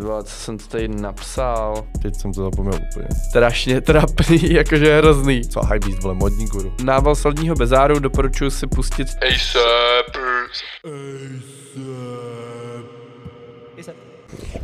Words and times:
Vole, 0.00 0.24
co 0.24 0.30
jsem 0.30 0.58
to 0.58 0.66
tady 0.66 0.88
napsal? 0.88 1.86
Teď 2.02 2.16
jsem 2.16 2.32
to 2.32 2.42
zapomněl 2.42 2.74
úplně. 2.74 3.08
Strašně 3.28 3.80
trapný, 3.80 4.38
jakože 4.52 4.98
hrozný. 4.98 5.48
Co 5.48 5.60
Hypebeast, 5.60 6.02
vole, 6.02 6.14
modní 6.14 6.46
guru. 6.46 6.72
Nával 6.84 7.14
sladního 7.14 7.56
bezáru 7.56 7.98
doporučuji 7.98 8.50
si 8.50 8.66
pustit 8.66 9.08
ASAP. 9.08 10.16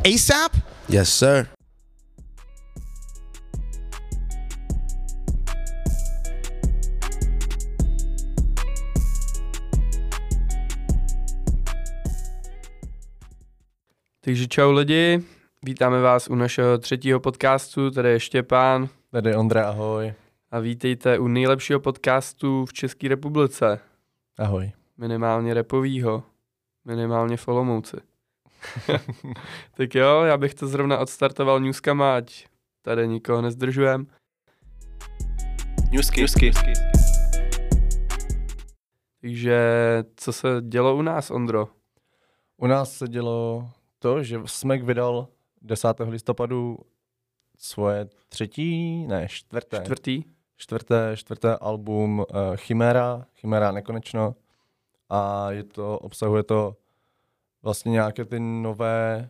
ASAP? 0.05 0.51
Yes, 0.89 1.09
sir. 1.09 1.56
Takže 14.27 14.47
čau 14.47 14.71
lidi, 14.71 15.23
vítáme 15.63 16.01
vás 16.01 16.27
u 16.27 16.35
našeho 16.35 16.77
třetího 16.77 17.19
podcastu, 17.19 17.91
tady 17.91 18.09
je 18.09 18.19
Štěpán 18.19 18.89
Tady 19.11 19.29
je 19.29 19.37
Ondra, 19.37 19.69
ahoj. 19.69 20.13
a 20.51 20.59
vítejte 20.59 21.19
u 21.19 21.27
nejlepšího 21.27 21.79
podcastu 21.79 22.65
v 22.65 22.73
České 22.73 23.07
republice. 23.07 23.79
Ahoj. 24.37 24.71
Minimálně 24.97 25.53
repovýho, 25.53 26.23
minimálně 26.85 27.37
v 27.37 27.47
Olomouci. 27.47 27.97
tak 29.77 29.95
jo, 29.95 30.21
já 30.23 30.37
bych 30.37 30.53
to 30.53 30.67
zrovna 30.67 30.97
odstartoval 30.97 31.59
newskama, 31.59 32.15
ať 32.15 32.45
tady 32.81 33.07
nikoho 33.07 33.41
nezdržujem. 33.41 34.07
Newsky. 35.91 36.21
Newsky. 36.21 36.51
Takže 39.21 39.59
co 40.15 40.33
se 40.33 40.47
dělo 40.61 40.95
u 40.95 41.01
nás, 41.01 41.31
Ondro? 41.31 41.67
U 42.57 42.67
nás 42.67 42.91
se 42.91 43.07
dělo 43.07 43.69
to, 43.99 44.23
že 44.23 44.39
Smek 44.45 44.83
vydal 44.83 45.27
10. 45.61 45.87
listopadu 46.09 46.77
svoje 47.57 48.07
třetí, 48.29 48.97
ne, 49.07 49.27
čtvrté, 49.29 49.77
Čtvrtý? 49.83 50.23
čtvrté, 50.57 51.11
čtvrté 51.15 51.55
album 51.55 52.19
uh, 52.19 52.25
Chimera, 52.55 53.25
Chimera 53.35 53.71
nekonečno. 53.71 54.35
A 55.09 55.51
je 55.51 55.63
to, 55.63 55.99
obsahuje 55.99 56.43
to 56.43 56.75
vlastně 57.63 57.91
nějaké 57.91 58.25
ty 58.25 58.39
nové, 58.39 59.29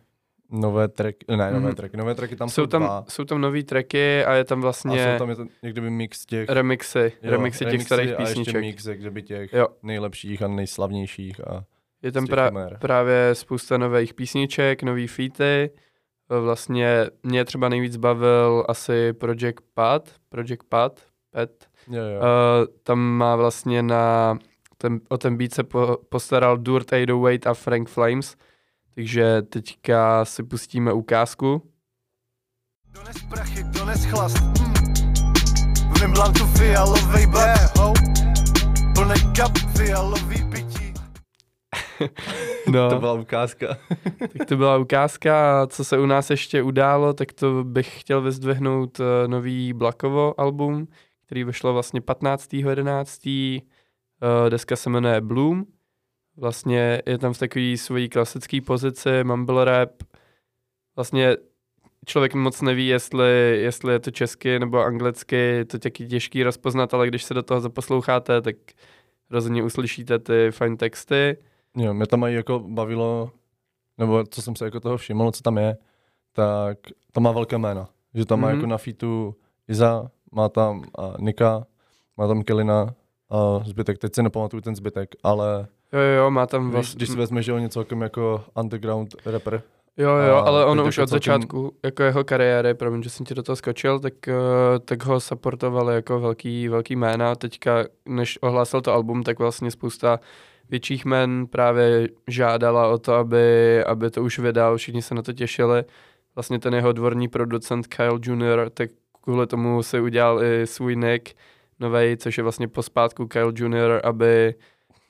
nové 0.50 0.88
tracky, 0.88 1.24
ne, 1.36 1.52
nové 1.52 1.66
Mhm. 1.66 1.74
tracky, 1.76 1.96
nové 1.96 2.14
tracky 2.14 2.36
tam 2.36 2.48
jsou, 2.48 2.62
Jsou 2.62 2.66
tam, 2.66 2.82
dva. 2.82 3.04
jsou 3.08 3.24
tam 3.24 3.40
nový 3.40 3.64
tracky 3.64 4.24
a 4.24 4.34
je 4.34 4.44
tam 4.44 4.58
A 4.58 4.62
vlastně 4.62 5.12
jsou 5.12 5.18
tam 5.18 5.30
je 5.30 5.36
to 5.36 5.44
někdy 5.62 5.80
by 5.80 5.90
mix 5.90 6.26
těch 6.26 6.48
remixy, 6.48 7.12
jo, 7.22 7.30
remixy 7.30 7.64
těch 7.64 7.82
starých 7.82 8.08
a 8.18 8.20
ještě 8.20 8.34
písniček. 8.34 8.60
mix, 8.60 8.84
těch 9.26 9.52
Jo. 9.52 9.68
nejlepších 9.82 10.42
a 10.42 10.48
nejslavnějších 10.48 11.46
a 11.48 11.64
Je 12.02 12.12
tam 12.12 12.24
pra- 12.24 12.78
právě 12.78 13.30
spousta 13.32 13.78
nových 13.78 14.14
písniček, 14.14 14.82
nový 14.82 15.06
featy. 15.06 15.70
Vlastně 16.28 17.06
mě 17.22 17.44
třeba 17.44 17.68
nejvíc 17.68 17.96
bavil 17.96 18.64
asi 18.68 19.12
Project 19.12 19.60
Pad, 19.74 20.10
Project 20.28 20.64
Pad, 20.68 21.00
Pet. 21.30 21.68
Jo, 21.90 22.02
jo. 22.02 22.20
Uh, 22.20 22.74
tam 22.82 22.98
má 22.98 23.36
vlastně 23.36 23.82
na, 23.82 24.38
ten, 24.78 25.00
o 25.08 25.18
ten 25.18 25.36
beat 25.36 25.54
se 25.54 25.64
po, 25.64 25.98
postaral 26.08 26.56
Durt 26.56 26.92
808 26.92 27.50
a 27.50 27.54
Frank 27.54 27.88
Flames, 27.88 28.36
takže 28.94 29.42
teďka 29.42 30.24
si 30.24 30.42
pustíme 30.42 30.92
ukázku. 30.92 31.62
Dones 32.90 33.22
prachy, 33.30 33.62
dones 33.62 34.04
chlast 34.04 34.38
hm. 34.38 34.74
V 35.98 36.08
blanku 36.12 36.46
fialovej 36.46 37.26
bat 37.26 37.78
oh. 37.78 37.92
Plnej 38.94 39.22
kap 39.36 39.58
fialový 39.76 40.44
pití 40.52 40.67
No. 42.72 42.90
To 42.90 42.98
byla 42.98 43.12
ukázka. 43.12 43.76
Tak 44.38 44.48
to 44.48 44.56
byla 44.56 44.78
ukázka 44.78 45.66
co 45.66 45.84
se 45.84 45.98
u 45.98 46.06
nás 46.06 46.30
ještě 46.30 46.62
událo, 46.62 47.12
tak 47.12 47.32
to 47.32 47.64
bych 47.64 48.00
chtěl 48.00 48.22
vyzdvihnout 48.22 49.00
uh, 49.00 49.06
nový 49.26 49.72
Blackovo 49.72 50.40
album, 50.40 50.88
který 51.26 51.44
vyšlo 51.44 51.72
vlastně 51.72 52.00
15.11. 52.00 53.62
Uh, 53.62 54.50
deska 54.50 54.76
se 54.76 54.90
jmenuje 54.90 55.20
Bloom. 55.20 55.64
Vlastně 56.36 57.02
je 57.06 57.18
tam 57.18 57.32
v 57.32 57.38
takové 57.38 57.76
svojí 57.76 58.08
klasické 58.08 58.60
pozici, 58.60 59.24
mumble 59.24 59.64
rap. 59.64 59.90
Vlastně 60.96 61.36
člověk 62.06 62.34
moc 62.34 62.62
neví, 62.62 62.86
jestli, 62.86 63.58
jestli 63.62 63.92
je 63.92 63.98
to 63.98 64.10
česky 64.10 64.58
nebo 64.58 64.78
anglicky, 64.78 65.36
je 65.36 65.64
to 65.64 65.78
taky 65.78 66.06
těžký 66.06 66.42
rozpoznat, 66.42 66.94
ale 66.94 67.08
když 67.08 67.24
se 67.24 67.34
do 67.34 67.42
toho 67.42 67.60
zaposloucháte, 67.60 68.40
tak 68.42 68.56
rozhodně 69.30 69.62
uslyšíte 69.62 70.18
ty 70.18 70.48
fajn 70.50 70.76
texty. 70.76 71.36
Jo, 71.76 71.94
mě 71.94 72.06
tam 72.06 72.24
i 72.24 72.34
jako 72.34 72.58
bavilo, 72.58 73.30
nebo 73.98 74.24
co 74.30 74.42
jsem 74.42 74.56
se 74.56 74.64
jako 74.64 74.80
toho 74.80 74.96
všiml, 74.96 75.30
co 75.32 75.42
tam 75.42 75.58
je, 75.58 75.76
tak 76.32 76.78
to 77.12 77.20
má 77.20 77.32
velké 77.32 77.58
jména. 77.58 77.88
Že 78.14 78.24
tam 78.24 78.40
má 78.40 78.48
Mhm. 78.48 78.56
jako 78.56 78.66
na 78.66 78.78
featu 78.78 79.34
Iza, 79.68 80.10
má 80.32 80.48
tam 80.48 80.82
a 80.98 81.12
Nika, 81.18 81.66
má 82.16 82.26
tam 82.28 82.42
Kelina 82.42 82.94
a 83.30 83.60
zbytek, 83.64 83.98
teď 83.98 84.14
si 84.14 84.22
nepamatuju 84.22 84.60
ten 84.60 84.76
zbytek, 84.76 85.10
ale 85.22 85.66
Jo, 85.92 86.00
jo, 86.00 86.30
má 86.30 86.46
tam 86.46 86.70
vlastně... 86.70 86.96
když 86.98 87.08
si 87.08 87.16
vezmeš, 87.16 87.44
že 87.46 87.52
on 87.52 87.62
je 87.62 87.68
celkem 87.68 88.00
jako 88.02 88.44
underground 88.60 89.14
rapper, 89.26 89.62
Jo, 89.96 90.10
jo, 90.10 90.34
A 90.36 90.40
ale 90.40 90.64
ono 90.64 90.84
už 90.84 90.96
jako 90.96 91.02
od 91.04 91.08
začátku, 91.08 91.72
jako 91.84 92.02
jeho 92.02 92.24
kariéry, 92.24 92.74
promiň, 92.74 93.02
že 93.02 93.10
jsem 93.10 93.26
ti 93.26 93.34
do 93.34 93.42
toho 93.42 93.56
skočil, 93.56 94.00
tak, 94.00 94.28
eh, 94.28 94.34
tak 94.84 95.04
ho 95.04 95.20
supportovali 95.20 95.94
jako 95.94 96.20
velký, 96.20 96.68
velký 96.68 96.96
jména. 96.96 97.34
Teďka, 97.34 97.84
než 98.06 98.38
ohlásil 98.42 98.80
to 98.80 98.92
album, 98.92 99.22
tak 99.22 99.38
vlastně 99.38 99.70
spousta 99.70 100.20
větších 100.70 101.04
jmen 101.04 101.46
právě 101.46 102.08
žádala 102.26 102.88
o 102.88 102.98
to, 102.98 103.14
aby, 103.14 103.84
aby 103.84 104.10
to 104.10 104.22
už 104.22 104.38
vydal, 104.38 104.76
všichni 104.76 105.02
se 105.02 105.14
na 105.14 105.22
to 105.22 105.32
těšili. 105.32 105.84
Vlastně 106.34 106.58
ten 106.58 106.74
jeho 106.74 106.92
dvorní 106.92 107.28
producent 107.28 107.86
Kyle 107.86 108.18
Jr., 108.22 108.70
tak 108.74 108.90
kvůli 109.20 109.46
tomu 109.46 109.82
si 109.82 110.00
udělal 110.00 110.42
i 110.44 110.66
svůj 110.66 110.96
nick 110.96 111.34
novej, 111.80 112.16
což 112.16 112.38
je 112.38 112.42
vlastně 112.42 112.68
pospátku 112.68 113.26
Kyle 113.26 113.52
Jr., 113.56 114.00
aby, 114.04 114.54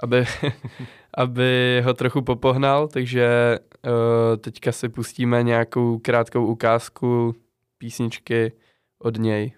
aby, 0.00 0.24
aby 1.14 1.82
ho 1.84 1.94
trochu 1.94 2.22
popohnal, 2.22 2.88
takže 2.88 3.58
uh, 3.86 4.36
teďka 4.36 4.72
si 4.72 4.88
pustíme 4.88 5.42
nějakou 5.42 5.98
krátkou 5.98 6.46
ukázku 6.46 7.34
písničky 7.78 8.52
od 8.98 9.18
něj. 9.18 9.52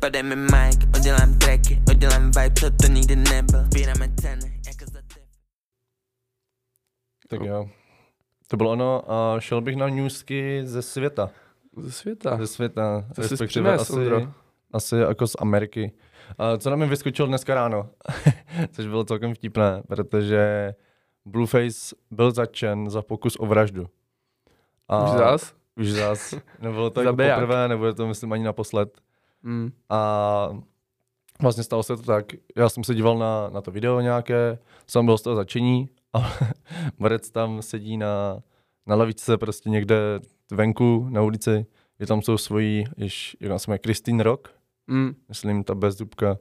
Podej 0.00 0.22
mi 0.22 0.36
mic, 0.36 0.78
udělám 0.98 1.38
tracky, 1.38 1.82
udělám 2.06 2.30
vibe, 2.30 2.50
co 2.60 2.70
to 2.70 2.86
nikdy 2.92 3.16
nebyl 3.16 3.64
Sbíráme 3.64 4.08
ceny, 4.20 4.60
jako 4.66 4.90
za 4.92 4.98
ty 5.14 5.20
tak 7.28 7.40
jo. 7.40 7.68
To 8.48 8.56
bylo 8.56 8.70
ono 8.70 9.12
a 9.12 9.40
šel 9.40 9.60
bych 9.60 9.76
na 9.76 9.88
newsky 9.88 10.60
ze 10.64 10.82
světa. 10.82 11.30
Ze 11.76 11.92
světa. 11.92 12.36
Ze 12.36 12.46
světa, 12.46 13.04
To 13.14 13.22
jsi 13.22 13.28
respektive 13.28 13.46
přines, 13.46 13.80
asi, 13.80 13.92
Ondro. 13.92 14.32
asi 14.72 14.96
jako 14.96 15.26
z 15.26 15.36
Ameriky. 15.38 15.92
A 16.38 16.56
co 16.56 16.70
nám 16.70 16.78
mi 16.78 16.86
vyskočil 16.86 17.26
dneska 17.26 17.54
ráno, 17.54 17.88
což 18.70 18.86
bylo 18.86 19.04
celkem 19.04 19.34
vtipné, 19.34 19.82
protože 19.88 20.74
Blueface 21.24 21.96
byl 22.10 22.30
začen 22.30 22.90
za 22.90 23.02
pokus 23.02 23.36
o 23.38 23.46
vraždu. 23.46 23.86
A 24.88 25.04
Už 25.04 25.18
zás? 25.18 25.54
Už 25.76 25.92
zás. 25.92 26.34
Nebylo 26.60 26.90
to 26.90 27.00
jako 27.02 27.16
poprvé, 27.16 27.68
nebude 27.68 27.94
to 27.94 28.06
myslím 28.06 28.32
ani 28.32 28.44
naposled. 28.44 29.00
Mm. 29.42 29.72
A 29.90 30.48
vlastně 31.40 31.64
stalo 31.64 31.82
se 31.82 31.96
to 31.96 32.02
tak, 32.02 32.26
já 32.56 32.68
jsem 32.68 32.84
se 32.84 32.94
díval 32.94 33.18
na, 33.18 33.48
na 33.50 33.60
to 33.60 33.70
video 33.70 34.00
nějaké, 34.00 34.58
jsem 34.86 35.06
byl 35.06 35.18
z 35.18 35.22
toho 35.22 35.36
začení 35.36 35.88
a 36.12 36.32
Borec 36.98 37.30
tam 37.30 37.62
sedí 37.62 37.96
na, 37.96 38.42
na 38.86 38.94
lavičce 38.96 39.38
prostě 39.38 39.70
někde 39.70 39.96
venku 40.52 41.06
na 41.10 41.22
ulici, 41.22 41.66
je 41.98 42.06
tam 42.06 42.22
jsou 42.22 42.38
svojí, 42.38 42.84
již, 42.96 43.36
jak 43.40 43.60
se 43.60 43.70
jmenuje, 43.70 43.80
Christine 43.84 44.22
Rock, 44.22 44.48
Mm. 44.86 45.14
myslím 45.28 45.64
ta 45.64 45.74
bezzubka. 45.74 46.38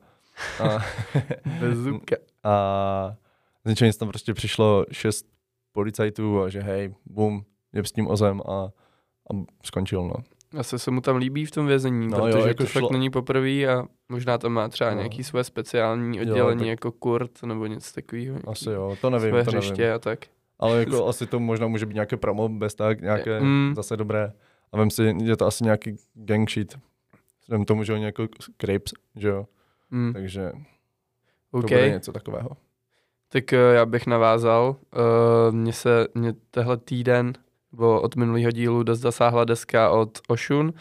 A, 0.63 0.79
Bez 1.59 1.77
zubka. 1.77 2.15
a 2.43 3.15
z 3.65 3.69
ničeho 3.69 3.87
nic 3.87 3.97
tam 3.97 4.07
prostě 4.07 4.33
přišlo 4.33 4.85
šest 4.91 5.25
policajtů 5.71 6.41
a 6.41 6.49
že 6.49 6.59
hej, 6.61 6.93
bum, 7.05 7.45
je 7.73 7.83
s 7.85 7.91
tím 7.91 8.07
ozem 8.07 8.41
a, 8.41 8.51
a 8.53 9.33
skončil, 9.63 10.03
no. 10.03 10.13
Asi 10.57 10.79
se 10.79 10.91
mu 10.91 11.01
tam 11.01 11.15
líbí 11.15 11.45
v 11.45 11.51
tom 11.51 11.67
vězení, 11.67 12.07
No 12.07 12.17
no, 12.17 12.27
jo, 12.27 12.33
protože 12.33 12.47
jako 12.47 12.63
to 12.63 12.69
šlo- 12.69 12.81
fakt 12.81 12.91
není 12.91 13.09
poprvé 13.09 13.67
a 13.67 13.85
možná 14.09 14.37
tam 14.37 14.51
má 14.51 14.67
třeba 14.69 14.89
No. 14.89 14.97
nějaký 14.97 15.23
své 15.23 15.43
speciální 15.43 16.17
Jo, 16.17 16.21
oddělení 16.23 16.59
tak- 16.59 16.67
jako 16.67 16.91
Kurt 16.91 17.43
nebo 17.43 17.65
něco 17.65 17.93
takového. 17.93 18.39
Asi 18.47 18.69
jo, 18.69 18.97
to 19.01 19.09
nevím, 19.09 19.29
Své 19.29 19.43
to 19.45 19.51
nevím. 19.51 19.93
a 19.95 19.99
tak. 19.99 20.19
Ale 20.59 20.79
jako 20.79 21.07
asi 21.07 21.27
to 21.27 21.39
možná 21.39 21.67
může 21.67 21.85
být 21.85 21.93
nějaké 21.93 22.17
promo, 22.17 22.49
bez 22.49 22.75
tak, 22.75 23.01
nějaké 23.01 23.39
Mm. 23.39 23.73
zase 23.75 23.97
dobré. 23.97 24.31
A 24.71 24.79
vím 24.79 24.91
si, 24.91 25.15
je 25.23 25.37
to 25.37 25.45
asi 25.45 25.63
nějaký 25.63 25.95
gang 26.13 26.49
shit. 26.51 26.77
Vzhledem 27.41 27.65
k 27.65 27.67
tomu, 27.67 27.83
že 27.83 27.93
oni 27.93 28.03
jako 28.05 28.27
Crepes, 28.57 28.93
že 29.15 29.27
jo. 29.27 29.45
Mm. 29.91 30.13
Takže 30.13 30.51
to 31.51 31.57
OK, 31.57 31.63
bude 31.63 31.89
něco 31.89 32.11
takového. 32.11 32.49
tak 33.29 33.53
eh, 33.53 33.57
já 33.57 33.85
bych 33.85 34.07
navázal. 34.07 34.75
Uh, 35.49 35.55
mně 35.55 35.73
se, 35.73 36.07
mě 36.15 36.33
tehle 36.51 36.77
týden, 36.77 37.33
nebo 37.71 38.01
od 38.01 38.15
minulého 38.15 38.51
dílu 38.51 38.83
dost 38.83 38.99
zasáhla 38.99 39.45
deska 39.45 39.89
od 39.89 40.19
Oshun. 40.27 40.73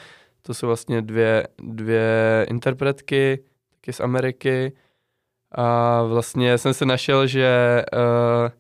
To 0.43 0.55
jsou 0.55 0.67
vlastně 0.67 1.03
dvě, 1.03 1.49
dvě 1.59 2.47
interpretky, 2.51 3.45
taky 3.75 3.93
z 3.93 4.01
Ameriky. 4.01 4.73
A 5.53 6.03
vlastně 6.03 6.59
jsem 6.59 6.75
se 6.75 6.87
našel, 6.87 7.27
že 7.27 7.83
uh, 7.93 8.51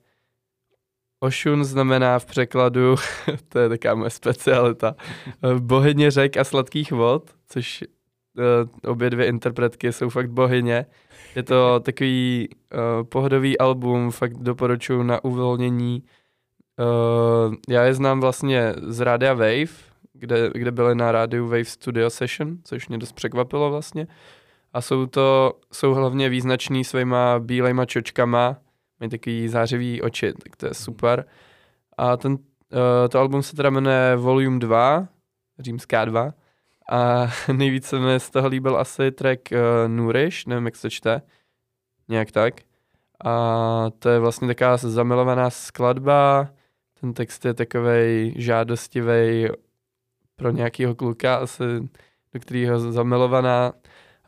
Oshun 1.20 1.64
znamená 1.64 2.18
v 2.18 2.26
překladu, 2.26 2.96
to 3.48 3.58
je 3.58 3.68
taková 3.68 3.94
moje 3.94 4.10
specialita, 4.10 4.96
eh, 5.28 5.54
bohyně 5.58 6.10
řek 6.10 6.36
a 6.36 6.44
sladkých 6.44 6.92
vod, 6.92 7.30
což 7.48 7.84
uh, 8.38 8.90
obě 8.90 9.10
dvě 9.10 9.26
interpretky 9.26 9.92
jsou 9.92 10.08
fakt 10.08 10.30
bohyně. 10.30 10.86
Je 11.36 11.42
to 11.42 11.80
takový 11.80 12.48
uh, 12.48 13.04
pohodový 13.04 13.58
album, 13.58 14.10
fakt 14.10 14.36
doporučuji 14.38 15.02
na 15.02 15.24
uvolnění. 15.24 16.02
Uh, 16.80 17.54
já 17.68 17.84
je 17.84 17.94
znám 17.94 18.20
vlastně 18.20 18.74
z 18.82 19.00
rádia 19.00 19.34
Wave, 19.34 19.90
kde, 20.12 20.50
kde 20.54 20.72
byly 20.72 20.94
na 20.94 21.12
rádiu 21.12 21.44
Wave 21.48 21.64
Studio 21.64 22.10
Session, 22.10 22.58
což 22.64 22.88
mě 22.88 22.98
dost 22.98 23.12
překvapilo 23.12 23.70
vlastně. 23.70 24.06
A 24.72 24.80
jsou 24.80 25.06
to, 25.06 25.58
jsou 25.72 25.94
hlavně 25.94 26.28
význačný 26.28 26.84
svýma 26.84 27.38
bílejma 27.38 27.86
čočkama, 27.86 28.56
mají 29.00 29.10
takový 29.10 29.48
zářivý 29.48 30.02
oči, 30.02 30.32
tak 30.32 30.56
to 30.56 30.66
je 30.66 30.74
super. 30.74 31.24
A 31.98 32.16
ten, 32.16 32.32
uh, 32.32 32.38
to 33.10 33.18
album 33.18 33.42
se 33.42 33.56
teda 33.56 33.70
jmenuje 33.70 34.16
Volume 34.16 34.58
2, 34.58 35.08
římská 35.58 36.04
2. 36.04 36.32
A 36.90 37.26
nejvíc 37.52 37.86
se 37.86 37.98
mi 37.98 38.20
z 38.20 38.30
toho 38.30 38.48
líbil 38.48 38.76
asi 38.76 39.10
track 39.10 39.40
uh, 39.52 39.58
Nourish, 39.86 40.46
nevím, 40.46 40.64
jak 40.64 40.76
se 40.76 40.90
čte, 40.90 41.22
nějak 42.08 42.30
tak. 42.30 42.54
A 43.24 43.86
to 43.98 44.08
je 44.08 44.18
vlastně 44.18 44.48
taková 44.48 44.76
zamilovaná 44.76 45.50
skladba, 45.50 46.48
ten 47.00 47.14
text 47.14 47.44
je 47.44 47.54
takovej 47.54 48.34
žádostivý 48.36 49.48
pro 50.36 50.50
nějakého 50.50 50.94
kluka, 50.94 51.34
asi 51.34 51.62
do 52.34 52.40
kterého 52.40 52.92
zamilovaná. 52.92 53.72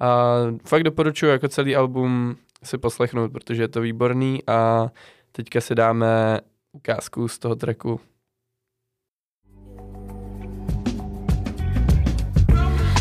A 0.00 0.36
fakt 0.66 0.82
doporučuji 0.82 1.26
jako 1.26 1.48
celý 1.48 1.76
album 1.76 2.36
si 2.64 2.78
poslechnout, 2.78 3.32
protože 3.32 3.62
je 3.62 3.68
to 3.68 3.80
výborný 3.80 4.40
a 4.46 4.90
teďka 5.32 5.60
si 5.60 5.74
dáme 5.74 6.40
ukázku 6.72 7.28
z 7.28 7.38
toho 7.38 7.56
tracku. 7.56 8.00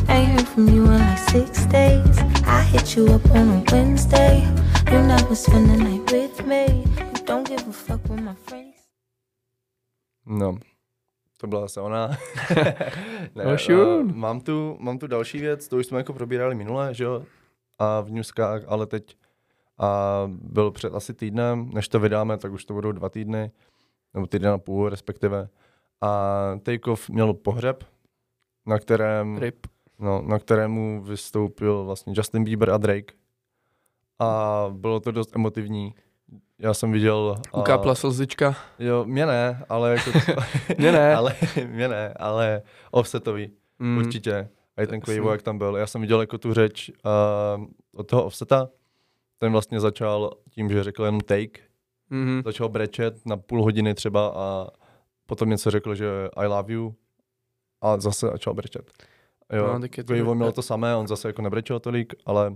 Ain't 0.08 0.30
heard 0.30 0.48
from 0.48 0.68
you 0.68 0.86
in 0.86 0.92
like 0.92 1.18
six 1.18 1.66
days. 1.66 2.18
I 2.46 2.64
hit 2.64 2.98
you 2.98 3.06
up 3.06 3.26
on 3.32 3.50
a 3.50 3.64
Wednesday. 3.72 4.44
You 4.92 5.02
never 5.08 5.36
spend 5.36 5.70
the 5.70 5.78
night 5.78 6.12
with 6.12 6.46
me. 6.46 6.66
You 7.00 7.26
don't 7.26 7.48
give 7.48 7.70
a 7.70 7.72
fuck 7.72 8.04
with 8.10 8.20
my 8.20 8.36
friends. 8.36 8.71
No, 10.26 10.58
to 11.38 11.48
byla 11.48 11.62
zase 11.62 11.82
ona. 11.82 12.08
ne, 13.36 13.46
No, 13.46 13.58
sure. 13.58 13.96
uh, 14.00 14.04
mám, 14.16 14.42
tu, 14.42 14.78
mám 14.80 14.98
tu 15.00 15.08
další 15.08 15.40
věc, 15.40 15.68
to 15.68 15.78
už 15.78 15.86
jsme 15.86 15.98
jako 15.98 16.14
probírali 16.14 16.56
minule, 16.56 16.94
že 16.94 17.04
jo? 17.04 17.24
A 17.80 18.02
v 18.02 18.12
newskách, 18.12 18.62
ale 18.68 18.86
teď 18.88 19.18
a 19.78 20.24
byl 20.28 20.72
před 20.72 20.96
asi 20.96 21.14
týdnem, 21.14 21.70
než 21.74 21.88
to 21.88 22.00
vydáme, 22.00 22.38
tak 22.38 22.52
už 22.52 22.66
to 22.66 22.74
budou 22.74 22.92
dva 22.92 23.10
týdny, 23.10 23.52
nebo 24.14 24.28
týden 24.28 24.52
a 24.52 24.58
půl 24.58 24.90
respektive. 24.90 25.50
A 26.02 26.32
Takeoff 26.64 27.10
měl 27.10 27.34
pohřeb, 27.34 27.84
na 28.66 28.80
kterém, 28.80 29.38
Rip. 29.38 29.68
no, 30.00 30.22
na 30.22 30.40
kterému 30.40 31.02
vystoupil 31.04 31.86
vlastně 31.86 32.14
Justin 32.18 32.44
Bieber 32.44 32.70
a 32.70 32.78
Drake. 32.78 33.14
A 34.20 34.66
bylo 34.72 35.00
to 35.00 35.12
dost 35.12 35.36
emotivní. 35.36 35.96
Já 36.62 36.74
jsem 36.74 36.92
viděl... 36.92 37.36
a- 37.54 37.58
Ukápla 37.58 37.96
slzička. 37.96 38.56
Jo, 38.80 39.06
mě 39.06 39.26
ne, 39.26 39.66
ale 39.70 39.92
jako... 39.92 40.12
Mě 40.78 40.92
ne. 40.92 41.16
ale, 41.16 41.36
mě 41.68 41.88
ne, 41.88 42.14
ale 42.20 42.62
offsetový, 42.92 43.52
Mm. 43.80 43.98
určitě. 43.98 44.50
A 44.78 44.82
i 44.82 44.88
ten. 44.88 45.02
Quavo, 45.02 45.32
jak 45.32 45.42
tam 45.42 45.58
byl. 45.58 45.76
Já 45.78 45.88
jsem 45.88 46.02
viděl 46.02 46.22
jako 46.22 46.38
tu 46.38 46.54
řeč 46.54 46.90
uh, 47.58 47.66
od 47.96 48.04
toho 48.08 48.24
offseta. 48.24 48.70
Ten 49.38 49.52
vlastně 49.52 49.80
začal 49.80 50.32
tím, 50.50 50.70
že 50.70 50.84
řekl 50.84 51.04
jenom 51.06 51.22
take. 51.22 51.62
Mm-hmm. 52.12 52.44
Začal 52.46 52.70
brečet 52.70 53.26
na 53.26 53.38
půl 53.38 53.64
hodiny 53.64 53.94
třeba 53.94 54.28
a 54.36 54.68
potom 55.26 55.50
něco 55.50 55.72
řekl, 55.72 55.96
že 55.96 56.08
I 56.36 56.48
love 56.48 56.74
you 56.74 56.96
a 57.82 58.00
zase 58.00 58.28
začal 58.28 58.54
brečet. 58.54 58.92
Jo, 59.54 59.80
No, 59.80 59.88
Quavo 60.06 60.36
měl 60.36 60.52
to 60.52 60.62
samé, 60.62 60.96
on 60.96 61.08
zase 61.08 61.28
jako 61.30 61.42
nebrečel 61.42 61.80
tolik, 61.80 62.14
ale 62.26 62.56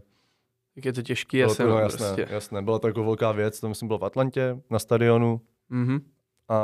Tak 0.76 0.86
je 0.86 0.94
to 0.94 1.02
těžký, 1.02 1.38
bylo 1.38 1.52
asi, 1.52 1.64
to, 1.64 1.70
no, 1.70 1.80
jasné, 1.80 2.08
prostě. 2.08 2.34
jasné, 2.34 2.62
byla 2.62 2.80
to 2.80 2.88
jako 2.88 3.04
velká 3.04 3.32
věc, 3.32 3.60
to 3.60 3.70
myslím 3.70 3.88
bylo 3.88 4.00
v 4.00 4.06
Atlantě, 4.06 4.58
na 4.70 4.80
stadionu, 4.80 5.42
Mm-hmm. 5.72 6.02
a 6.50 6.60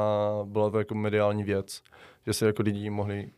byla 0.45 0.69
to 0.69 0.77
jako 0.79 0.95
mediální 0.95 1.43
věc, 1.43 1.81
že 2.25 2.33
si 2.33 2.45
jako 2.45 2.63
lidi 2.63 2.89
mohli, 2.89 3.31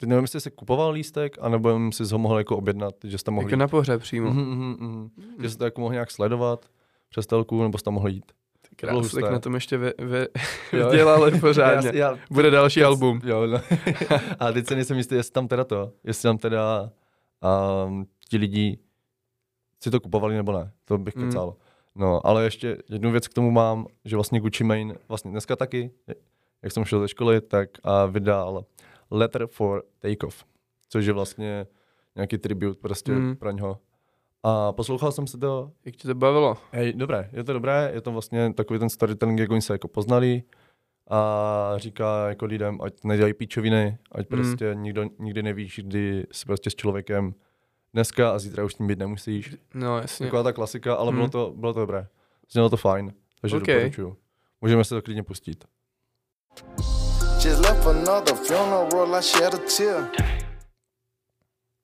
teď 0.00 0.08
nevím, 0.08 0.24
jestli 0.24 0.40
jsi 0.40 0.50
kupoval 0.50 0.90
lístek, 0.90 1.36
anebo 1.40 1.68
jenom 1.68 1.92
si 1.92 2.02
ho 2.12 2.18
mohl 2.18 2.38
jako 2.38 2.56
objednat, 2.56 2.94
že 3.04 3.18
jsi 3.18 3.24
tam 3.24 3.34
mohl 3.34 3.46
Jako 3.46 3.56
na 3.56 3.68
pohřeb 3.68 4.00
přímo. 4.00 4.30
Mhm, 4.30 4.42
mhm, 4.42 4.76
mhm. 4.78 5.10
Že 5.42 5.50
jsi 5.50 5.58
to 5.58 5.64
jako 5.64 5.80
mohl 5.80 5.92
nějak 5.92 6.10
sledovat 6.10 6.66
přes 7.08 7.26
telku, 7.26 7.62
nebo 7.62 7.78
jsi 7.78 7.84
tam 7.84 7.94
mohl 7.94 8.08
jít. 8.08 8.32
Krás, 8.76 8.92
bylo 8.92 9.22
tak 9.22 9.32
na 9.32 9.38
tom 9.38 9.54
ještě 9.54 9.78
vy, 9.78 9.92
vy, 9.98 10.26
vydělali 10.72 11.40
pořádně. 11.40 11.90
Já, 11.94 12.10
já, 12.10 12.18
Bude 12.30 12.50
další 12.50 12.82
album. 12.82 13.20
Jo, 13.24 13.46
no. 13.46 13.60
a 14.38 14.52
teď 14.52 14.66
se 14.66 14.74
nejsem 14.74 14.96
jistý, 14.96 15.14
jestli 15.14 15.32
tam 15.32 15.48
teda 15.48 15.64
to, 15.64 15.92
jestli 16.04 16.22
tam 16.22 16.38
teda 16.38 16.90
um, 17.86 18.06
ti 18.28 18.36
lidi 18.36 18.78
si 19.86 19.90
to 19.90 20.00
kupovali 20.00 20.34
nebo 20.36 20.52
ne, 20.52 20.70
to 20.84 20.98
bych 20.98 21.16
Mm. 21.16 21.24
kecal. 21.24 21.54
No, 21.94 22.26
ale 22.26 22.44
ještě 22.44 22.78
jednu 22.88 23.10
věc 23.10 23.28
k 23.28 23.34
tomu 23.34 23.50
mám, 23.50 23.86
že 24.04 24.16
vlastně 24.16 24.40
Gucci 24.40 24.64
Mane 24.64 24.94
vlastně 25.08 25.30
dneska 25.30 25.56
taky, 25.56 25.90
jak 26.62 26.72
jsem 26.72 26.84
šel 26.84 27.00
ze 27.00 27.08
školy, 27.08 27.40
tak 27.40 27.70
a 27.82 28.06
vydal 28.06 28.64
Letter 29.10 29.46
for 29.46 29.82
Takeoff, 29.98 30.44
což 30.88 31.06
je 31.06 31.12
vlastně 31.12 31.66
nějaký 32.16 32.38
tribut 32.38 32.78
prostě 32.78 33.12
Mm. 33.12 33.36
pro 33.36 33.50
něho. 33.50 33.78
A 34.42 34.72
poslouchal 34.72 35.12
jsem 35.12 35.26
si 35.26 35.38
to, 35.38 35.70
Jak 35.84 35.96
ti 35.96 36.08
to 36.08 36.14
bavilo? 36.14 36.56
hej, 36.72 36.92
dobré, 36.92 37.30
je 37.32 37.44
to 37.44 37.52
dobré, 37.52 37.90
je 37.94 38.00
to 38.00 38.12
vlastně 38.12 38.52
takový 38.52 38.78
ten 38.78 38.88
storytelling, 38.90 39.38
jak 39.40 39.50
oni 39.50 39.62
se 39.62 39.72
jako 39.74 39.88
poznali 39.88 40.42
a 41.10 41.72
říká 41.76 42.28
jako 42.28 42.44
lidem, 42.46 42.78
ať 42.82 43.04
nedělají 43.04 43.34
píčoviny, 43.34 43.98
ať 44.12 44.20
Mm. 44.30 44.36
prostě 44.36 44.70
nikdo, 44.74 45.04
nikdy 45.18 45.42
nevíš, 45.42 45.80
kdy 45.84 46.26
jsi 46.32 46.44
prostě 46.46 46.70
s 46.70 46.74
člověkem 46.74 47.34
dneska 47.96 48.30
a 48.30 48.38
zítra 48.38 48.64
už 48.64 48.74
s 48.74 48.78
ním 48.78 48.88
být 48.88 48.98
nemusíš. 48.98 49.56
No, 49.74 49.98
jasně. 49.98 50.26
Taková 50.26 50.42
ta 50.42 50.52
klasika, 50.52 50.94
ale 50.94 51.10
Mm. 51.12 51.16
bylo, 51.16 51.28
to, 51.28 51.52
bylo 51.56 51.72
to 51.74 51.80
dobré. 51.80 52.06
Znělo 52.50 52.70
to 52.70 52.76
fajn, 52.76 53.12
takže 53.40 53.56
OK. 53.56 53.66
doporučuju. 53.66 54.16
Můžeme 54.60 54.84
se 54.84 54.94
to 54.94 55.02
klidně 55.02 55.22
pustit. 55.22 55.64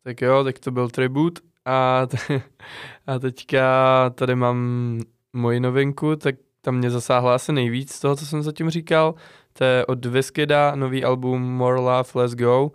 Tak 0.04 0.20
jo, 0.22 0.44
tak 0.44 0.58
to 0.58 0.70
byl 0.70 0.88
tribut 0.88 1.38
a, 1.64 2.06
t- 2.06 2.16
a 3.06 3.18
teďka 3.18 3.66
tady 4.14 4.34
mám 4.34 5.00
moji 5.32 5.60
novinku, 5.60 6.16
tak 6.16 6.34
tam 6.60 6.76
mě 6.76 6.90
zasáhla 6.90 7.34
asi 7.34 7.52
nejvíc 7.52 7.92
z 7.92 8.00
toho, 8.00 8.16
co 8.16 8.26
jsem 8.26 8.42
zatím 8.42 8.70
říkal. 8.70 9.14
To 9.52 9.64
je 9.64 9.86
od 9.86 10.06
Wizkida, 10.06 10.74
nový 10.74 11.04
album 11.04 11.42
More 11.42 11.80
Love, 11.80 12.10
Let's 12.14 12.34
Go. 12.34 12.70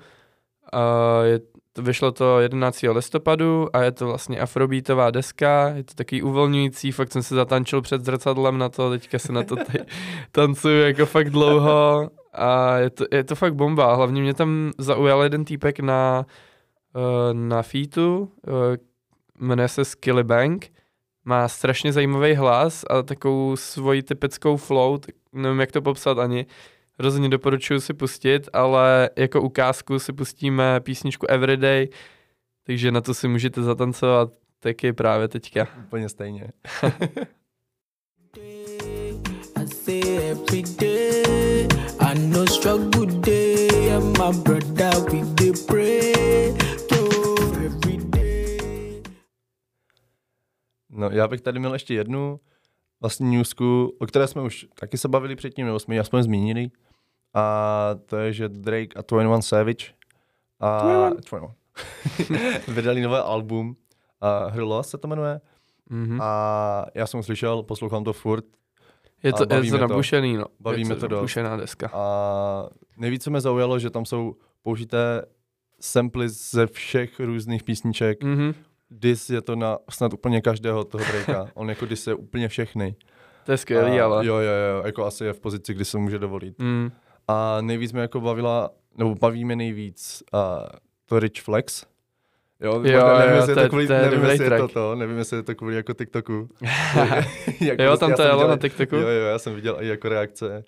A 0.73 0.81
je, 1.23 1.39
vyšlo 1.77 2.11
to 2.11 2.39
11. 2.39 2.85
listopadu 2.91 3.75
a 3.75 3.81
je 3.83 3.91
to 3.91 4.05
vlastně 4.05 4.39
afrobeatová 4.39 5.11
deska, 5.11 5.69
je 5.75 5.83
to 5.83 5.93
takový 5.93 6.21
uvolňující, 6.21 6.91
fakt 6.91 7.11
jsem 7.11 7.23
se 7.23 7.35
zatančil 7.35 7.81
před 7.81 8.05
zrcadlem 8.05 8.57
na 8.57 8.69
to, 8.69 8.89
teďka 8.89 9.19
se 9.19 9.33
na 9.33 9.43
to 9.43 9.55
tady 9.55 9.79
tancuju 10.31 10.81
jako 10.81 11.05
fakt 11.05 11.29
dlouho. 11.29 12.09
A 12.33 12.77
je 12.77 12.89
to, 12.89 13.05
je 13.11 13.23
to 13.23 13.35
fakt 13.35 13.55
bomba, 13.55 13.95
hlavně 13.95 14.21
mě 14.21 14.33
tam 14.33 14.71
zaujal 14.77 15.23
jeden 15.23 15.45
týpek 15.45 15.79
na 15.79 16.25
eh, 16.95 17.33
na 17.33 17.61
featu, 17.61 18.31
eh, 18.47 18.77
jmenuje 19.39 19.67
se 19.67 19.85
Skilly 19.85 20.23
Bank, 20.23 20.67
má 21.25 21.47
strašně 21.47 21.93
zajímavý 21.93 22.35
hlas 22.35 22.85
a 22.89 23.01
takovou 23.01 23.55
svoji 23.55 24.03
typickou 24.03 24.57
flow, 24.57 24.99
nevím 25.33 25.59
jak 25.59 25.71
to 25.71 25.81
popsat 25.81 26.19
ani, 26.19 26.45
rozhodně 26.99 27.29
doporučuji 27.29 27.81
si 27.81 27.93
pustit, 27.93 28.49
ale 28.53 29.09
jako 29.17 29.41
ukázku 29.41 29.99
si 29.99 30.13
pustíme 30.13 30.79
písničku 30.79 31.25
Everyday, 31.29 31.87
takže 32.63 32.91
na 32.91 33.01
to 33.01 33.13
si 33.13 33.27
můžete 33.27 33.63
zatancovat 33.63 34.29
taky 34.59 34.93
právě 34.93 35.27
teďka. 35.27 35.67
Úplně 35.85 36.09
stejně. 36.09 36.51
I 39.55 39.67
say 39.67 40.01
every 40.31 40.63
day, 40.79 41.67
I 41.99 42.19
know 42.19 42.45
struggle 42.45 43.05
day, 43.05 43.91
and 43.95 44.17
my 44.17 44.41
brother 44.43 44.99
we 45.11 45.21
dey 45.33 45.51
pray, 45.67 46.13
yo, 46.91 47.07
every 47.65 47.97
day. 47.97 49.03
No, 50.89 51.09
já 51.09 51.27
bych 51.27 51.41
tady 51.41 51.59
měl 51.59 51.73
ještě 51.73 51.93
jednu 51.93 52.39
vlastní 53.01 53.37
newsku, 53.37 53.95
o 53.99 54.05
které 54.05 54.27
jsme 54.27 54.41
už 54.41 54.65
taky 54.79 54.97
se 54.97 55.07
bavili 55.07 55.35
předtím, 55.35 55.65
nebo 55.65 55.79
jsme 55.79 55.95
ji 55.95 55.99
aspoň 55.99 56.23
zmínili. 56.23 56.69
A 57.33 57.95
to 58.05 58.17
je, 58.17 58.33
že 58.33 58.49
Drake 58.49 58.99
a 58.99 59.01
21 59.01 59.41
Savage 59.41 59.85
a 60.59 61.09
21. 61.09 61.47
vydali 62.67 63.01
nové 63.01 63.21
album. 63.21 63.75
A 64.21 64.47
Her 64.47 64.63
Loss 64.63 64.89
se 64.89 64.97
to 64.97 65.07
jmenuje. 65.07 65.41
Mhm. 65.89 66.21
A 66.21 66.85
já 66.95 67.07
jsem 67.07 67.23
slyšel, 67.23 67.63
poslouchám 67.63 68.03
to 68.03 68.13
furt. 68.13 68.45
Je 69.23 69.33
to, 69.33 69.45
je 69.55 69.71
nabušený, 69.71 70.37
no. 70.37 70.45
Baví 70.59 70.81
je 70.81 70.85
mě 70.85 70.95
to 70.95 71.01
to 71.01 71.07
dost. 71.07 71.17
nabušená 71.17 71.57
deska. 71.57 71.89
A 71.93 72.69
nejvíc, 72.97 73.23
co 73.23 73.31
mě 73.31 73.41
zaujalo, 73.41 73.79
že 73.79 73.89
tam 73.89 74.05
jsou 74.05 74.35
použité 74.61 75.21
samply 75.81 76.29
ze 76.29 76.67
všech 76.67 77.19
různých 77.19 77.63
písniček. 77.63 78.23
Mhm. 78.23 78.53
Dis 78.89 79.29
je 79.29 79.41
to 79.41 79.55
na 79.55 79.77
snad 79.89 80.13
úplně 80.13 80.41
každého 80.41 80.83
toho 80.83 81.03
Drakea. 81.11 81.47
On 81.53 81.69
jako 81.69 81.85
dis 81.85 82.07
je 82.07 82.13
úplně 82.15 82.47
všechny. 82.47 82.95
To 83.45 83.51
je 83.51 83.57
skvělý, 83.57 83.99
ale. 83.99 84.25
Jo, 84.25 84.35
jo, 84.35 84.41
jo, 84.41 84.83
jako 84.85 85.05
asi 85.05 85.25
je 85.25 85.33
v 85.33 85.39
pozici, 85.39 85.73
kdy 85.73 85.85
se 85.85 85.97
může 85.97 86.19
dovolit. 86.19 86.59
Mm. 86.59 86.91
A 87.27 87.57
nejvíc 87.61 87.91
mě 87.93 88.01
jako 88.01 88.21
bavila, 88.21 88.69
nebo 88.97 89.15
baví 89.15 89.45
mě 89.45 89.55
nejvíc 89.55 90.23
a 90.33 90.65
to 91.05 91.19
Rich 91.19 91.41
Flex. 91.41 91.85
Jo, 92.61 92.73
Jo, 92.73 92.81
nevím, 92.81 93.29
jo, 93.29 93.35
jestli 93.35 93.51
je 93.51 93.55
to 93.55 93.55
to 93.55 93.59
je- 93.61 93.69
kvůli, 93.69 93.87
to 93.87 93.93
je 93.93 94.01
nevím, 94.01 94.25
jestli 94.25 94.45
je 94.45 94.49
to 94.49 94.55
track. 94.57 94.73
to, 94.73 94.95
nevím, 94.95 95.17
jestli 95.17 95.37
je 95.37 95.43
to 95.43 95.55
kvůli 95.55 95.75
jako 95.75 95.93
TikToku. 95.93 96.49
Jak 97.61 97.79
Jo, 97.79 97.87
prostě 97.87 97.99
tam 98.05 98.13
to 98.13 98.21
jelo 98.21 98.33
viděl- 98.37 98.47
na 98.49 98.57
TikToku? 98.57 98.95
Jo, 98.95 99.07
jo, 99.07 99.25
já 99.25 99.39
jsem 99.39 99.55
viděl 99.55 99.77
i 99.79 99.87
jako 99.87 100.09
reakce 100.09 100.63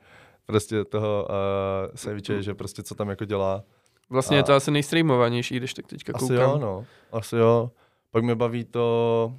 prostě 0.46 0.86
toho 0.86 1.28
uh, 1.30 1.96
Seviče, 1.96 2.42
že 2.44 2.54
prostě 2.54 2.84
co 2.84 2.96
tam 2.96 3.10
jako 3.10 3.26
dělá. 3.26 3.64
Vlastně 4.10 4.38
je 4.38 4.44
to 4.44 4.54
A- 4.54 4.56
asi 4.56 4.72
nejstreamovanější, 4.72 5.56
když 5.58 5.74
tak 5.74 5.88
teďka 5.88 6.14
Asi 6.16 6.28
koukám. 6.28 6.40
jo, 6.50 6.58
no, 6.58 6.86
asi 7.12 7.36
jo. 7.36 7.72
Pak 8.12 8.24
mě 8.24 8.36
baví 8.36 8.64
to, 8.66 9.34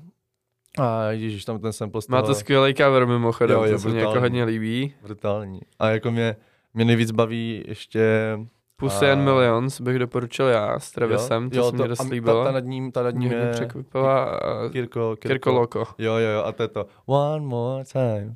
a 0.78 1.10
ježíš, 1.10 1.44
tam 1.44 1.58
ten 1.60 1.72
sample 1.72 2.02
z 2.02 2.08
Má 2.08 2.20
to 2.20 2.26
toho- 2.26 2.34
skvělý 2.34 2.74
cover 2.74 3.06
mimochodem, 3.06 3.56
Jo, 3.56 3.64
je 3.64 3.72
to 3.72 3.78
se 3.78 3.88
mi 3.88 3.94
jako 3.98 4.10
brutální. 4.10 4.22
hodně 4.22 4.44
líbí. 4.44 4.94
brutální. 5.02 5.60
A 5.78 5.88
jako 5.90 6.10
mě, 6.10 6.36
mě 6.74 6.84
nejvíc 6.84 7.10
baví 7.10 7.64
ještě 7.68 8.38
Pussy 8.76 9.06
A- 9.08 9.12
and 9.12 9.24
Millions 9.24 9.80
bych 9.80 9.98
doporučil 9.98 10.46
já 10.46 10.78
s 10.78 10.90
Travisem, 10.90 11.50
to 11.50 11.56
jo, 11.58 11.70
se 11.70 11.76
mi 11.76 11.88
dost 11.88 12.10
líbilo. 12.10 12.38
Ta, 12.44 12.48
ta, 12.48 12.52
nad 12.52 12.64
ním, 12.64 12.92
ta 12.92 13.02
nad 13.02 13.14
Mě 13.14 13.28
ním 13.28 13.28
hodně 13.38 13.46
je 13.48 13.52
překvapila. 13.52 14.40
Kirko, 14.72 15.16
Kirko, 15.16 15.16
Kirko 15.16 15.52
Loko. 15.52 15.78
Jo, 15.98 16.14
jo, 16.14 16.28
jo, 16.28 16.42
a 16.44 16.52
to 16.52 16.62
je 16.62 16.68
to. 16.68 16.86
One 17.06 17.44
more 17.46 17.84
time. 17.84 18.34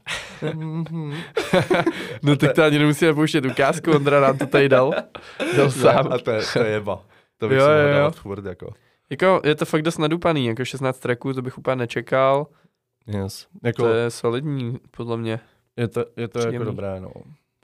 Mhm. 0.54 1.14
No 2.22 2.36
tak 2.36 2.52
to 2.52 2.62
ani 2.64 2.78
nemusíme 2.78 3.14
pouštět 3.14 3.46
ukázku, 3.46 3.90
Ondra 3.90 4.20
nám 4.20 4.38
to 4.38 4.46
tady 4.46 4.68
dal. 4.68 4.92
Dal 5.56 5.70
sám. 5.70 6.12
a 6.12 6.18
to 6.18 6.30
je, 6.30 6.40
to 6.52 6.58
je 6.58 6.70
jeba. 6.70 7.02
To 7.38 7.48
bych 7.48 7.58
Jo, 7.58 7.64
si 7.64 7.70
jo, 7.70 7.76
mohl 7.76 7.88
jo. 7.88 7.94
dávat 7.94 8.16
furt, 8.16 8.44
jako. 8.44 8.72
Jako, 9.10 9.40
je 9.44 9.54
to 9.54 9.64
fakt 9.64 9.82
dost 9.82 9.98
nadupaný, 9.98 10.46
jako 10.46 10.64
16 10.64 10.98
tracků, 10.98 11.32
to 11.32 11.42
bych 11.42 11.58
úplně 11.58 11.76
nečekal. 11.76 12.46
Yes. 13.06 13.46
Jako, 13.64 13.82
To 13.82 13.88
je 13.88 14.10
solidní, 14.10 14.78
podle 14.96 15.16
mě. 15.16 15.40
je 15.76 15.88
to, 15.88 16.04
je 16.16 16.28
to 16.28 16.38
jako 16.38 16.64
dobré, 16.64 17.00
no. 17.00 17.10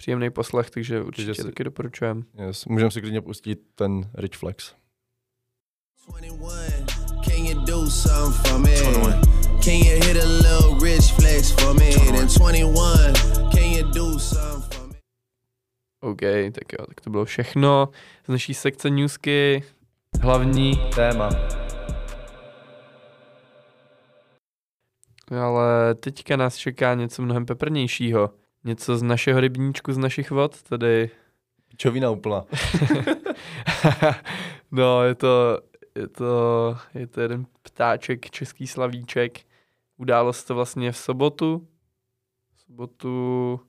Příjemný 0.00 0.30
poslech, 0.30 0.70
takže 0.70 1.02
určitě 1.02 1.34
si- 1.34 1.44
taky 1.44 1.64
doporučujem. 1.64 2.24
Yes. 2.46 2.66
Můžeme 2.66 2.90
si 2.90 3.00
klidně 3.00 3.20
pustit 3.20 3.60
ten 3.74 4.10
Rich 4.14 4.32
Flex. 4.36 4.74
21, 6.06 6.48
can 7.24 7.46
you 7.46 7.64
do 7.64 7.90
something 7.90 8.48
for 8.48 8.58
me? 8.58 8.74
Can 9.62 9.74
you 9.74 10.00
hit 10.04 10.16
a 10.16 10.26
little 10.26 10.88
rich 10.88 11.12
flex 11.12 11.50
for 11.50 11.74
me? 11.74 11.90
Then 11.90 12.26
21, 12.26 13.12
can 13.52 13.64
you 13.72 13.92
do 13.92 14.18
something 14.18 14.74
for 14.74 14.86
me? 14.88 14.94
OK, 16.02 16.20
tak 16.52 16.72
jo, 16.72 16.86
tak 16.86 17.00
to 17.00 17.10
bylo 17.10 17.24
všechno 17.24 17.88
z 18.24 18.28
naší 18.28 18.54
sekce 18.54 18.90
newsky. 18.90 19.64
Hlavní, 20.22 20.80
Téma. 20.94 21.30
ale 25.42 25.94
teďka 25.94 26.36
nás 26.36 26.56
čeká 26.56 26.94
něco 26.94 27.22
mnohem 27.22 27.46
peprnějšího. 27.46 28.39
Něco 28.64 28.96
z 28.96 29.02
našeho 29.02 29.40
rybníčku, 29.40 29.92
z 29.92 29.98
našich 29.98 30.30
vod, 30.30 30.62
tedy 30.62 31.10
Čovina 31.76 32.10
úplná. 32.10 32.44
no, 34.70 35.02
je 35.04 35.14
to, 35.14 35.60
je 35.94 36.08
to, 36.08 36.76
je 36.94 37.06
to 37.06 37.20
jeden 37.20 37.46
ptáček, 37.62 38.30
český 38.30 38.66
slavíček. 38.66 39.40
Událo 39.96 40.32
se 40.32 40.46
to 40.46 40.54
vlastně 40.54 40.92
v 40.92 40.96
sobotu. 40.96 41.66
V 42.52 42.60
sobotu, 42.60 43.60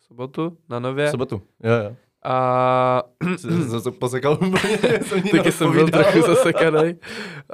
v 0.00 0.04
sobotu 0.04 0.58
na 0.68 0.78
V 0.78 0.82
Nově. 0.82 1.10
sobotu. 1.10 1.42
Jo, 1.62 1.72
jo. 1.72 1.96
A 2.24 3.02
Jsem 3.36 3.80
se 3.80 3.90
posekal 3.90 4.32
úplně. 4.32 4.78
taky 5.30 5.52
jsem 5.52 5.72
byl 5.72 5.88
trochu 5.88 6.22
zasekaný. 6.22 6.94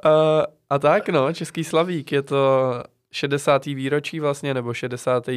A, 0.04 0.42
a 0.70 0.78
tak 0.78 1.08
no, 1.08 1.32
Český 1.32 1.64
slavík, 1.64 2.12
je 2.12 2.22
to 2.22 2.72
60. 3.10 3.64
výročí 3.66 4.20
vlastně, 4.20 4.54
nebo 4.54 4.74
60. 4.74 5.28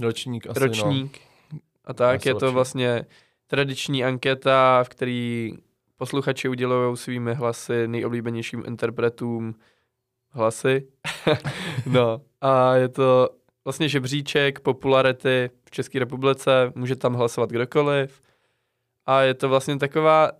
Ročník 0.00 0.46
asi, 0.50 0.60
ročník. 0.60 1.20
A 1.84 1.92
tak 1.94 2.16
Asi 2.20 2.28
je 2.28 2.34
to 2.34 2.44
lepší. 2.46 2.54
vlastně 2.54 3.06
tradiční 3.46 4.04
anketa, 4.04 4.84
v 4.84 4.88
který 4.88 5.52
posluchači 5.96 6.48
udělují 6.48 6.96
svými 6.96 7.34
hlasy 7.34 7.88
nejoblíbenějším 7.88 8.62
interpretům 8.66 9.54
hlasy. 10.30 10.86
no 11.86 12.20
a 12.40 12.74
je 12.74 12.88
to 12.88 13.28
vlastně 13.64 13.88
žebříček 13.88 14.60
popularity 14.60 15.50
v 15.64 15.70
České 15.70 15.98
republice, 15.98 16.72
může 16.74 16.96
tam 16.96 17.14
hlasovat 17.14 17.50
kdokoliv. 17.50 18.22
A 19.06 19.20
je 19.22 19.34
to 19.34 19.48
vlastně 19.48 19.78
taková, 19.78 20.30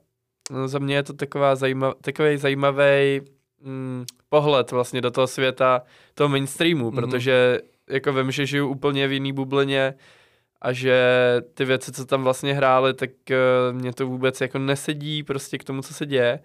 no, 0.50 0.68
za 0.68 0.78
mě 0.78 0.94
je 0.94 1.02
to 1.02 1.12
taková 1.12 1.56
zajímav, 1.56 1.94
takový 2.00 2.36
zajímavý 2.36 3.20
mm, 3.60 4.04
pohled 4.28 4.70
vlastně 4.70 5.00
do 5.00 5.10
toho 5.10 5.26
světa, 5.26 5.82
toho 6.14 6.28
mainstreamu, 6.28 6.90
Mhm. 6.90 6.98
mm-hmm. 6.98 7.00
protože 7.10 7.58
jako 7.92 8.12
vím, 8.12 8.30
že 8.30 8.46
žiju 8.46 8.68
úplně 8.68 9.08
v 9.08 9.12
jiný 9.12 9.32
bublině 9.32 9.94
a 10.60 10.72
že 10.72 10.96
ty 11.54 11.64
věci, 11.64 11.92
co 11.92 12.06
tam 12.06 12.22
vlastně 12.22 12.54
hrály, 12.54 12.94
tak 12.94 13.10
uh, 13.30 13.76
mě 13.76 13.92
to 13.92 14.06
vůbec 14.06 14.40
jako 14.40 14.58
nesedí 14.58 15.22
prostě 15.22 15.58
k 15.58 15.64
tomu, 15.64 15.82
co 15.82 15.94
se 15.94 16.06
děje. 16.06 16.40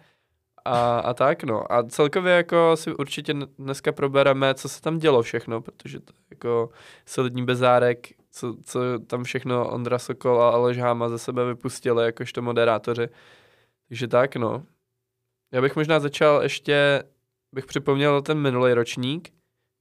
A, 0.65 0.99
a 0.99 1.13
tak 1.13 1.43
no. 1.43 1.71
A 1.71 1.83
celkově 1.83 2.33
jako 2.33 2.77
si 2.77 2.93
určitě 2.93 3.33
dneska 3.59 3.91
probereme, 3.91 4.53
co 4.53 4.69
se 4.69 4.81
tam 4.81 4.99
dělo 4.99 5.21
všechno, 5.21 5.61
protože 5.61 5.99
to 5.99 6.13
jako 6.29 6.69
solidní 7.05 7.45
bezárek, 7.45 8.07
co, 8.31 8.55
co 8.63 8.79
tam 9.07 9.23
všechno 9.23 9.69
Ondra 9.69 9.99
Sokol 9.99 10.41
a 10.41 10.49
Aleš 10.49 10.77
Háma 10.77 11.09
ze 11.09 11.19
sebe 11.19 11.45
vypustili, 11.45 12.05
jakožto 12.05 12.41
moderátoři. 12.41 13.09
Takže 13.87 14.07
tak 14.07 14.35
no. 14.35 14.63
Já 15.51 15.61
bych 15.61 15.75
možná 15.75 15.99
začal 15.99 16.43
ještě, 16.43 17.03
bych 17.55 17.65
připomněl 17.65 18.21
ten 18.21 18.39
minulý 18.39 18.73
ročník, 18.73 19.36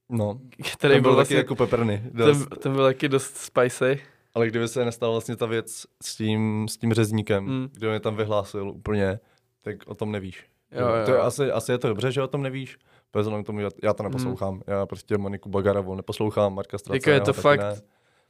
No, 0.09 0.39
který 0.77 0.93
ten 0.93 1.01
byl 1.01 1.01
byl 1.01 1.11
taky 1.11 1.15
vlastně, 1.15 1.37
jako 1.37 1.55
peprny. 1.55 1.97
ten, 2.03 2.11
Dost. 2.27 2.47
ten 2.59 2.73
byl 2.73 2.83
taky 2.83 3.09
dost 3.09 3.37
spicy. 3.37 4.01
Ale 4.33 4.47
kdyby 4.47 4.67
se 4.67 4.85
nestala 4.85 5.11
vlastně 5.11 5.35
ta 5.35 5.45
věc 5.45 5.85
s 6.03 6.15
tím, 6.15 6.67
s 6.69 6.77
tím 6.77 6.93
řezníkem, 6.93 7.43
Mm. 7.45 7.67
kdo 7.73 7.89
mě 7.89 7.99
tam 7.99 8.15
vyhlásil 8.15 8.69
úplně, 8.69 9.19
tak 9.63 9.75
o 9.87 9.95
tom 9.95 10.11
nevíš. 10.11 10.45
Jo, 10.71 10.87
To 11.05 11.11
je 11.11 11.17
jo. 11.17 11.23
asi, 11.23 11.51
asi 11.51 11.71
je 11.71 11.77
to 11.77 11.87
dobře, 11.87 12.11
že 12.11 12.21
o 12.23 12.27
tom 12.27 12.43
nevíš, 12.43 12.77
protože 13.11 13.21
vzhledem 13.21 13.43
k 13.43 13.45
tomu, 13.47 13.59
já, 13.59 13.69
já 13.83 13.93
to 13.93 14.03
neposlouchám. 14.03 14.53
Mm. 14.53 14.61
Já 14.67 14.85
prostě 14.85 15.17
Moniku 15.17 15.49
Bagarovou 15.49 15.95
neposlouchám, 15.95 16.55
Marka 16.55 16.77
Strace, 16.77 16.97
Jako 16.97 17.09
je 17.09 17.21
to 17.21 17.33
fakt 17.33 17.59
Ne. 17.59 17.75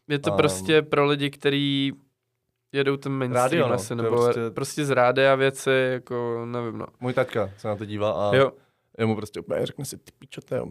Je 0.08 0.20
to 0.20 0.34
A- 0.34 0.38
prostě 0.38 0.82
pro 0.82 1.06
lidi, 1.06 1.30
kteří 1.30 1.94
jedou 2.72 2.98
ten 2.98 3.12
mainstream 3.12 3.44
Rádio, 3.44 3.68
no, 3.68 3.74
asi, 3.74 3.96
nebo 3.96 4.10
prostě... 4.10 4.42
prostě- 4.50 4.86
z 4.86 4.90
rádia 4.90 5.36
věci, 5.36 5.70
jako 5.92 6.46
nevím 6.46 6.78
no. 6.78 6.86
Můj 7.00 7.14
taťka 7.14 7.50
se 7.58 7.68
na 7.68 7.76
to 7.76 7.86
dívá 7.86 8.12
a 8.30 8.36
Jo, 8.36 8.52
jemu 8.98 9.16
prostě 9.16 9.40
úplně 9.40 9.66
řekne 9.66 9.86
si, 9.86 9.98
ty 9.98 10.12
pičo, 10.20 10.42
to 10.42 10.56
je. 10.56 10.62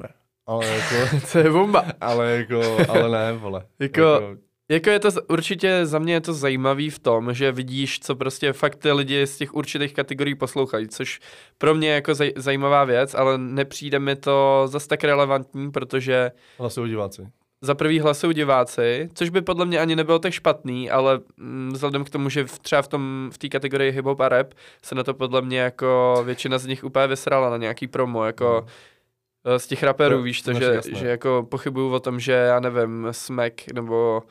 Ale 0.46 0.66
jako, 0.66 1.16
to 1.32 1.38
je 1.38 1.50
bomba. 1.50 1.84
ale 2.00 2.30
jako, 2.36 2.60
ale 2.88 3.08
ne, 3.10 3.38
vole. 3.38 3.66
Jako- 3.78 4.36
Jako 4.70 4.90
je 4.90 4.98
to 5.00 5.08
určitě 5.28 5.86
za 5.86 5.98
mě 5.98 6.12
je 6.14 6.20
to 6.20 6.32
zajímavý 6.34 6.90
v 6.90 6.98
tom, 6.98 7.34
že 7.34 7.52
vidíš, 7.52 8.00
co 8.00 8.14
prostě 8.16 8.52
fakt 8.52 8.76
ty 8.76 8.92
lidi 8.92 9.26
z 9.26 9.36
těch 9.36 9.54
určitých 9.54 9.94
kategorií 9.94 10.34
poslouchají, 10.34 10.88
což 10.88 11.20
pro 11.58 11.74
mě 11.74 11.88
je 11.88 11.94
jako 11.94 12.12
zaj- 12.12 12.32
zajímavá 12.36 12.84
věc, 12.84 13.14
ale 13.14 13.38
nepřijde 13.38 13.98
mi 13.98 14.16
to 14.16 14.62
zas 14.66 14.86
tak 14.86 15.04
relevantní, 15.04 15.70
protože 15.70 16.30
Hlasují 16.58 16.90
diváci. 16.90 17.28
za 17.62 17.74
prvý 17.74 18.00
hlasují 18.00 18.34
diváci, 18.34 19.08
což 19.14 19.28
by 19.30 19.42
podle 19.42 19.66
mě 19.66 19.78
ani 19.80 19.96
nebylo 19.96 20.18
tak 20.18 20.32
špatný, 20.32 20.90
ale 20.90 21.20
mm, 21.36 21.70
vzhledem 21.72 22.04
k 22.04 22.10
tomu, 22.10 22.28
že 22.28 22.44
v, 22.44 22.58
třeba 22.58 22.82
v 22.82 22.88
tom 22.88 23.30
v 23.32 23.38
té 23.38 23.48
kategorii 23.48 23.92
hip 23.92 24.04
hop 24.04 24.20
a 24.20 24.28
rap 24.28 24.54
se 24.82 24.94
na 24.94 25.02
to 25.04 25.14
podle 25.14 25.42
mě 25.42 25.58
jako 25.58 26.22
většina 26.26 26.58
z 26.58 26.66
nich 26.66 26.84
úplně 26.84 27.06
vysrala 27.06 27.50
na 27.50 27.56
nějaký 27.56 27.86
promo, 27.86 28.24
jako 28.24 28.44
no. 28.44 28.66
Z 29.56 29.66
těch 29.66 29.82
raperů, 29.82 30.16
To- 30.16 30.22
víš 30.22 30.42
to, 30.42 30.52
no, 30.52 30.58
že, 30.60 30.64
jasné. 30.64 30.94
že 30.98 31.08
jako 31.08 31.46
pochybuju 31.50 31.92
o 31.92 32.00
tom, 32.00 32.20
že 32.20 32.32
já 32.32 32.60
nevím, 32.60 33.08
Smek 33.10 33.72
nebo 33.72 34.22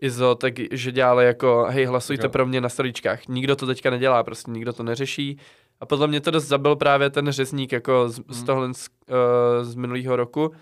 Izo, 0.00 0.34
tak 0.34 0.54
že 0.70 0.92
dělali 0.92 1.24
jako, 1.26 1.66
hej, 1.70 1.84
hlasujte 1.84 2.26
Jo. 2.26 2.30
pro 2.30 2.46
mě 2.46 2.60
na 2.60 2.68
stoličkách. 2.68 3.28
Nikdo 3.28 3.56
to 3.56 3.66
teďka 3.66 3.90
nedělá, 3.90 4.22
prostě 4.22 4.50
nikdo 4.50 4.72
to 4.72 4.82
neřeší. 4.82 5.38
A 5.80 5.86
podle 5.86 6.06
mě 6.06 6.20
to 6.20 6.30
dost 6.30 6.44
zabil 6.46 6.76
právě 6.76 7.10
ten 7.10 7.30
řezník 7.32 7.72
jako 7.72 8.08
z, 8.08 8.20
z 8.28 8.40
Mm. 8.40 8.46
tohle 8.46 8.74
z, 8.74 8.88
uh, 9.10 9.64
z 9.64 9.74
minulého 9.74 10.16
roku, 10.16 10.52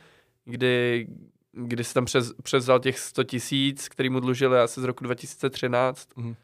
kdy, 0.45 1.07
kdy 1.53 1.85
se 1.85 1.95
tam 1.95 2.05
přes, 2.05 2.33
převzal 2.43 2.81
těch 2.81 2.99
100 2.99 3.25
tisíc, 3.25 3.89
který 3.89 4.11
mu 4.11 4.21
dlužili 4.21 4.59
asi 4.59 4.81
z 4.81 4.85
roku 4.85 5.05
2013. 5.05 6.09
Mhm. 6.17 6.35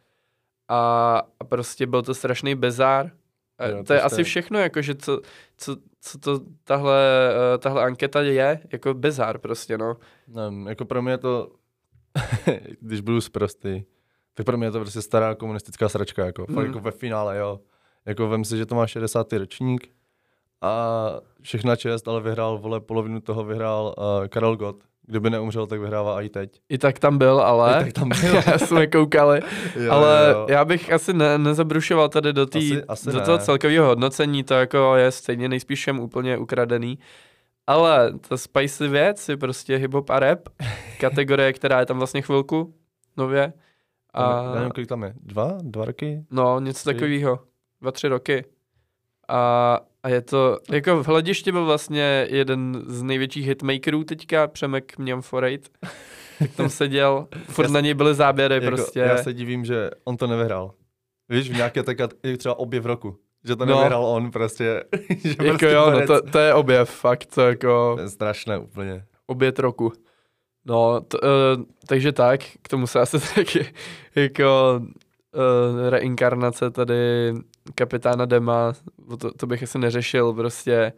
A, 0.68 1.22
a 1.40 1.44
prostě 1.44 1.86
byl 1.86 2.02
to 2.02 2.14
strašný 2.14 2.54
bezár. 2.54 3.10
Jo, 3.66 3.76
to, 3.76 3.84
to 3.84 3.92
je 3.92 4.00
asi 4.00 4.24
všechno, 4.24 4.58
jakože 4.58 4.94
co, 4.94 5.20
co, 5.56 5.76
co 6.00 6.18
to 6.18 6.40
tahle, 6.64 7.30
eh, 7.54 7.58
tahle 7.58 7.82
anketa 7.82 8.22
je, 8.22 8.60
jako 8.72 8.94
bezár 8.94 9.38
prostě, 9.38 9.78
no. 9.78 9.96
Nevím, 10.28 10.66
jako 10.66 10.84
pro 10.84 11.02
mě 11.02 11.12
je 11.12 11.18
to, 11.18 11.50
když 12.80 13.00
budu 13.00 13.20
zprostý, 13.20 13.84
tak 14.34 14.46
pro 14.46 14.56
mě 14.56 14.66
je 14.66 14.70
to 14.70 14.80
prostě 14.80 15.02
stará 15.02 15.34
komunistická 15.34 15.88
sračka, 15.88 16.26
jako, 16.26 16.42
mm. 16.42 16.46
Mm. 16.48 16.54
fakt 16.54 16.66
jako 16.66 16.80
ve 16.80 16.90
finále, 16.90 17.38
jo. 17.38 17.60
Jako 18.06 18.28
vem 18.28 18.44
si, 18.44 18.56
že 18.56 18.66
to 18.66 18.74
má 18.74 18.86
60. 18.86 19.32
ročník 19.32 19.88
a 20.60 21.12
všechna 21.42 21.76
čest, 21.76 22.08
ale 22.08 22.20
vyhrál, 22.20 22.58
vole, 22.58 22.80
polovinu 22.80 23.20
toho 23.20 23.44
vyhrál 23.44 23.94
uh, 23.98 24.26
Karel 24.26 24.56
Gott. 24.56 24.84
Kdyby 25.08 25.30
neumřel, 25.30 25.66
tak 25.66 25.80
vyhrává 25.80 26.22
i 26.22 26.28
teď. 26.28 26.60
I 26.68 26.78
tak 26.78 26.98
tam 26.98 27.18
byl, 27.18 27.40
ale... 27.40 27.80
I 27.80 27.84
tak 27.84 27.92
tam 27.92 28.08
byl. 28.08 28.42
jsme 28.66 28.86
koukali. 28.86 29.40
Jo, 29.84 29.92
ale 29.92 30.30
jo. 30.32 30.46
já 30.50 30.64
bych 30.64 30.92
asi 30.92 31.12
ne, 31.12 31.38
nezabrušoval 31.38 32.08
tady 32.08 32.32
do, 32.32 32.46
tý, 32.46 32.58
Asi- 32.72 32.84
asi 32.84 33.12
do 33.12 33.18
ne. 33.18 33.24
toho 33.24 33.38
celkového 33.38 33.86
hodnocení, 33.86 34.44
to 34.44 34.54
jako 34.54 34.96
je 34.96 35.10
stejně 35.10 35.48
nejspíš 35.48 35.78
všem 35.78 36.00
úplně 36.00 36.38
ukradený. 36.38 36.98
Ale 37.66 38.12
ta 38.28 38.36
spicy 38.36 38.88
věc 38.88 39.28
je 39.28 39.36
prostě 39.36 39.76
hip-hop 39.78 40.04
a 40.08 40.20
rap, 40.20 40.48
kategorie, 41.00 41.52
která 41.52 41.80
je 41.80 41.86
tam 41.86 41.98
vlastně 41.98 42.22
chvilku 42.22 42.74
nově. 43.16 43.52
A... 44.14 44.46
Já 44.46 44.54
nevím, 44.54 44.70
kolik 44.70 44.88
tam 44.88 45.02
je. 45.02 45.12
Dva? 45.22 45.58
Dva 45.62 45.84
roky? 45.84 46.24
no, 46.30 46.60
něco 46.60 46.84
takového. 46.84 47.38
Dva, 47.80 47.92
tři 47.92 48.08
roky. 48.08 48.44
A, 49.28 49.80
a 50.08 50.10
je 50.10 50.20
to, 50.20 50.58
jako 50.72 51.02
v 51.02 51.06
hledišti 51.08 51.52
byl 51.52 51.64
vlastně 51.64 52.26
jeden 52.30 52.82
z 52.86 53.02
největších 53.02 53.46
hitmakerů 53.46 54.04
teďka, 54.04 54.46
Přemek 54.46 54.98
Mňam 54.98 55.22
Forejt. 55.22 55.68
Tak 56.38 56.50
tam 56.56 56.68
seděl, 56.68 57.28
furt 57.48 57.64
Já 57.64 57.70
na 57.72 57.80
něj 57.80 57.94
byly 57.94 58.14
záběry 58.14 58.54
Jako, 58.54 58.66
prostě. 58.66 59.00
Já 59.00 59.16
se 59.22 59.32
divím, 59.32 59.64
že 59.64 59.90
on 60.04 60.16
to 60.16 60.26
nevyhrál. 60.26 60.70
Víš, 61.28 61.50
v 61.50 61.56
nějaké 61.56 61.82
tak 61.82 61.96
třeba 62.38 62.58
objev 62.58 62.84
roku. 62.84 63.16
Že 63.44 63.56
to 63.56 63.66
No. 63.66 63.74
nevyhrál 63.76 64.04
on 64.06 64.30
prostě. 64.30 64.84
že 65.24 65.28
jako 65.28 65.44
prostě 65.44 65.66
jo, 65.70 65.90
no 65.90 66.06
to, 66.06 66.22
to 66.22 66.38
je 66.38 66.54
objev, 66.54 66.90
fakt, 66.90 67.26
to 67.34 67.40
jako 67.40 67.92
To 67.96 68.02
je 68.02 68.08
strašné 68.08 68.58
úplně. 68.58 69.04
obět 69.26 69.58
roku. 69.58 69.92
No, 70.64 71.00
t, 71.00 71.18
uh, 71.20 71.62
takže 71.86 72.12
tak, 72.12 72.40
k 72.62 72.68
tomu 72.68 72.86
se 72.86 73.00
asi 73.00 73.18
taky 73.34 73.66
jako 74.14 74.80
uh, 75.34 75.88
reinkarnace 75.88 76.70
tady 76.70 77.32
kapitána 77.74 78.24
Dema, 78.24 78.72
to, 79.18 79.32
to 79.32 79.46
bych 79.46 79.62
asi 79.62 79.78
neřešil 79.78 80.32
prostě. 80.32 80.92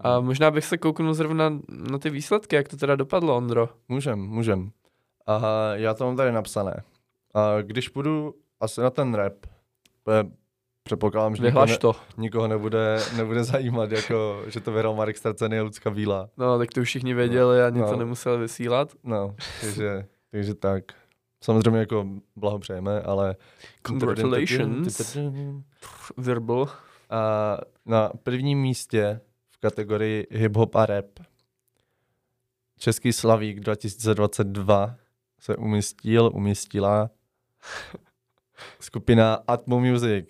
A 0.00 0.20
možná 0.20 0.50
bych 0.50 0.64
se 0.64 0.78
kouknul 0.78 1.14
zrovna 1.14 1.50
na 1.90 1.98
ty 1.98 2.10
výsledky, 2.10 2.56
jak 2.56 2.68
to 2.68 2.76
teda 2.76 2.96
dopadlo, 2.96 3.36
Ondro. 3.36 3.68
Můžem, 3.88 4.18
můžem. 4.18 4.70
A 5.26 5.40
já 5.74 5.94
to 5.94 6.04
mám 6.04 6.16
tady 6.16 6.32
napsané. 6.32 6.82
A 7.34 7.62
když 7.62 7.88
půjdu 7.88 8.34
asi 8.60 8.80
na 8.80 8.90
ten 8.90 9.14
rap, 9.14 9.34
je- 10.10 10.30
předpokládám, 10.82 11.36
že 11.36 11.42
nikoho, 11.42 11.66
ne, 11.66 11.78
to. 11.78 11.92
nikoho 12.16 12.48
nebude, 12.48 12.98
nebude 13.16 13.44
zajímat, 13.44 13.92
jako, 13.92 14.42
že 14.46 14.60
to 14.60 14.72
vyhrál 14.72 14.94
Marek 14.94 15.16
Stracený 15.16 15.58
a 15.58 15.62
Lucka 15.62 15.90
Bílá. 15.90 16.28
No, 16.36 16.58
tak 16.58 16.70
to 16.70 16.80
už 16.80 16.88
všichni 16.88 17.14
věděli, 17.14 17.62
ani 17.62 17.80
No. 17.80 17.90
to 17.90 17.96
nemuseli 17.96 18.38
vysílat. 18.38 18.92
No, 19.04 19.34
takže, 19.60 20.06
takže 20.30 20.54
tak. 20.54 20.84
Samozřejmě 21.44 21.78
jako 21.78 22.06
blahopřejeme, 22.36 23.00
ale... 23.02 23.36
Congratulations. 23.86 25.16
Verbal. 26.16 26.68
A 27.10 27.58
na 27.86 28.10
prvním 28.22 28.60
místě 28.60 29.20
v 29.50 29.58
kategorii 29.58 30.26
hip-hop 30.30 30.70
a 30.78 30.86
rap 30.86 31.06
Český 32.78 33.12
Slavík 33.12 33.60
2022 33.60 34.96
se 35.38 35.56
umístil, 35.56 36.30
umístila 36.34 37.10
skupina 38.80 39.38
Atmo 39.46 39.80
Music. 39.80 40.26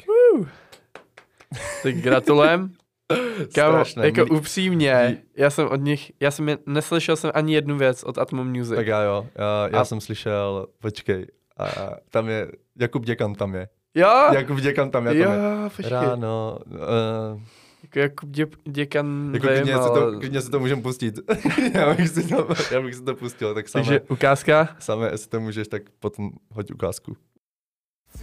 Tak 1.82 1.94
gratulujem. 1.94 2.72
Kámo, 3.54 3.72
Strašné. 3.72 4.06
jako 4.06 4.34
upřímně, 4.34 5.22
já 5.36 5.50
jsem 5.50 5.68
od 5.68 5.76
nich, 5.80 6.12
já 6.20 6.30
jsem 6.30 6.48
je, 6.48 6.58
neslyšel 6.66 7.16
jsem 7.16 7.30
ani 7.34 7.54
jednu 7.54 7.78
věc 7.78 8.02
od 8.04 8.18
Atmo 8.18 8.44
Music. 8.44 8.76
Tak 8.76 8.86
já 8.86 9.02
jo, 9.02 9.26
já, 9.38 9.68
já 9.72 9.80
A- 9.80 9.84
jsem 9.84 10.00
slyšel, 10.00 10.66
počkej, 10.78 11.26
a 11.58 11.66
tam 12.10 12.28
je, 12.28 12.48
Jakub 12.78 13.04
Děkan 13.04 13.34
tam 13.34 13.54
je. 13.54 13.68
jo, 13.94 14.08
Jakub 14.32 14.60
Děkan 14.60 14.90
tam 14.90 15.06
je, 15.06 15.24
tam 15.24 15.32
je. 15.32 15.38
jo, 15.38 15.70
počkej. 15.76 15.90
Ráno, 15.90 16.58
uh, 16.66 17.40
Jako 17.82 17.98
Jakub 17.98 18.28
dě, 18.30 18.46
děkan 18.68 19.30
jako 19.34 19.46
vím, 19.46 19.56
klidně, 19.56 19.74
ale... 19.74 20.00
to, 20.00 20.18
klidně 20.18 20.40
si 20.40 20.50
to 20.50 20.60
můžem 20.60 20.82
pustit. 20.82 21.14
já, 21.74 21.94
bych 21.94 22.08
si 22.08 22.28
to, 22.28 22.48
já 22.70 22.80
bych 22.80 22.94
si 22.94 23.02
to 23.02 23.14
pustil, 23.14 23.54
tak 23.54 23.68
samé, 23.68 23.84
Takže 23.84 24.00
ukázka. 24.00 24.68
samé, 24.78 25.08
jestli 25.12 25.28
to 25.28 25.40
můžeš, 25.40 25.68
tak 25.68 25.82
potom 26.00 26.30
hoď 26.52 26.70
ukázku. 26.72 27.16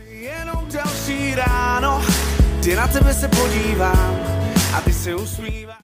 Jenom 0.10 0.67
další 0.74 1.36
ráno, 1.36 2.01
ty 2.63 2.75
na 2.75 2.88
tebe 2.88 3.13
se 3.13 3.27
podívám 3.27 4.16
a 4.77 4.81
ty 4.81 4.93
se 4.93 5.15
usmíváš. 5.15 5.77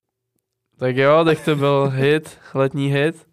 Tak 0.78 0.96
jo, 0.96 1.24
tak 1.24 1.40
to 1.44 1.56
byl 1.56 1.90
hit, 1.94 2.38
letní 2.54 2.92
hit. 2.92 3.26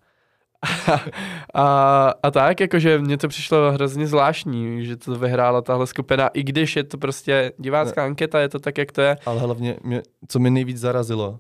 a, 1.53 2.13
a 2.23 2.31
tak, 2.31 2.59
jakože 2.59 2.97
mně 2.97 3.17
to 3.17 3.27
přišlo 3.27 3.71
hrozně 3.71 4.07
zvláštní, 4.07 4.85
že 4.85 4.97
to 4.97 5.15
vyhrála 5.15 5.61
tahle 5.61 5.87
skupina, 5.87 6.27
i 6.27 6.43
když 6.43 6.75
je 6.75 6.83
to 6.83 6.97
prostě 6.97 7.51
divácká 7.57 8.05
anketa, 8.05 8.39
je 8.39 8.49
to 8.49 8.59
tak, 8.59 8.77
jak 8.77 8.91
to 8.91 9.01
je. 9.01 9.17
Ale 9.25 9.39
hlavně, 9.39 9.77
mě, 9.83 10.01
co 10.27 10.39
mě 10.39 10.51
nejvíc 10.51 10.77
zarazilo, 10.77 11.39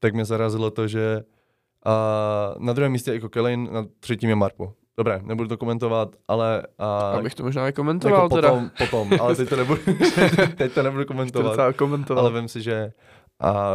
tak 0.00 0.14
mě 0.14 0.24
zarazilo 0.24 0.70
to, 0.70 0.88
že 0.88 1.22
a 1.84 2.54
na 2.58 2.72
druhém 2.72 2.92
místě 2.92 3.10
je 3.10 3.14
jako 3.14 3.28
Kelin, 3.28 3.68
na 3.72 3.86
třetím 4.00 4.28
je 4.28 4.36
Marpo. 4.36 4.72
Dobré, 4.98 5.20
nebudu 5.22 5.48
to 5.48 5.56
komentovat, 5.56 6.08
ale 6.28 6.62
a, 6.78 7.10
Abych 7.10 7.34
to 7.34 7.42
možná 7.42 7.68
i 7.68 7.72
komentoval 7.72 8.22
jako 8.22 8.34
teda. 8.34 8.48
potom, 8.48 8.70
potom, 8.78 9.20
ale 9.20 9.36
teď 9.36 9.48
to 9.48 9.56
nebudu, 9.56 9.80
teď 10.56 10.72
to 10.72 10.82
nebudu 10.82 11.04
to 11.04 11.08
komentovat. 11.08 11.48
docela 11.48 11.72
komentoval. 11.72 12.26
Ale 12.26 12.40
vím 12.40 12.48
si, 12.48 12.62
že 12.62 12.92
a, 13.40 13.70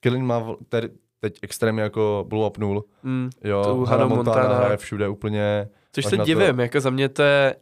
Kelin 0.00 0.24
má 0.26 0.38
v- 0.38 0.56
te, 0.68 0.82
teď 1.20 1.38
extrémně 1.42 1.82
jako 1.82 2.24
blow 2.28 2.46
upnul. 2.46 2.84
mm, 3.02 3.30
Jo, 3.44 3.62
Tu 3.64 3.84
Hannah 3.84 4.08
Montana, 4.08 4.36
Montana. 4.42 4.58
hraje 4.60 4.76
všude 4.76 5.08
úplně. 5.08 5.68
což 5.92 6.04
se 6.04 6.16
na 6.16 6.24
to- 6.24 6.26
divím, 6.26 6.60
jako 6.60 6.80
za 6.80 6.90
mě 6.90 7.08
to 7.08 7.22
je, 7.22 7.56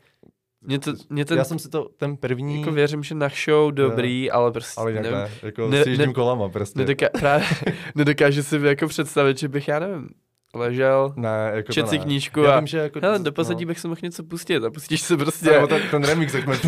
mě 0.61 0.79
to, 0.79 0.93
mě 1.11 1.25
ten, 1.25 1.39
Já 1.39 1.45
jsem 1.45 1.59
si 1.59 1.69
to, 1.69 1.89
ten 1.97 2.17
první, 2.17 2.61
jako 2.61 2.73
věřím, 2.73 3.03
že 3.03 3.15
na 3.15 3.29
show 3.45 3.73
dobrý, 3.73 4.31
ale 4.31 4.53
prostě 4.53 4.81
ale 4.81 4.93
nevím, 4.93 5.13
ne, 5.13 5.31
jako 5.43 5.69
Ne- 5.69 5.85
s 5.85 5.99
ne- 5.99 6.13
kolama 6.13 6.49
prostě. 6.49 6.79
nedoká, 6.79 7.07
právě, 7.19 7.47
nedokážu 7.95 8.43
si 8.43 8.57
jako 8.57 8.89
představit, 8.89 9.39
že 9.39 9.49
bych, 9.49 9.69
já 9.69 9.79
nevím, 9.79 10.09
ležel, 10.59 11.13
ne, 11.17 11.51
jako 11.55 11.73
čet 11.73 11.89
si 11.89 11.99
knížku 11.99 12.41
Já 12.41 12.53
a 12.53 12.61
vím, 12.61 12.67
že 12.67 12.79
jako, 12.79 13.01
hele, 13.03 13.19
do 13.19 13.33
pozadí 13.33 13.65
no. 13.65 13.69
bych 13.69 13.79
si 13.81 13.89
mohl 13.89 14.01
něco 14.03 14.23
pustit 14.23 14.65
a 14.65 14.71
pustíš 14.71 15.01
se 15.01 15.17
prostě. 15.17 15.51
Nebo 15.51 15.67
ten, 15.67 15.83
ten 15.91 16.05
remix, 16.05 16.35
jak 16.35 16.45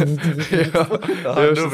jo, 0.51 0.87
jo. 1.57 1.71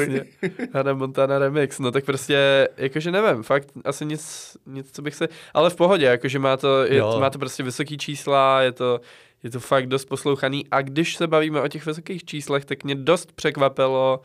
Hannah 0.72 0.96
Montana 0.96 1.38
remix, 1.38 1.79
no 1.79 1.90
tak 1.90 2.05
prostě, 2.05 2.68
jakože 2.76 3.11
nevím, 3.11 3.42
fakt 3.42 3.68
asi 3.85 4.07
nic, 4.07 4.57
nic, 4.66 4.90
co 4.92 5.02
bych 5.02 5.14
se, 5.14 5.29
ale 5.55 5.70
v 5.70 5.76
pohodě, 5.76 6.05
jakože 6.05 6.38
má 6.38 6.57
to, 6.57 6.85
je, 6.85 6.96
Jo. 6.96 7.16
má 7.20 7.31
to 7.31 7.38
prostě 7.38 7.62
vysoký 7.62 7.98
čísla, 7.98 8.62
je 8.62 8.72
to, 8.72 9.00
je 9.42 9.50
to 9.50 9.61
fakt 9.61 9.87
dost 9.87 10.05
poslouchaný 10.05 10.64
a 10.70 10.83
když 10.83 11.16
se 11.16 11.26
bavíme 11.26 11.61
o 11.61 11.68
těch 11.68 11.87
vysokých 11.87 12.24
číslech, 12.24 12.64
tak 12.64 12.85
mě 12.85 12.94
dost 12.94 13.33
překvapilo 13.33 14.20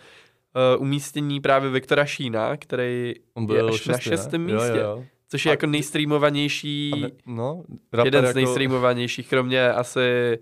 uh, 0.75 0.81
umístění 0.81 1.41
právě 1.41 1.69
Viktora 1.69 2.05
Šína, 2.05 2.57
který 2.57 3.13
On 3.33 3.43
je 3.43 3.47
byl 3.47 3.69
až 3.69 3.87
na 3.87 3.97
šestý, 3.97 4.09
ne? 4.09 4.17
šestém 4.17 4.41
místě, 4.41 4.67
Jo, 4.69 4.75
jo. 4.75 5.05
Což 5.31 5.45
je 5.45 5.49
A- 5.49 5.53
jako 5.53 5.65
nejstreamovanější, 5.65 6.91
ne, 7.01 7.09
no, 7.25 7.63
jeden 8.05 8.23
z 8.25 8.27
jako, 8.27 8.39
nejstreamovanějších, 8.39 9.29
kromě 9.29 9.71
asi 9.73 10.39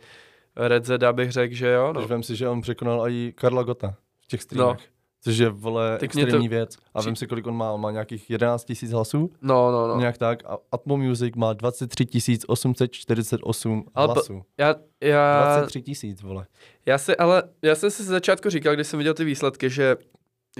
Red 0.55 0.85
Zeda 0.85 1.13
bych 1.13 1.31
řekl, 1.31 1.55
že 1.55 1.67
jo, 1.69 1.93
no. 1.93 2.01
Když 2.01 2.11
vím 2.11 2.23
si, 2.23 2.35
že 2.35 2.49
on 2.49 2.61
překonal 2.61 3.09
i 3.09 3.33
Karla 3.35 3.63
Gota 3.63 3.95
v 4.23 4.27
těch 4.27 4.41
streamech. 4.41 4.77
No. 4.79 4.83
Což 5.21 5.37
je, 5.37 5.49
vole, 5.49 5.97
Tak 5.99 6.13
mě 6.15 6.23
to- 6.23 6.27
extrémní 6.27 6.47
věc. 6.47 6.77
A 6.93 7.01
vím 7.01 7.15
si, 7.15 7.27
kolik 7.27 7.47
on 7.47 7.55
má. 7.55 7.71
On 7.71 7.81
má 7.81 7.91
nějakých 7.91 8.29
11 8.29 8.63
tisíc 8.65 8.91
hlasů. 8.91 9.31
No, 9.41 9.71
no, 9.71 9.87
no. 9.87 9.99
Nějak 9.99 10.17
tak. 10.17 10.39
A 10.45 10.57
Atmo 10.71 10.97
Music 10.97 11.35
má 11.35 11.53
23 11.53 12.05
848 12.47 13.85
Ale 13.95 14.07
po- 14.07 14.13
hlasů. 14.13 14.41
Já, 14.57 14.75
já, 15.03 15.41
23 15.55 15.81
tisíc, 15.81 16.21
vole. 16.21 16.45
já 16.85 16.97
si, 16.97 17.15
ale 17.17 17.43
já 17.61 17.75
jsem 17.75 17.91
si 17.91 18.03
z 18.03 18.07
začátku 18.07 18.49
říkal, 18.49 18.75
když 18.75 18.87
jsem 18.87 18.97
viděl 18.97 19.13
ty 19.13 19.23
výsledky, 19.25 19.69
že, 19.69 19.95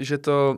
že 0.00 0.18
to 0.18 0.56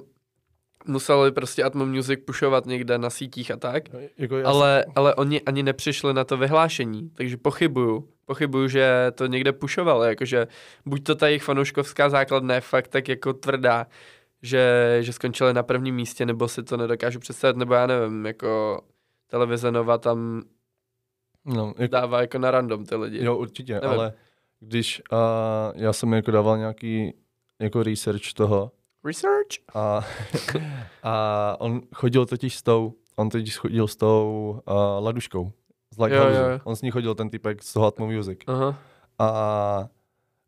museli 0.86 1.32
prostě 1.32 1.62
Atmo 1.64 1.86
Music 1.86 2.20
pušovat 2.26 2.66
někde 2.66 2.98
na 2.98 3.10
sítích 3.10 3.50
a 3.50 3.56
tak, 3.56 3.82
Jako 4.18 4.36
já 4.38 4.48
ale, 4.48 4.84
ale 4.94 5.14
oni 5.14 5.40
ani 5.40 5.62
nepřišli 5.62 6.14
na 6.14 6.24
to 6.24 6.36
vyhlášení, 6.36 7.10
takže 7.14 7.36
pochybuju. 7.36 8.08
Pochybuju, 8.26 8.68
že 8.68 9.12
to 9.14 9.26
někde 9.26 9.52
pušovali, 9.52 10.08
jakože 10.08 10.46
buď 10.86 11.04
to 11.04 11.14
ta 11.14 11.26
jejich 11.26 11.42
fanouškovská 11.42 12.08
základna 12.08 12.54
je 12.54 12.60
fakt 12.60 12.88
tak 12.88 13.08
jako 13.08 13.32
tvrdá, 13.32 13.86
že, 14.42 14.98
že 15.00 15.12
skončili 15.12 15.54
na 15.54 15.62
prvním 15.62 15.94
místě, 15.94 16.26
nebo 16.26 16.48
si 16.48 16.62
to 16.62 16.76
nedokážu 16.76 17.18
představit, 17.18 17.56
nebo 17.56 17.74
já 17.74 17.86
nevím, 17.86 18.26
jako 18.26 18.80
televize 19.26 19.70
Nova 19.72 19.98
tam 19.98 20.42
No, 21.44 21.74
jako, 21.78 21.92
dává 21.92 22.20
jako 22.20 22.38
na 22.38 22.50
random 22.50 22.86
ty 22.86 22.94
lidi. 22.94 23.24
jo, 23.24 23.36
určitě, 23.36 23.72
Nevím. 23.74 23.88
ale 23.90 24.12
když 24.60 25.02
uh, 25.12 25.18
já 25.82 25.92
jsem 25.92 26.12
jako 26.12 26.30
dával 26.30 26.58
nějaký 26.58 27.14
jako 27.58 27.82
research 27.82 28.32
toho 28.34 28.72
Research? 29.04 29.48
a, 29.74 30.04
a 31.02 31.56
on 31.60 31.80
chodil 31.94 32.26
totiž 32.26 32.56
s 32.56 32.62
tou, 32.62 32.92
on 33.16 33.28
totiž 33.28 33.56
chodil 33.58 33.88
s 33.88 33.96
tou 33.96 34.60
uh, 34.68 35.04
Laduškou, 35.04 35.52
z 35.94 35.98
Jo, 35.98 36.06
jo, 36.08 36.50
jo. 36.50 36.60
On 36.64 36.76
s 36.76 36.82
ní 36.82 36.90
chodil 36.90 37.14
ten 37.14 37.30
typek 37.30 37.62
z 37.62 37.72
toho 37.72 37.86
Atmo 37.86 38.06
Music. 38.06 38.38
Aha. 38.46 38.78
A 39.18 39.88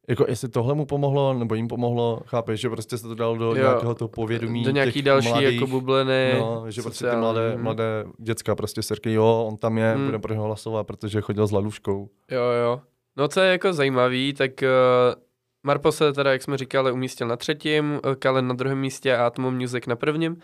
jako 0.09 0.25
jestli 0.29 0.49
tohle 0.49 0.75
mu 0.75 0.87
pomohlo, 0.87 1.35
nebo 1.35 1.55
jim 1.55 1.69
pomohlo, 1.69 2.21
chápeš, 2.27 2.61
že 2.61 2.71
prostě 2.71 2.99
se 2.99 3.09
to 3.09 3.15
dalo 3.15 3.37
do 3.37 3.45
Jo. 3.45 3.55
nějakého 3.55 3.95
toho 3.95 4.09
povědomí 4.09 4.65
Do 4.65 4.71
nějaký 4.71 4.93
těch 4.93 5.03
další 5.03 5.29
mladých, 5.29 5.55
jako 5.55 5.67
bubliny. 5.67 6.35
No, 6.39 6.65
že 6.71 6.83
prostě 6.83 7.11
ty 7.11 7.17
mladé, 7.17 7.57
hm. 7.57 7.63
mladé 7.63 8.05
děcka 8.19 8.55
prostě 8.55 8.83
se 8.83 8.95
říkají, 8.95 9.17
jo, 9.17 9.45
on 9.49 9.57
tam 9.57 9.79
je, 9.79 9.93
Hmm. 9.93 10.05
budeme 10.05 10.23
pro 10.23 10.33
něho 10.33 10.45
hlasovat, 10.47 10.87
protože 10.87 11.21
chodil 11.21 11.47
s 11.47 11.53
Laluškou. 11.53 12.09
Jo, 12.31 12.43
jo. 12.43 12.81
No, 13.17 13.29
co 13.29 13.41
je 13.41 13.51
jako 13.51 13.73
zajímavý, 13.73 14.33
tak 14.33 14.51
uh, 14.63 15.23
Marpo 15.65 15.93
se 15.93 16.13
teda, 16.13 16.33
jak 16.33 16.43
jsme 16.43 16.57
říkali, 16.59 16.93
umístil 16.93 17.29
na 17.29 17.37
třetím, 17.37 18.01
eh, 18.13 18.15
Kalen 18.15 18.49
na 18.49 18.55
druhém 18.55 18.79
místě 18.79 19.17
a 19.17 19.27
Atmo 19.27 19.51
Music 19.51 19.87
na 19.87 19.97
prvním. 19.97 20.37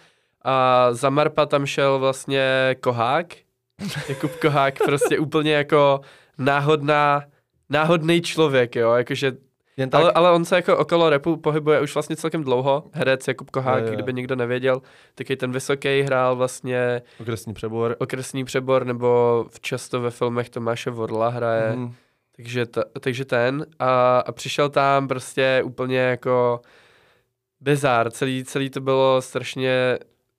A 0.44 0.88
za 0.92 1.10
Marpa 1.10 1.46
tam 1.46 1.66
šel 1.66 1.98
vlastně 1.98 2.76
Kohák, 2.80 3.26
Jakub 4.08 4.30
Kohák, 4.36 4.74
prostě 4.84 5.18
úplně 5.18 5.52
jako 5.52 6.00
náhodná, 6.38 7.22
náhodný 7.70 8.20
člověk, 8.22 8.76
jo, 8.76 8.92
jakože 8.92 9.32
jen 9.76 9.90
tak, 9.90 10.00
Ale, 10.00 10.12
ale 10.12 10.30
on 10.32 10.44
se 10.44 10.56
jako 10.56 10.76
okolo 10.78 11.10
repu 11.10 11.36
pohybuje 11.36 11.80
už 11.80 11.94
vlastně 11.94 12.16
celkem 12.16 12.44
dlouho. 12.44 12.84
Herec 12.92 13.28
Jakub 13.28 13.50
Kohák, 13.50 13.80
Jo, 13.82 13.86
jo. 13.86 13.94
kdyby 13.94 14.12
někdo 14.12 14.36
nevěděl, 14.36 14.82
taky 15.14 15.36
ten 15.36 15.52
vysoký 15.52 16.02
hrál 16.02 16.36
vlastně 16.36 17.02
okresní 17.20 17.54
přebor. 17.54 17.96
okresní 17.98 18.44
přebor, 18.44 18.86
nebo 18.86 19.44
často 19.60 20.00
ve 20.00 20.10
filmech 20.10 20.50
Tomáše 20.50 20.90
Vorla 20.90 21.28
hraje. 21.28 21.72
Mhm. 21.76 21.94
Takže, 22.42 22.66
ta, 22.66 22.84
takže 23.00 23.24
ten 23.24 23.66
a, 23.78 24.18
a 24.18 24.32
přišel 24.32 24.68
tam 24.68 25.08
prostě 25.08 25.62
úplně 25.64 25.98
jako 25.98 26.60
bizár. 27.60 28.10
Celý, 28.10 28.44
celý 28.44 28.70
to 28.70 28.80
bylo 28.80 29.22
strašně 29.22 29.98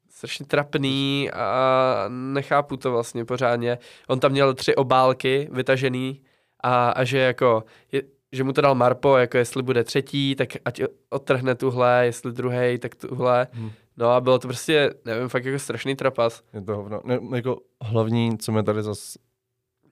strašně 0.09 0.45
trapný 0.45 1.31
a 1.33 2.05
nechápu 2.09 2.77
to 2.77 2.91
vlastně 2.91 3.25
pořádně. 3.25 3.77
On 4.07 4.19
tam 4.19 4.31
měl 4.31 4.53
tři 4.53 4.75
obálky 4.75 5.49
vytažený 5.51 6.21
a, 6.63 6.89
a 6.89 7.03
že 7.03 7.17
jako, 7.17 7.63
je, 7.91 8.01
že 8.31 8.43
mu 8.43 8.53
to 8.53 8.61
dal 8.61 8.75
Marpo, 8.75 9.17
jako 9.17 9.37
jestli 9.37 9.63
bude 9.63 9.83
třetí, 9.83 10.35
tak 10.35 10.49
ať 10.65 10.81
odtrhne 11.09 11.55
tuhle, 11.55 12.01
jestli 12.05 12.31
druhý, 12.31 12.77
tak 12.79 12.95
tuhle. 12.95 13.47
Hmm. 13.51 13.71
No 13.97 14.09
a 14.09 14.21
bylo 14.21 14.39
to 14.39 14.47
prostě, 14.47 14.93
nevím, 15.05 15.29
fakt 15.29 15.45
jako 15.45 15.59
strašný 15.59 15.95
trapas. 15.95 16.43
Je 16.53 16.61
to 16.61 16.75
hovno. 16.75 17.01
Ne, 17.03 17.19
jako 17.35 17.57
hlavní, 17.81 18.37
co 18.37 18.51
mě 18.51 18.63
tady 18.63 18.83
zas 18.83 19.17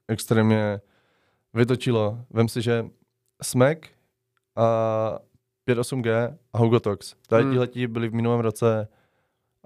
extrémně 0.07 0.81
vytočilo, 1.53 2.19
vem 2.29 2.47
si, 2.47 2.61
že 2.61 2.85
Smek 3.41 3.89
a 4.55 5.19
58G 5.67 6.37
a 6.53 6.57
Hugo 6.57 6.79
Tox. 6.79 7.15
Tady 7.27 7.43
Hmm. 7.43 7.57
hmm. 7.75 7.93
byli 7.93 8.09
v 8.09 8.13
minulém 8.13 8.39
roce 8.39 8.87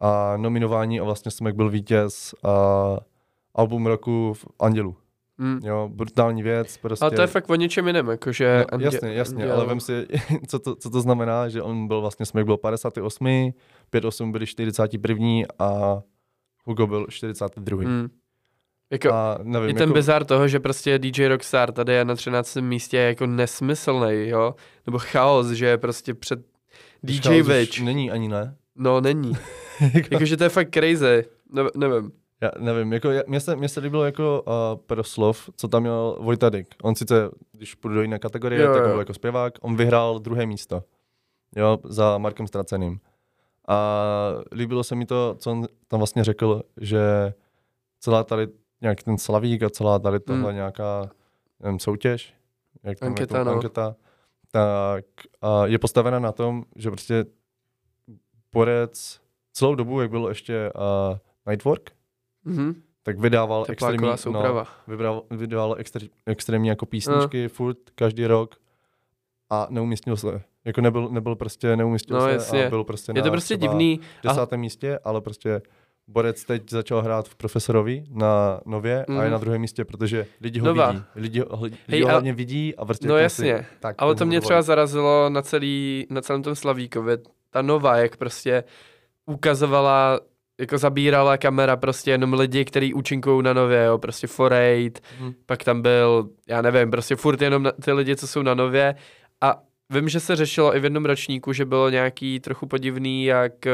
a 0.01 0.37
nominování 0.37 0.99
a 0.99 1.03
vlastně 1.03 1.31
Smek 1.31 1.55
byl 1.55 1.69
vítěz 1.69 2.35
a 2.43 2.97
album 3.55 3.85
roku 3.85 4.33
v 4.33 4.45
Andělu. 4.59 4.95
Hmm. 5.37 5.59
Jo, 5.63 5.89
brutální 5.93 6.43
věc, 6.43 6.77
prostě. 6.77 7.05
Ale 7.05 7.15
to 7.15 7.21
je 7.21 7.27
fakt 7.27 7.49
o 7.49 7.55
něčem 7.55 7.87
jiném, 7.87 8.07
jakože... 8.07 8.65
No, 8.71 8.79
jasně, 8.79 9.13
jasně, 9.13 9.51
ale 9.51 9.65
vem 9.65 9.79
si, 9.79 10.07
co 10.47 10.59
to, 10.59 10.75
co 10.75 10.89
to 10.89 11.01
znamená, 11.01 11.49
že 11.49 11.61
on 11.61 11.87
byl 11.87 12.01
vlastně, 12.01 12.25
Smek 12.25 12.45
byl 12.45 12.57
58, 12.57 13.53
58 13.89 14.31
byli 14.31 14.47
41 14.47 15.27
a 15.59 16.01
Hugo 16.65 16.87
byl 16.87 17.07
42. 17.09 17.77
Hmm. 17.77 18.09
Jako, 18.93 19.13
A 19.13 19.37
nevím, 19.43 19.69
I 19.69 19.73
ten 19.73 19.81
jako, 19.81 19.93
bizar 19.93 20.25
toho, 20.25 20.47
že 20.47 20.59
prostě 20.59 20.99
DJ 20.99 21.27
Rockstar 21.27 21.71
tady 21.71 21.93
je 21.93 22.05
na 22.05 22.15
13. 22.15 22.55
místě 22.55 22.97
je 22.97 23.07
jako 23.07 23.25
nesmyslný, 23.25 24.27
jo? 24.27 24.55
Nebo 24.85 24.99
chaos, 24.99 25.47
že 25.47 25.65
je 25.65 25.77
prostě 25.77 26.13
před 26.13 26.39
DJ 27.03 27.19
Chaos 27.19 27.47
Witch. 27.47 27.79
Není 27.79 28.11
ani 28.11 28.27
ne. 28.27 28.55
No, 28.75 29.01
není. 29.01 29.33
Jakože 30.11 30.37
to 30.37 30.43
je 30.43 30.49
fakt 30.49 30.73
crazy. 30.73 31.25
Ne, 31.51 31.63
nevím. 31.75 32.11
Já 32.41 32.51
nevím, 32.59 32.93
jako, 32.93 33.09
mně 33.27 33.39
se, 33.39 33.55
mně 33.55 33.69
se 33.69 33.79
líbilo 33.79 34.05
jako 34.05 34.43
uh, 34.47 34.53
proslov, 34.85 35.49
co 35.55 35.67
tam 35.67 35.81
měl 35.81 36.17
Vojtadek. 36.21 36.67
On 36.83 36.95
sice, 36.95 37.29
když 37.51 37.75
půjdu 37.75 37.95
do 37.95 38.01
jiné 38.01 38.19
kategorie, 38.19 38.61
jo, 38.61 38.73
tak 38.73 38.83
jo. 38.83 38.89
byl 38.89 38.99
jako 38.99 39.13
zpěvák, 39.13 39.53
on 39.61 39.75
vyhrál 39.75 40.19
druhé 40.19 40.45
místo. 40.45 40.83
Jo, 41.55 41.79
za 41.83 42.17
Markem 42.17 42.47
Straceným. 42.47 42.99
A 43.67 43.99
líbilo 44.51 44.83
se 44.83 44.95
mi 44.95 45.05
to, 45.05 45.35
co 45.39 45.51
on 45.51 45.65
tam 45.87 45.99
vlastně 45.99 46.23
řekl, 46.23 46.61
že 46.81 47.33
celá 47.99 48.23
tady 48.23 48.47
nějaký 48.83 49.03
ten 49.03 49.17
slavík 49.17 49.63
a 49.63 49.69
celá 49.69 49.99
tady 49.99 50.19
tohle 50.19 50.43
Hmm. 50.43 50.55
nějaká 50.55 51.09
nevím, 51.59 51.79
soutěž, 51.79 52.33
jak 52.83 52.99
tam 52.99 53.09
Anketa, 53.09 53.37
jako, 53.37 53.49
no. 53.49 53.55
anketa, 53.55 53.95
tak 54.51 55.05
a 55.41 55.65
je 55.65 55.79
postavena 55.79 56.19
na 56.19 56.31
tom, 56.31 56.63
že 56.75 56.89
prostě 56.91 57.25
Borec 58.53 59.19
celou 59.53 59.75
dobu, 59.75 60.01
jak 60.01 60.09
bylo 60.09 60.29
ještě 60.29 60.71
uh, 60.75 61.17
Nightwork, 61.49 61.91
Mhm. 62.45 62.81
tak 63.03 63.19
vydával 63.19 63.65
extrémní, 63.69 64.07
no, 64.25 64.65
vydával, 64.87 65.23
vydával 65.31 65.75
extré, 65.79 66.07
extrémní 66.25 66.67
jako 66.67 66.85
písničky, 66.85 67.47
furt, 67.47 67.77
každý 67.95 68.25
rok 68.27 68.55
a 69.49 69.67
neumístil 69.69 70.17
se. 70.17 70.41
Jako 70.65 70.81
nebyl, 70.81 71.09
nebyl 71.09 71.35
prostě, 71.35 71.75
neumístil 71.77 72.17
No, 72.17 72.23
se 72.25 72.31
jasně. 72.31 72.65
a 72.67 72.69
byl 72.69 72.83
prostě 72.83 73.09
Je 73.11 73.13
na 73.13 73.21
to 73.23 73.31
prostě 73.31 73.57
divný. 73.57 73.99
A, 74.23 74.27
desátém 74.27 74.59
místě, 74.59 74.99
ale 75.03 75.21
prostě 75.21 75.61
Borec 76.07 76.43
teď 76.43 76.69
začal 76.69 77.01
hrát 77.01 77.29
v 77.29 77.35
Profesorovi 77.35 78.03
na 78.09 78.61
Nově 78.65 79.05
mm. 79.07 79.17
a 79.17 79.21
je 79.21 79.25
Mhm. 79.27 79.31
na 79.31 79.37
druhém 79.37 79.61
místě, 79.61 79.85
protože 79.85 80.25
lidi 80.41 80.59
ho 80.59 80.65
Nova. 80.67 80.91
vidí. 80.91 81.03
Lidi, 81.15 81.39
ho- 81.49 81.63
lidi 81.63 81.77
Hej, 81.87 82.01
ho 82.01 82.07
a- 82.07 82.11
hlavně 82.11 82.33
vidí 82.33 82.75
a 82.75 82.85
prostě 82.85 83.07
No 83.07 83.17
jasně, 83.17 83.57
si, 83.57 83.65
tak, 83.79 83.95
ale 83.99 84.15
to 84.15 84.25
mě 84.25 84.37
budu 84.39 84.45
třeba 84.45 84.61
zarazilo 84.61 85.29
na, 85.29 85.41
celý, 85.41 86.07
na 86.09 86.21
celém 86.21 86.43
tom 86.43 86.55
Slavíkově. 86.55 87.17
Ta 87.49 87.61
nova, 87.61 87.97
jak 87.97 88.17
prostě 88.17 88.63
ukazovala, 89.25 90.19
jako 90.59 90.77
zabírala 90.77 91.37
kamera 91.37 91.75
prostě 91.75 92.11
jenom 92.11 92.33
lidi, 92.33 92.65
kteří 92.65 92.93
účinkují 92.93 93.43
na 93.43 93.53
nově, 93.53 93.83
jo, 93.83 93.97
prostě 93.97 94.27
Forate, 94.27 95.01
Mhm. 95.19 95.33
pak 95.45 95.63
tam 95.63 95.81
byl, 95.81 96.29
já 96.47 96.61
nevím, 96.61 96.91
prostě 96.91 97.15
furt 97.15 97.41
jenom 97.41 97.63
na, 97.63 97.71
ty 97.71 97.91
lidi, 97.91 98.15
co 98.15 98.27
jsou 98.27 98.41
na 98.41 98.53
nově 98.53 98.95
a 99.41 99.61
vím, 99.89 100.09
že 100.09 100.19
se 100.19 100.35
řešilo 100.35 100.75
i 100.75 100.79
v 100.79 100.83
jednom 100.83 101.05
ročníku, 101.05 101.53
že 101.53 101.65
bylo 101.65 101.89
nějaký 101.89 102.39
trochu 102.39 102.65
podivný, 102.67 103.25
jak, 103.25 103.67
eh, 103.67 103.71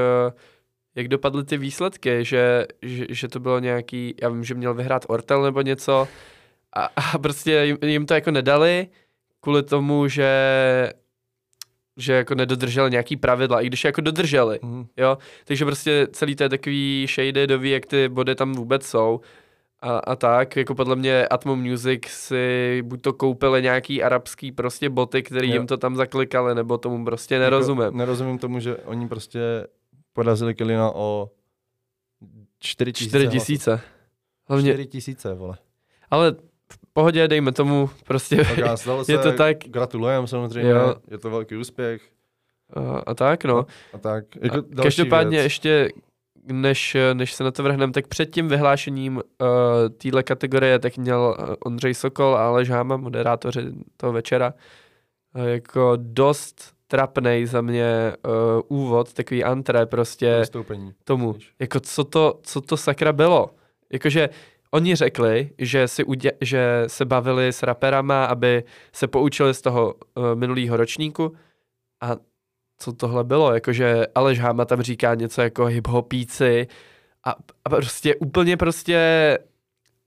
jak 0.95 1.07
dopadly 1.07 1.43
ty 1.43 1.57
výsledky, 1.57 2.25
že, 2.25 2.65
že, 2.81 3.05
že 3.09 3.27
to 3.27 3.39
bylo 3.39 3.59
nějaký, 3.59 4.15
já 4.21 4.29
vím, 4.29 4.43
že 4.43 4.53
měl 4.55 4.73
vyhrát 4.73 5.05
Ortel 5.07 5.41
nebo 5.43 5.61
něco 5.61 6.07
a, 6.75 6.89
a 7.13 7.17
prostě 7.17 7.51
jim, 7.65 7.77
jim 7.85 8.05
to 8.05 8.13
jako 8.13 8.31
nedali 8.31 8.87
kvůli 9.41 9.63
tomu, 9.63 10.07
že 10.07 10.29
že 11.97 12.13
jako 12.13 12.35
nedodržel 12.35 12.89
nějaký 12.89 13.17
pravidla, 13.17 13.61
i 13.61 13.67
když 13.67 13.83
je 13.83 13.87
jako 13.87 14.01
dodrželi, 14.01 14.59
Mhm. 14.63 14.85
jo, 14.97 15.17
takže 15.45 15.65
prostě 15.65 16.07
celý 16.11 16.35
to 16.35 16.43
je 16.43 16.49
takový 16.49 17.07
shady 17.15 17.47
doví, 17.47 17.69
jak 17.69 17.85
ty 17.85 18.09
body 18.09 18.35
tam 18.35 18.53
vůbec 18.53 18.85
jsou 18.85 19.21
a, 19.81 19.97
a 19.97 20.15
tak, 20.15 20.55
jako 20.55 20.75
podle 20.75 20.95
mě 20.95 21.27
Atmo 21.27 21.55
Music 21.55 22.01
si 22.07 22.81
buď 22.85 23.01
to 23.01 23.13
koupili 23.13 23.61
nějaký 23.61 24.03
arabský 24.03 24.51
prostě 24.51 24.89
boty, 24.89 25.23
který 25.23 25.47
Jo. 25.49 25.53
jim 25.53 25.67
to 25.67 25.77
tam 25.77 25.95
zaklikali, 25.95 26.55
nebo 26.55 26.77
tomu 26.77 27.05
prostě 27.05 27.39
nerozumím. 27.39 27.83
Jako, 27.83 27.97
nerozumím 27.97 28.37
tomu, 28.37 28.59
že 28.59 28.75
oni 28.77 29.07
prostě 29.07 29.39
porazili 30.19 30.55
Kelina 30.55 30.91
o 30.91 31.29
4 32.59 32.91
tisíce. 32.93 33.09
4 33.09 33.27
tisíce. 33.27 33.81
Hlavně, 34.47 34.73
4 34.73 34.85
tisíce, 34.87 35.33
vole. 35.33 35.57
ale 36.11 36.35
v 36.71 36.77
pohodě, 36.93 37.27
dejme 37.27 37.51
tomu, 37.51 37.89
prostě 38.07 38.35
Tak 38.35 38.77
stalo 38.77 39.05
se, 39.05 39.11
je 39.11 39.17
to 39.17 39.31
tak 39.31 39.57
Gratulujem 39.57 40.27
samozřejmě, 40.27 40.69
Jo. 40.69 40.95
je 41.11 41.17
to 41.17 41.29
velký 41.29 41.55
úspěch. 41.55 42.01
a, 42.73 42.99
a 42.99 43.13
tak, 43.13 43.45
no. 43.45 43.65
A 43.93 43.97
tak, 43.97 44.25
jako 44.41 44.57
A 44.57 44.81
Každopádně 44.83 45.37
věc. 45.37 45.43
ještě, 45.43 45.89
než, 46.51 46.97
než 47.13 47.33
se 47.33 47.43
na 47.43 47.51
to 47.51 47.63
vrhneme, 47.63 47.93
tak 47.93 48.07
před 48.07 48.25
tím 48.31 48.47
vyhlášením 48.47 49.15
uh, 49.15 49.21
téhle 49.97 50.23
kategorie 50.23 50.79
tak 50.79 50.97
měl 50.97 51.35
uh, 51.39 51.55
Ondřej 51.65 51.93
Sokol 51.93 52.35
a 52.35 52.47
Aleš 52.47 52.69
Háma, 52.69 52.97
moderátoři 52.97 53.61
toho 53.97 54.13
večera, 54.13 54.53
uh, 55.35 55.43
jako 55.43 55.93
dost 55.95 56.78
trapnej 56.91 57.45
za 57.45 57.61
mě 57.61 58.13
uh, 58.67 58.77
úvod, 58.79 59.13
takový 59.13 59.43
antré 59.43 59.85
prostě 59.85 60.37
vystoupení. 60.39 60.93
tomu, 61.03 61.35
jako 61.59 61.79
co 61.79 62.03
to, 62.03 62.39
co 62.43 62.61
to 62.61 62.77
sakra 62.77 63.13
bylo. 63.13 63.49
Jakože 63.93 64.29
oni 64.71 64.95
řekli, 64.95 65.49
že, 65.57 65.87
si 65.87 66.03
udě- 66.03 66.37
že 66.41 66.83
se 66.87 67.05
bavili 67.05 67.47
s 67.47 67.63
raperama, 67.63 68.25
aby 68.25 68.63
se 68.93 69.07
poučili 69.07 69.53
z 69.53 69.61
toho 69.61 69.93
uh, 69.93 70.23
minulého 70.35 70.77
ročníku 70.77 71.35
a 72.01 72.15
co 72.77 72.93
tohle 72.93 73.23
bylo, 73.23 73.53
jakože 73.53 74.07
Aleš 74.15 74.39
Háma 74.39 74.65
tam 74.65 74.81
říká 74.81 75.15
něco 75.15 75.41
jako 75.41 75.63
hip-hopíci 75.65 76.67
a, 77.25 77.35
a 77.65 77.69
prostě 77.69 78.15
úplně 78.15 78.57
prostě 78.57 79.37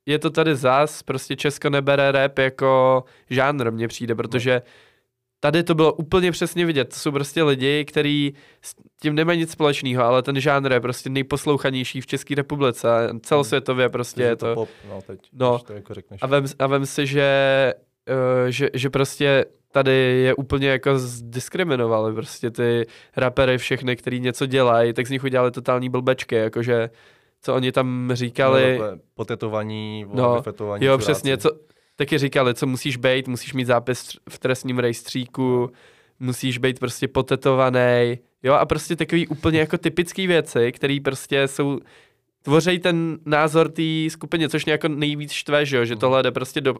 je 0.06 0.18
to 0.18 0.30
tady 0.30 0.56
zas, 0.56 1.02
prostě 1.02 1.36
Česko 1.36 1.70
nebere 1.70 2.12
rap 2.12 2.38
jako 2.38 3.04
žánr, 3.30 3.70
mně 3.70 3.88
přijde, 3.88 4.14
protože 4.14 4.62
tady 5.44 5.62
to 5.62 5.74
bylo 5.74 5.92
úplně 5.92 6.32
přesně 6.32 6.66
vidět. 6.66 6.84
To 6.84 6.96
jsou 6.96 7.12
prostě 7.12 7.42
lidi, 7.42 7.84
kteří 7.84 8.34
s 8.62 8.74
tím 9.02 9.14
nemají 9.14 9.38
nic 9.38 9.50
společného, 9.50 10.04
ale 10.04 10.22
ten 10.22 10.40
žánr 10.40 10.72
je 10.72 10.80
prostě 10.80 11.10
nejposlouchanější 11.10 12.00
v 12.00 12.06
České 12.06 12.34
republice. 12.34 12.88
a 12.90 13.18
Celosvětově 13.22 13.88
prostě 13.88 14.22
je 14.22 14.36
to. 14.36 14.54
pop, 14.54 14.68
no 14.88 15.02
teď, 15.06 15.20
No. 15.32 15.58
to 15.58 15.72
jako 15.72 15.94
řekneš. 15.94 16.20
A 16.22 16.26
vem, 16.26 16.44
a 16.58 16.66
vem 16.66 16.86
si, 16.86 17.06
že, 17.06 17.74
uh, 18.44 18.48
že, 18.48 18.68
že 18.74 18.90
prostě 18.90 19.44
tady 19.72 19.92
je 20.24 20.34
úplně 20.34 20.68
jako 20.68 20.98
zdiskriminovali 20.98 22.14
prostě 22.14 22.50
ty 22.50 22.86
rapery 23.16 23.58
všechny, 23.58 23.96
který 23.96 24.20
něco 24.20 24.46
dělají, 24.46 24.92
tak 24.92 25.06
z 25.06 25.10
nich 25.10 25.24
udělali 25.24 25.50
totální 25.50 25.88
blbečky, 25.88 26.34
jakože 26.34 26.90
co 27.42 27.54
oni 27.54 27.72
tam 27.72 28.10
říkali. 28.14 28.78
No, 28.80 28.98
potetovaní, 29.14 30.06
No. 30.14 30.42
Jo, 30.80 30.98
přesně, 30.98 31.36
co, 31.38 31.50
taky 32.02 32.18
říkali, 32.18 32.54
co 32.54 32.66
musíš 32.66 32.96
být, 32.96 33.28
musíš 33.28 33.52
mít 33.54 33.64
zápis 33.64 34.16
v 34.28 34.38
trestním 34.38 34.78
rejstříku, 34.78 35.70
musíš 36.20 36.58
být 36.58 36.78
prostě 36.78 37.08
potetovaný, 37.08 38.18
jo, 38.42 38.54
a 38.54 38.66
prostě 38.66 38.96
takový 38.96 39.26
úplně 39.26 39.60
jako 39.60 39.78
typický 39.78 40.26
věci, 40.26 40.72
které 40.72 40.98
prostě 41.04 41.48
jsou, 41.48 41.78
tvoří 42.42 42.78
ten 42.78 43.18
názor 43.26 43.68
té 43.68 43.82
skupině, 44.08 44.48
což 44.48 44.64
mě 44.64 44.72
jako 44.72 44.88
nejvíc 44.88 45.32
štve, 45.32 45.66
že 45.66 45.76
jo, 45.76 45.84
že 45.84 45.96
tohle 45.96 46.22
jde 46.22 46.30
prostě 46.30 46.60
do, 46.60 46.74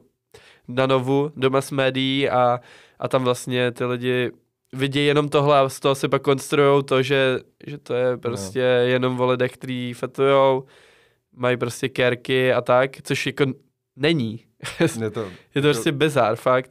na 0.68 0.86
novu, 0.86 1.32
do 1.36 1.50
mass 1.50 1.70
médií 1.70 2.28
a, 2.28 2.60
a 2.98 3.08
tam 3.08 3.24
vlastně 3.24 3.70
ty 3.70 3.84
lidi 3.84 4.30
vidí 4.72 5.06
jenom 5.06 5.28
tohle 5.28 5.58
a 5.58 5.68
z 5.68 5.80
toho 5.80 5.94
si 5.94 6.08
pak 6.08 6.22
konstruujou 6.22 6.82
to, 6.82 7.02
že, 7.02 7.38
že 7.66 7.78
to 7.78 7.94
je 7.94 8.16
prostě 8.16 8.60
jenom 8.60 9.20
o 9.20 9.26
lidech, 9.26 9.52
který 9.52 9.94
fetujou, 9.94 10.64
mají 11.36 11.56
prostě 11.56 11.88
kerky 11.88 12.52
a 12.52 12.60
tak, 12.60 13.02
což 13.02 13.26
jako 13.26 13.44
není. 13.96 14.44
Je 15.00 15.10
to, 15.10 15.20
Je 15.54 15.62
to 15.62 15.68
prostě 15.68 15.92
bizar, 15.92 16.36
fakt. 16.36 16.70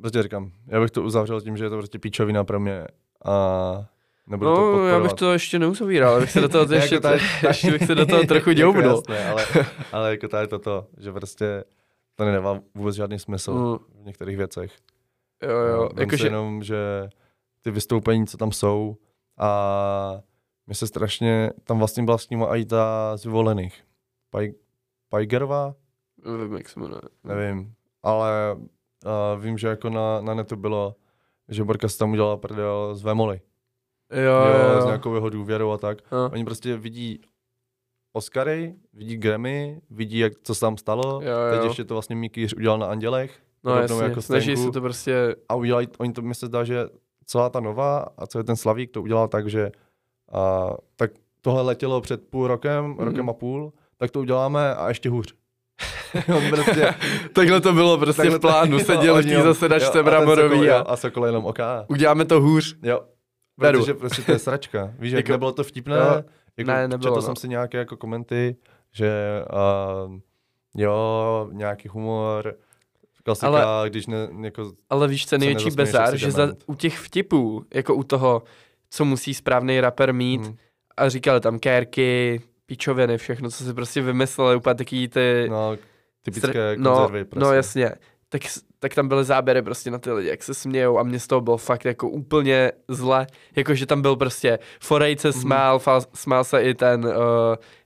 prostě 0.00 0.22
říkám, 0.22 0.50
já 0.66 0.80
bych 0.80 0.90
to 0.90 1.02
uzavřel 1.02 1.40
tím, 1.40 1.56
že 1.56 1.64
je 1.64 1.70
to 1.70 1.76
prostě 1.76 1.98
píčovina 1.98 2.44
pro 2.44 2.60
mě 2.60 2.86
a 3.24 3.86
nebudu 4.26 4.50
to 4.50 4.56
No, 4.56 4.62
podporovat. 4.62 4.88
já 4.92 5.00
bych 5.00 5.12
to 5.12 5.32
ještě 5.32 5.58
neuzavíral, 5.58 6.14
abych 6.14 6.30
se 6.30 6.40
do 6.40 6.48
toho 6.48 6.64
ještě, 6.74 6.94
jako 6.94 7.02
tady- 7.02 7.22
ještě 7.48 7.70
bych 7.70 7.82
se 7.86 7.94
do 7.94 8.06
toho 8.06 8.22
trochu 8.24 8.34
Jako 8.50 8.52
děubnul. 8.52 8.84
jasné, 8.96 9.28
ale, 9.30 9.46
ale 9.92 10.10
jako 10.10 10.28
tady 10.28 10.48
toto, 10.48 10.86
že 10.98 11.12
prostě 11.12 11.64
to 12.14 12.24
nemá 12.24 12.60
vůbec 12.74 12.94
žádný 12.96 13.18
smysl 13.18 13.54
Mm. 13.54 14.02
v 14.02 14.04
některých 14.04 14.36
věcech. 14.36 14.72
Jo, 15.42 15.50
jo, 15.58 15.80
Vem 15.82 15.90
si 15.96 16.00
jakože, 16.00 16.26
jenom, 16.26 16.62
že 16.62 17.08
ty 17.62 17.70
vystoupení, 17.70 18.26
co 18.26 18.36
tam 18.36 18.52
jsou 18.52 18.96
a 19.38 20.20
mi 20.66 20.74
se 20.74 20.86
strašně, 20.86 21.50
tam 21.64 21.78
vlastně 21.78 22.02
byla 22.02 22.18
s 22.18 22.30
nima 22.30 22.56
i 22.56 22.64
ta 22.64 23.16
z 23.16 23.24
vyvolených. 23.24 23.84
Paj, 24.30 24.52
Pajgerová? 25.08 25.74
Nevím, 26.24 26.56
jak 26.56 26.68
se 26.68 26.80
jmenuje. 26.80 27.02
Nevím, 27.24 27.74
ale 28.02 28.56
uh, 28.56 29.42
vím, 29.42 29.58
že 29.58 29.68
jako 29.68 29.90
na, 29.90 30.20
na 30.20 30.34
netu 30.34 30.56
bylo, 30.56 30.94
že 31.48 31.64
Borka 31.64 31.88
tam 31.98 32.12
udělala 32.12 32.36
prdel 32.36 32.94
z 32.94 33.02
Vemoli. 33.02 33.40
Jo, 34.12 34.20
jo, 34.22 34.74
jo, 34.74 34.80
s 34.80 34.84
jo. 34.84 34.86
nějakou 34.86 35.14
jeho 35.14 35.30
důvěrou 35.30 35.70
a 35.70 35.78
tak. 35.78 36.12
No. 36.12 36.30
Oni 36.32 36.44
prostě 36.44 36.76
vidí 36.76 37.20
Oscary, 38.12 38.74
vidí 38.92 39.16
Grammy, 39.16 39.80
vidí, 39.90 40.18
jak, 40.18 40.32
co 40.42 40.54
se 40.54 40.60
tam 40.60 40.76
stalo. 40.76 41.20
Jo, 41.22 41.36
Teď 41.50 41.60
jo. 41.60 41.64
ještě 41.66 41.84
to 41.84 41.94
vlastně 41.94 42.16
Mikýř 42.16 42.54
udělal 42.54 42.78
na 42.78 42.86
Andělech. 42.86 43.40
No 43.64 43.76
jasně, 43.76 44.02
jako 44.02 44.22
snaží 44.22 44.56
se 44.56 44.70
to 44.70 44.80
prostě, 44.80 45.36
A 45.48 45.54
udělají, 45.54 45.88
oni 45.98 46.12
to 46.12 46.22
mi 46.22 46.34
se 46.34 46.46
zdá, 46.46 46.64
že 46.64 46.84
celá 47.26 47.50
ta 47.50 47.60
nová 47.60 48.06
a 48.16 48.26
celý 48.26 48.44
ten 48.44 48.56
Slavík 48.56 48.90
to 48.90 49.02
udělal 49.02 49.28
tak, 49.28 49.48
že 49.48 49.72
a, 50.32 50.70
tak 50.96 51.10
tohle 51.40 51.62
letělo 51.62 52.00
před 52.00 52.28
půl 52.28 52.46
rokem, 52.46 52.94
mm-hmm. 52.94 53.04
rokem 53.04 53.30
a 53.30 53.32
půl, 53.32 53.72
tak 53.96 54.10
to 54.10 54.20
uděláme 54.20 54.74
a 54.74 54.88
ještě 54.88 55.10
hůř. 55.10 55.34
On 56.36 56.48
prostě, 56.50 56.94
takhle 57.32 57.60
to 57.60 57.72
bylo 57.72 57.98
prostě 57.98 58.22
takhle 58.22 58.38
v 58.38 58.40
plánu, 58.40 58.78
seděl 58.84 59.22
v 59.22 59.26
té 59.26 59.42
zasedačce 59.42 60.02
Bramorový 60.02 60.70
a 60.70 60.78
a 60.78 60.96
Sokol 60.96 61.26
jenom 61.26 61.44
oká. 61.44 61.84
uděláme 61.88 62.24
to 62.24 62.40
hůř. 62.40 62.76
Jo. 62.82 63.00
Beru. 63.58 63.78
Protože 63.78 63.94
prostě 63.94 64.22
to 64.22 64.32
je 64.32 64.38
sračka. 64.38 64.92
Víš, 64.98 65.12
jak 65.12 65.18
Jako- 65.18 65.32
nebylo 65.32 65.52
to 65.52 65.64
vtipné? 65.64 65.96
Jo. 65.96 66.22
Jako, 66.56 66.70
Ne, 66.70 66.88
nebylo, 66.88 67.10
četl 67.10 67.14
no. 67.14 67.22
jsem 67.22 67.36
si 67.36 67.48
nějaké 67.48 67.78
jako 67.78 67.96
komenty, 67.96 68.56
že 68.92 69.10
uh, 70.06 70.18
jo, 70.76 71.48
nějaký 71.52 71.88
humor, 71.88 72.54
klasika, 73.24 73.46
Ale- 73.46 73.90
když 73.90 74.06
ne, 74.06 74.28
jako, 74.42 74.72
Ale 74.90 75.08
víš, 75.08 75.26
co 75.26 75.34
je 75.34 75.38
největší 75.38 75.70
bezár, 75.70 76.16
že 76.16 76.30
za, 76.30 76.48
u 76.66 76.74
těch 76.74 76.98
vtipů, 76.98 77.64
jako 77.74 77.94
u 77.94 78.02
toho, 78.04 78.42
co 78.90 79.04
musí 79.04 79.34
správný 79.34 79.80
rapper 79.80 80.12
mít, 80.14 80.40
hm, 80.40 80.56
a 80.96 81.08
říkali 81.08 81.40
tam 81.40 81.58
kérky, 81.58 82.40
pičoviny, 82.66 83.18
všechno, 83.18 83.50
co 83.50 83.64
si 83.64 83.74
prostě 83.74 84.02
vymysleli, 84.02 84.56
úplně 84.56 84.74
taký 84.74 85.08
ty... 85.08 85.46
no, 85.50 85.76
typické 86.24 86.50
Str- 86.50 86.82
konzervy. 86.84 87.18
no, 87.20 87.24
prostě. 87.24 87.44
no 87.46 87.52
jasně. 87.52 87.92
Tak, 88.28 88.42
tak 88.78 88.94
tam 88.94 89.08
byly 89.08 89.24
záběry 89.24 89.62
prostě 89.62 89.90
na 89.90 89.98
ty 89.98 90.12
lidi, 90.12 90.28
jak 90.28 90.42
se 90.42 90.54
smějou 90.54 90.98
a 90.98 91.02
mě 91.02 91.20
z 91.20 91.26
toho 91.26 91.40
bylo 91.40 91.56
fakt 91.56 91.84
jako 91.84 92.08
úplně 92.08 92.72
zle. 92.88 93.26
Jako, 93.56 93.74
že 93.74 93.86
tam 93.86 94.02
byl 94.02 94.16
prostě 94.16 94.58
Forej 94.80 95.16
se 95.18 95.28
Mhm. 95.28 95.40
smál, 95.40 95.78
fal, 95.78 96.00
smál 96.14 96.44
se 96.44 96.62
i 96.62 96.74
ten, 96.74 97.04
uh, 97.04 97.12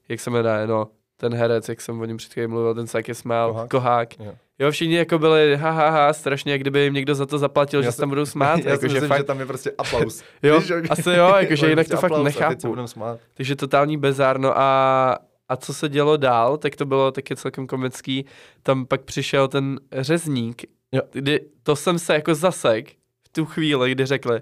jak 0.08 0.20
se 0.20 0.30
jmenuje, 0.30 0.66
no, 0.66 0.88
ten 1.16 1.34
herec, 1.34 1.68
jak 1.68 1.80
jsem 1.80 2.00
o 2.00 2.04
něm 2.04 2.16
před 2.16 2.32
chvílí 2.32 2.46
mluvil, 2.48 2.74
ten 2.74 2.86
se 2.86 3.02
smál, 3.12 3.52
Kohák? 3.52 3.68
Kohák. 3.70 4.20
Jo. 4.20 4.32
Jo, 4.60 4.70
všichni 4.70 4.96
jako 4.96 5.18
byli 5.18 5.56
ha, 5.56 5.70
ha, 5.70 5.90
ha, 5.90 6.12
strašně, 6.12 6.52
jak 6.52 6.60
kdyby 6.60 6.80
jim 6.80 6.94
někdo 6.94 7.14
za 7.14 7.26
to 7.26 7.38
zaplatil, 7.38 7.80
Já 7.80 7.84
že 7.84 7.92
se 7.92 8.00
tam 8.00 8.08
budou 8.08 8.26
smát. 8.36 8.60
Já 8.64 8.70
jako, 8.70 8.80
si 8.80 8.88
že 8.88 8.94
myslím, 8.94 9.08
fakt, 9.08 9.18
že 9.18 9.24
tam 9.24 9.40
je 9.40 9.46
prostě 9.46 9.72
aplaus. 9.78 10.22
jo, 10.42 10.60
Víš, 10.60 10.72
asi 10.90 11.10
jo, 11.10 11.34
jakože 11.36 11.68
jinak 11.70 11.86
to 11.86 11.90
prostě 11.96 12.08
fakt 12.08 12.22
nechápu. 12.24 12.76
Takže 13.34 13.56
totální 13.56 13.96
bezár, 13.96 14.38
no 14.40 14.58
a, 14.58 15.18
a 15.48 15.56
co 15.56 15.74
se 15.74 15.88
dělo 15.88 16.16
dál, 16.16 16.56
tak 16.56 16.76
to 16.76 16.86
bylo 16.86 17.12
taky 17.12 17.36
celkem 17.36 17.66
komický. 17.66 18.24
Tam 18.62 18.86
pak 18.86 19.00
přišel 19.00 19.48
ten 19.48 19.80
řezník, 19.92 20.62
Jo. 20.92 21.02
kdy 21.12 21.40
to 21.62 21.76
jsem 21.76 21.98
se 21.98 22.14
jako 22.14 22.34
zasek 22.34 22.90
v 23.24 23.28
tu 23.32 23.44
chvíli, 23.44 23.90
kdy 23.92 24.06
řekli 24.06 24.40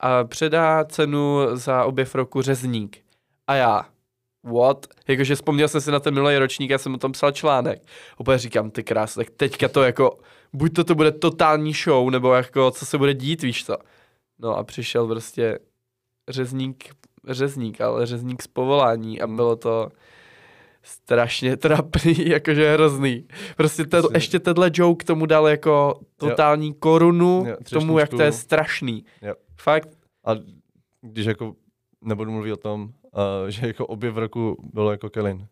a 0.00 0.24
předá 0.24 0.84
cenu 0.84 1.38
za 1.52 1.84
objev 1.84 2.14
roku 2.14 2.42
řezník. 2.42 2.98
A 3.46 3.54
já, 3.54 3.86
what? 4.42 4.86
Jakože 5.08 5.34
vzpomněl 5.34 5.68
jsem 5.68 5.80
si 5.80 5.90
na 5.90 6.00
ten 6.00 6.14
minulý 6.14 6.38
ročník, 6.38 6.70
já 6.70 6.78
jsem 6.78 6.94
o 6.94 6.98
tom 6.98 7.12
psal 7.12 7.32
článek. 7.32 7.82
Úplně 8.18 8.38
říkám, 8.38 8.70
ty 8.70 8.84
krás, 8.84 9.14
tak 9.14 9.30
teďka 9.30 9.68
to 9.68 9.82
jako, 9.82 10.18
buď 10.52 10.74
to 10.74 10.84
to 10.84 10.94
bude 10.94 11.12
totální 11.12 11.72
show, 11.72 12.10
nebo 12.10 12.34
jako, 12.34 12.70
co 12.70 12.86
se 12.86 12.98
bude 12.98 13.14
dít, 13.14 13.42
víš 13.42 13.64
co. 13.64 13.76
No 14.38 14.56
a 14.56 14.64
přišel 14.64 15.06
prostě 15.06 15.58
řezník, 16.28 16.94
řezník, 17.28 17.80
ale 17.80 18.06
řezník 18.06 18.42
z 18.42 18.46
povolání 18.46 19.20
a 19.20 19.26
bylo 19.26 19.56
to 19.56 19.88
strašně 20.82 21.56
trapný, 21.56 22.14
jakože 22.28 22.72
hrozný. 22.72 23.28
Prostě 23.56 23.84
te, 23.84 24.00
Prostě- 24.00 24.16
ještě 24.16 24.38
tenhle 24.38 24.70
joke 24.74 25.04
tomu 25.04 25.26
dal 25.26 25.48
jako 25.48 26.00
totální 26.16 26.74
korunu 26.74 27.44
Jo, 27.48 27.56
k 27.64 27.70
tomu, 27.70 27.98
jak 27.98 28.08
to 28.10 28.22
je 28.22 28.32
strašný. 28.32 29.04
Jo. 29.22 29.34
Fakt, 29.60 29.88
A 30.24 30.30
když 31.00 31.26
jako 31.26 31.54
nebudu 32.04 32.30
mluvit 32.30 32.52
o 32.52 32.56
tom, 32.56 32.82
uh, 32.82 32.90
že 33.48 33.66
jako 33.66 33.86
objev 33.86 34.16
roku 34.16 34.56
bylo 34.72 34.90
jako 34.90 35.10
Kelin. 35.10 35.46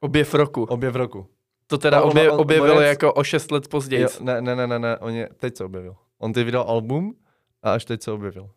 objev 0.00 0.34
roku. 0.34 0.62
Objev 0.62 0.94
roku. 0.94 1.26
To 1.66 1.78
teda 1.78 1.96
No, 1.98 2.04
on- 2.04 2.10
obje, 2.10 2.30
on- 2.30 2.40
objevili 2.40 2.74
Borec- 2.74 2.88
jako 2.88 3.12
o 3.12 3.24
6 3.24 3.50
let 3.50 3.68
později. 3.68 4.02
Jo, 4.02 4.08
ne, 4.20 4.40
ne, 4.40 4.56
ne, 4.56 4.66
ne, 4.66 4.78
ne, 4.78 4.98
on 4.98 5.12
je, 5.14 5.28
teď 5.36 5.56
se 5.56 5.64
objevil. 5.64 5.96
On 6.18 6.32
teď 6.32 6.44
vydal 6.44 6.62
album 6.68 7.14
a 7.62 7.72
až 7.72 7.84
teď 7.84 8.02
se 8.02 8.12
objevil. 8.12 8.50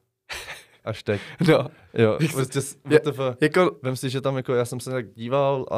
Až 0.83 1.03
teď. 1.03 1.21
No, 1.49 1.67
Jo, 1.93 2.17
prostě, 2.33 2.59
WTF. 2.85 3.19
jako, 3.41 3.71
Vem 3.83 3.95
si, 3.95 4.09
že 4.09 4.21
tam 4.21 4.37
jako, 4.37 4.53
já 4.53 4.65
jsem 4.65 4.79
se 4.79 4.91
tak 4.91 5.13
díval 5.13 5.65
a 5.71 5.77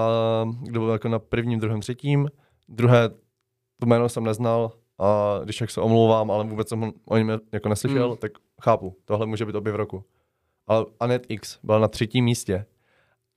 kdo 0.61 0.79
byl 0.79 0.89
jako 0.89 1.09
na 1.09 1.19
prvním, 1.19 1.59
druhém, 1.59 1.81
třetím, 1.81 2.29
druhé, 2.69 3.09
to 3.79 3.85
jméno 3.85 4.09
jsem 4.09 4.23
neznal 4.23 4.71
a 4.99 5.39
když 5.43 5.61
jak 5.61 5.71
se 5.71 5.81
omlouvám, 5.81 6.31
ale 6.31 6.43
vůbec 6.43 6.69
jsem 6.69 6.91
o 7.05 7.17
něm 7.17 7.39
jako 7.51 7.69
neslyšel, 7.69 8.09
Mm. 8.09 8.17
tak 8.17 8.31
chápu, 8.63 8.97
tohle 9.05 9.25
může 9.25 9.45
být 9.45 9.55
objev 9.55 9.75
roku. 9.75 10.03
Ale 10.67 10.85
Anet 10.99 11.25
X 11.29 11.59
byla 11.63 11.79
na 11.79 11.87
třetím 11.87 12.25
místě. 12.25 12.65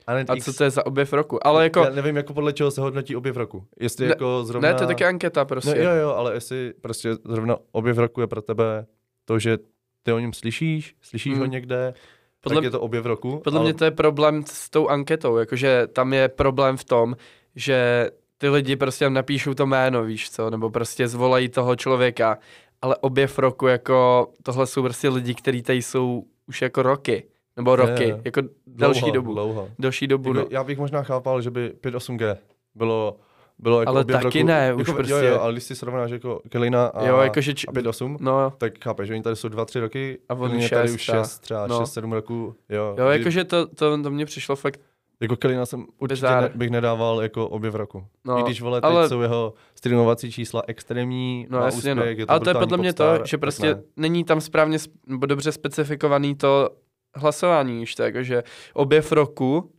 Anet 0.07 0.31
a 0.31 0.35
X, 0.35 0.45
co 0.45 0.53
to 0.53 0.65
je 0.65 0.71
za 0.71 0.87
objev 0.87 1.13
roku? 1.13 1.47
Ale 1.47 1.63
jako, 1.65 1.81
já 1.81 1.91
nevím, 1.91 2.17
jako 2.17 2.35
podle 2.35 2.53
čeho 2.53 2.71
se 2.71 2.81
hodnotí 2.81 3.17
objev 3.17 3.37
roku. 3.37 3.67
Jestli 3.81 4.05
Ne- 4.07 4.11
jako 4.11 4.45
zrovna... 4.45 4.69
ne, 4.69 4.75
to 4.75 4.83
je 4.83 4.87
taky 4.87 5.05
anketa 5.05 5.45
prostě. 5.45 5.85
No 5.85 5.91
jo, 5.91 5.97
jo, 5.97 6.09
ale 6.11 6.35
jestli 6.35 6.75
prostě 6.81 7.15
zrovna 7.25 7.57
objev 7.73 7.99
roku 7.99 8.21
je 8.21 8.27
pro 8.27 8.43
tebe 8.43 8.87
to, 9.25 9.39
že 9.39 9.59
ty 10.07 10.13
o 10.13 10.19
něm 10.19 10.33
slyšíš, 10.33 10.95
slyšíš 11.03 11.33
Mm. 11.35 11.39
ho 11.39 11.47
někde, 11.47 11.95
Podle 12.41 12.55
tak 12.57 12.61
mě- 12.63 12.67
je 12.67 12.71
to 12.71 12.81
objev 12.81 13.07
roku. 13.07 13.41
Podle 13.45 13.59
ale... 13.59 13.65
mě 13.67 13.75
to 13.75 13.85
je 13.85 13.91
problém 13.91 14.43
s 14.47 14.71
tou 14.71 14.89
anketou, 14.89 15.37
jakože 15.37 15.87
tam 15.87 16.13
je 16.13 16.29
problém 16.29 16.77
v 16.77 16.85
tom, 16.85 17.17
že 17.55 18.11
ty 18.39 18.49
lidi 18.49 18.77
prostě 18.77 19.11
napíšou 19.11 19.55
to 19.55 19.67
jméno, 19.67 20.05
víš 20.05 20.31
co, 20.31 20.51
nebo 20.51 20.71
prostě 20.71 21.09
zvolají 21.09 21.49
toho 21.49 21.77
člověka, 21.77 22.39
ale 22.83 22.97
objev 22.97 23.39
roku 23.39 23.67
jako, 23.67 24.29
tohle 24.43 24.67
jsou 24.67 24.83
prostě 24.83 25.09
lidi, 25.09 25.35
kteří 25.35 25.63
tady 25.63 25.83
jsou 25.83 26.25
už 26.47 26.63
jako 26.63 26.83
roky, 26.83 27.25
nebo 27.57 27.77
roky, 27.77 28.05
je. 28.05 28.21
jako 28.25 28.41
dlouho, 28.67 28.93
delší 28.95 29.13
dobu, 29.13 29.33
Dlouho. 29.35 29.69
delší 29.79 30.07
dobu, 30.07 30.33
no. 30.33 30.41
Jako, 30.41 30.55
já 30.55 30.65
bych 30.65 30.79
možná 30.79 31.03
chápal, 31.03 31.43
že 31.43 31.51
by 31.51 31.73
5.8G 31.81 32.37
bylo, 32.75 33.17
bylo 33.59 33.81
jako 33.81 33.91
Ale 33.91 34.05
taky 34.05 34.25
roku. 34.25 34.47
ne, 34.49 34.75
už 34.75 34.79
jako, 34.89 34.93
prostě- 34.93 35.13
Jo, 35.13 35.19
jo, 35.19 35.41
ale 35.41 35.53
když 35.53 35.65
si 35.65 35.77
srovnáš 35.77 36.11
jako 36.11 36.41
Kelina 36.49 36.87
a, 36.87 37.07
Jo, 37.07 37.17
jakože, 37.19 37.55
č- 37.55 37.67
a 37.69 37.73
5.8, 37.73 38.17
no, 38.21 38.53
tak 38.59 38.73
chápeš, 38.85 39.09
že 39.09 39.15
oni 39.15 39.23
tady 39.23 39.37
jsou 39.37 39.49
2-3 39.49 39.81
roky, 39.81 40.19
A 40.29 40.35
on 40.35 40.55
je 40.55 40.71
tady 40.71 40.91
už 40.91 41.03
třeba. 41.03 41.23
6, 41.25 41.39
třeba 41.39 41.67
No. 41.67 41.81
6-7 41.81 42.13
roků. 42.13 42.55
Jo, 42.69 42.95
jo, 42.99 43.09
kdy- 43.11 43.19
jakože 43.19 43.45
to, 43.45 43.67
to, 43.67 44.03
to 44.03 44.11
mně 44.11 44.27
přišlo 44.27 44.57
fakt, 44.57 44.81
Jako 45.21 45.37
Kelina 45.37 45.67
jsem 45.67 45.87
určitě 45.99 46.27
ne, 46.27 46.51
bych 46.55 46.71
nedával 46.71 47.23
jako 47.23 47.49
objev 47.49 47.75
roku. 47.75 48.05
no, 48.25 48.39
I 48.39 48.43
když 48.43 48.61
vole, 48.61 48.81
teď 48.81 48.91
ale- 48.91 49.09
jsou 49.09 49.21
jeho 49.21 49.55
streamovací 49.75 50.33
čísla 50.33 50.63
extrémní, 50.67 51.47
No 51.51 51.59
má 51.59 51.65
jasně, 51.65 51.95
no. 51.95 52.03
úspěch, 52.03 52.19
je 52.19 52.27
to 52.27 52.31
Ale 52.33 52.41
to 52.41 52.51
je 52.51 52.55
podle 52.55 52.79
mě 52.79 52.89
popstar, 52.89 53.19
to, 53.21 53.27
že 53.27 53.39
prostě 53.39 53.67
ne. 53.75 53.83
není 53.97 54.25
tam 54.25 54.41
správně 54.41 54.79
sp- 54.79 54.91
nebo 55.07 55.27
dobře 55.27 55.53
specifikovaný 55.53 56.35
to 56.35 56.71
hlasování 57.15 57.83
už 57.83 57.95
tak, 57.95 58.25
že 58.25 58.43
objev 58.75 59.13
roku 59.13 59.71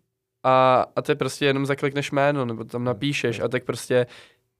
a, 0.43 0.86
a 0.95 1.02
ty 1.02 1.15
prostě 1.15 1.45
jenom 1.45 1.65
zaklikneš 1.65 2.12
jméno, 2.12 2.45
nebo 2.45 2.63
tam 2.63 2.84
napíšeš 2.84 3.39
a 3.39 3.47
tak 3.47 3.63
prostě 3.63 4.06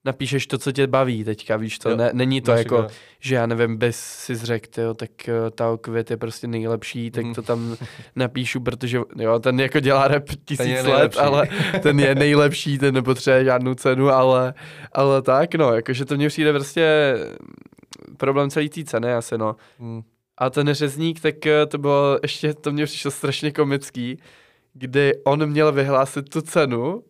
napíšeš 0.04 0.46
to, 0.46 0.58
co 0.58 0.72
tě 0.72 0.86
baví 0.86 1.24
teďka, 1.24 1.56
víš 1.56 1.78
to, 1.78 1.90
Jo, 1.90 1.96
ne, 1.96 2.10
není 2.12 2.40
to 2.40 2.50
Máš 2.50 2.58
jako, 2.58 2.76
jako- 2.76 2.88
že 3.20 3.34
já 3.34 3.46
nevím, 3.46 3.76
bys 3.76 3.96
si 4.00 4.34
řekl, 4.36 4.80
jo, 4.80 4.94
tak 4.94 5.10
eh, 5.28 5.50
ta 5.50 5.78
květ 5.80 6.10
je 6.10 6.16
prostě 6.16 6.46
nejlepší, 6.46 7.10
tak 7.10 7.24
Mhm. 7.24 7.34
to 7.34 7.42
tam 7.42 7.76
napíšu, 8.16 8.60
protože 8.60 9.00
jo, 9.16 9.38
ten 9.38 9.60
jako 9.60 9.80
dělá 9.80 10.08
rap 10.08 10.24
tisíc 10.44 10.82
let, 10.84 11.16
ale 11.18 11.48
ten 11.82 12.00
je 12.00 12.14
nejlepší, 12.14 12.78
ten 12.78 12.94
nepotřebuje 12.94 13.44
žádnou 13.44 13.74
cenu, 13.74 14.08
ale, 14.08 14.54
ale 14.92 15.22
tak, 15.22 15.54
no, 15.54 15.74
jakože 15.74 16.04
to 16.04 16.14
mně 16.16 16.28
přijde 16.28 16.52
prostě 16.52 17.14
problém 18.16 18.50
celý 18.50 18.68
té 18.68 18.84
ceny 18.84 19.12
asi, 19.14 19.38
no. 19.38 19.56
Hmm. 19.78 20.02
A 20.38 20.50
ten 20.50 20.74
řezník, 20.74 21.20
tak 21.20 21.46
eh, 21.46 21.66
to 21.66 21.78
bylo 21.78 22.18
ještě, 22.22 22.54
to 22.54 22.72
mě 22.72 22.84
přišlo 22.84 23.10
strašně 23.10 23.50
komický, 23.52 24.18
kdy 24.74 25.12
on 25.24 25.46
měl 25.46 25.72
vyhlásit 25.72 26.28
tu 26.28 26.40
cenu 26.40 27.02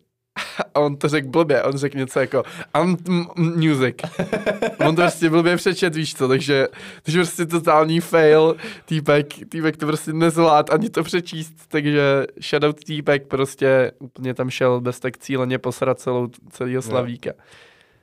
a 0.75 0.79
on 0.79 0.97
to 0.97 1.07
řekl 1.09 1.27
blbě, 1.27 1.63
on 1.63 1.77
řekl 1.77 1.97
něco 1.97 2.19
jako 2.19 2.43
Ant 2.73 3.09
m- 3.09 3.27
music. 3.55 3.95
On 4.87 4.95
to 4.95 5.01
prostě 5.01 5.29
blbě 5.29 5.57
přečet, 5.57 5.95
víš 5.95 6.15
co, 6.15 6.27
takže, 6.27 6.67
takže 7.03 7.19
prostě 7.19 7.45
totální 7.45 7.99
fail, 7.99 8.55
týpek, 8.85 9.27
týpek 9.49 9.77
to 9.77 9.85
prostě 9.85 10.13
nezvlád 10.13 10.69
ani 10.69 10.89
to 10.89 11.03
přečíst, 11.03 11.53
takže 11.67 12.25
shoutout 12.49 12.83
týpek 12.83 13.27
prostě 13.27 13.91
úplně 13.99 14.33
tam 14.33 14.49
šel 14.49 14.81
bez 14.81 14.99
tak 14.99 15.17
cíleně 15.17 15.57
posrat 15.57 15.99
celou, 15.99 16.27
celýho 16.49 16.81
slavíka. 16.81 17.31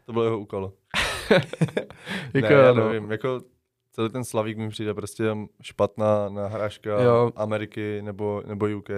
To 0.07 0.13
byl 0.13 0.23
jeho 0.23 0.39
úkol. 0.39 0.73
Jako, 2.35 2.49
ne, 2.49 2.55
já 2.55 2.73
no. 2.73 2.89
nevím, 2.89 3.11
jako 3.11 3.41
celý 3.93 4.11
ten 4.11 4.25
Slavík 4.25 4.59
mi 4.59 4.69
přijde 4.69 4.95
prostě 4.95 5.37
špatná 5.63 6.29
nahrážka 6.29 7.03
Jo. 7.03 7.33
Ameriky 7.37 8.03
nebo, 8.03 8.43
nebo 8.47 8.67
UK. 8.77 8.89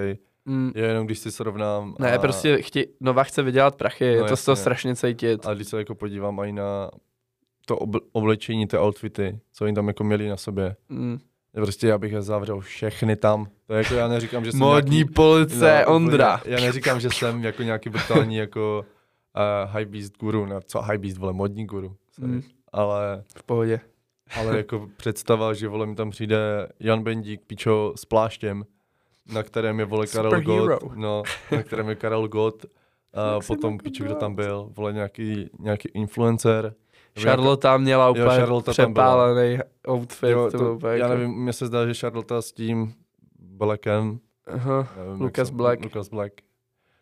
Mm, 0.48 0.72
Je 0.74 0.84
jenom 0.84 1.06
když 1.06 1.18
si 1.18 1.32
srovnám. 1.32 1.94
ne, 1.98 2.12
a, 2.12 2.18
prostě 2.18 2.62
chtě, 2.62 2.86
Nova 3.00 3.24
chce 3.24 3.42
vydělat 3.42 3.76
prachy, 3.76 4.04
je 4.04 4.20
No 4.20 4.28
to 4.28 4.36
z 4.36 4.44
toho 4.44 4.52
jasně. 4.52 4.60
strašně 4.62 4.96
cítit. 4.96 5.46
A 5.46 5.54
když 5.54 5.68
se 5.68 5.78
jako 5.78 5.94
podívám 5.94 6.38
i 6.40 6.52
na 6.52 6.90
to 7.66 7.76
obl- 7.76 8.00
oblečení, 8.12 8.66
ty 8.66 8.78
outfity, 8.78 9.40
co 9.52 9.64
oni 9.64 9.74
tam 9.74 9.88
jako 9.88 10.04
měli 10.04 10.28
na 10.28 10.36
sobě. 10.36 10.76
Mm. 10.88 11.18
Prostě 11.52 11.88
já 11.88 11.98
bych 11.98 12.12
je 12.12 12.22
zavřel 12.22 12.60
všechny 12.60 13.16
tam. 13.16 13.46
To 13.66 13.72
je 13.74 13.78
jako 13.78 13.94
já 13.94 14.08
neříkám, 14.08 14.44
že 14.44 14.50
jsem 14.50 14.60
Módní 14.60 14.96
nějaký, 14.96 15.12
police, 15.12 15.82
No, 15.86 15.94
Ondra. 15.94 16.40
Já 16.44 16.60
neříkám, 16.60 17.00
že 17.00 17.10
jsem 17.10 17.44
jako 17.44 17.62
nějaký 17.62 17.90
brutální 17.90 18.36
jako 18.36 18.84
uh, 19.36 19.70
high 19.72 19.86
beast 19.86 20.12
guru, 20.20 20.46
ne, 20.46 20.56
co 20.66 20.80
high 20.82 20.98
beast, 20.98 21.18
vole, 21.18 21.32
modní 21.32 21.66
guru. 21.66 21.96
Sorry. 22.12 22.32
Mm. 22.32 22.42
Ale, 22.72 23.24
V 23.36 23.42
pohodě. 23.42 23.80
ale 24.36 24.56
jako 24.56 24.88
představa, 24.96 25.54
že 25.54 25.68
vole 25.68 25.86
mi 25.86 25.94
tam 25.94 26.10
přijde 26.10 26.68
Jan 26.80 27.02
Bendík, 27.02 27.40
pičo, 27.46 27.92
s 27.96 28.04
pláštěm, 28.04 28.64
na 29.34 29.42
kterém 29.42 29.78
je 29.78 29.84
vole 29.84 30.06
Karel 30.06 30.30
Superhero. 30.30 30.78
Gott, 30.78 30.96
no, 30.96 31.22
na 31.52 31.62
kterém 31.62 31.88
je 31.88 31.94
Karel 31.94 32.28
Gott, 32.28 32.66
a 33.14 33.38
potom 33.46 33.78
pičo, 33.78 34.04
kdo 34.04 34.14
tam 34.14 34.34
byl, 34.34 34.68
vole 34.76 34.92
nějaký, 34.92 35.50
nějaký 35.58 35.88
influencer. 35.94 36.74
Charlotte 37.20 37.78
měla 37.78 38.10
úplně 38.10 38.24
Charlotte 38.26 38.74
tam 38.74 38.92
byla. 38.92 39.04
přepálený 39.06 39.58
outfit. 39.88 40.28
Jo, 40.30 40.48
to, 40.50 40.58
to, 40.58 40.74
úplně 40.74 40.92
já 40.92 40.98
jako- 40.98 41.14
nevím, 41.14 41.30
mně 41.30 41.52
se 41.52 41.66
zdá, 41.66 41.86
že 41.86 41.94
Charlotte 41.94 42.42
s 42.42 42.52
tím 42.52 42.94
Blackem, 43.38 44.18
Aha. 44.46 44.88
nevím, 44.96 45.20
Lucas 45.20 45.50
Black. 45.50 45.84
Lucas 45.84 46.08
Black, 46.08 46.32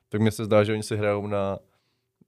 tak 0.09 0.21
mně 0.21 0.31
se 0.31 0.45
zdá, 0.45 0.65
že 0.65 0.73
oni 0.73 0.83
si 0.83 0.97
hrajou 0.97 1.27
na 1.27 1.59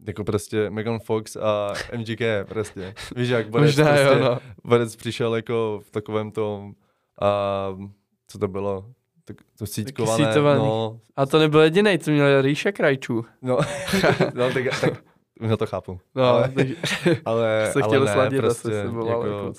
jako 0.06 0.24
prostě 0.24 0.70
Megan 0.70 0.98
Fox 0.98 1.36
a 1.36 1.72
MGK 1.96 2.20
prostě. 2.48 2.94
Víš, 3.16 3.28
jak 3.28 3.48
Borec, 3.50 3.66
Možná 3.76 3.84
prostě, 3.92 4.04
jo, 4.06 4.18
no. 4.20 4.38
Borec 4.64 4.96
přišel 4.96 5.36
jako 5.36 5.80
v 5.84 5.90
takovém 5.90 6.30
tom, 6.30 6.72
a 7.20 7.68
co 8.26 8.38
to 8.38 8.48
bylo, 8.48 8.84
tak, 9.28 9.36
to 9.58 9.66
síťkované, 9.66 10.32
sítovaný. 10.32 10.58
no, 10.58 11.00
A 11.16 11.26
to 11.26 11.38
nebyl 11.38 11.60
jediný, 11.60 11.98
co 11.98 12.10
měl 12.10 12.42
Ríša 12.42 12.72
Krajčů. 12.72 13.24
no, 13.42 13.58
no 14.34 14.52
tak, 14.52 14.80
tak 14.80 15.04
já 15.40 15.56
to 15.56 15.66
chápu. 15.66 16.00
No, 16.14 16.24
ale, 16.24 16.48
takže 16.54 16.74
ale, 17.24 17.68
se 17.72 17.78
ne, 17.78 18.12
sladit 18.12 18.40
prostě, 18.40 18.68
se 18.68 18.88
bylo 18.88 19.26
jako. 19.26 19.52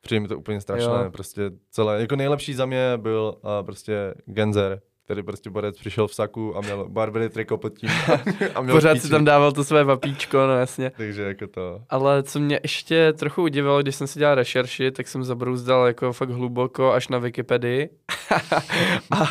Přijde 0.00 0.20
mi 0.20 0.28
to 0.28 0.38
úplně 0.38 0.60
strašné, 0.60 1.04
Jo. 1.04 1.10
prostě 1.10 1.50
celé, 1.70 2.00
jako 2.00 2.16
nejlepší 2.16 2.54
za 2.54 2.66
mě 2.66 2.92
byl 2.96 3.34
uh, 3.42 3.66
prostě 3.66 4.14
Genzer, 4.26 4.80
který 5.04 5.22
prostě 5.22 5.50
borec 5.50 5.78
přišel 5.78 6.06
v 6.08 6.14
saku 6.14 6.56
a 6.56 6.60
měl 6.60 6.88
Barbery 6.88 7.28
triko 7.28 7.58
pod 7.58 7.78
tím 7.78 7.90
a 8.54 8.60
měl 8.60 8.74
Pořád 8.74 8.92
píči. 8.92 9.04
si 9.06 9.10
tam 9.10 9.24
dával 9.24 9.52
to 9.52 9.64
své 9.64 9.84
vapíčko, 9.84 10.36
no 10.46 10.58
jasně. 10.58 10.92
Takže 10.96 11.22
jako 11.22 11.46
to, 11.46 11.82
Ale 11.90 12.22
co 12.22 12.40
mě 12.40 12.60
ještě 12.62 13.12
trochu 13.12 13.42
udivilo, 13.42 13.82
když 13.82 13.94
jsem 13.96 14.06
si 14.06 14.18
dělal 14.18 14.34
rešerši, 14.34 14.90
tak 14.90 15.08
jsem 15.08 15.24
zabrouzdal 15.24 15.86
jako 15.86 16.12
fakt 16.12 16.30
hluboko 16.30 16.92
až 16.92 17.08
na 17.08 17.18
Wikipedii. 17.18 17.88
a, 19.10 19.24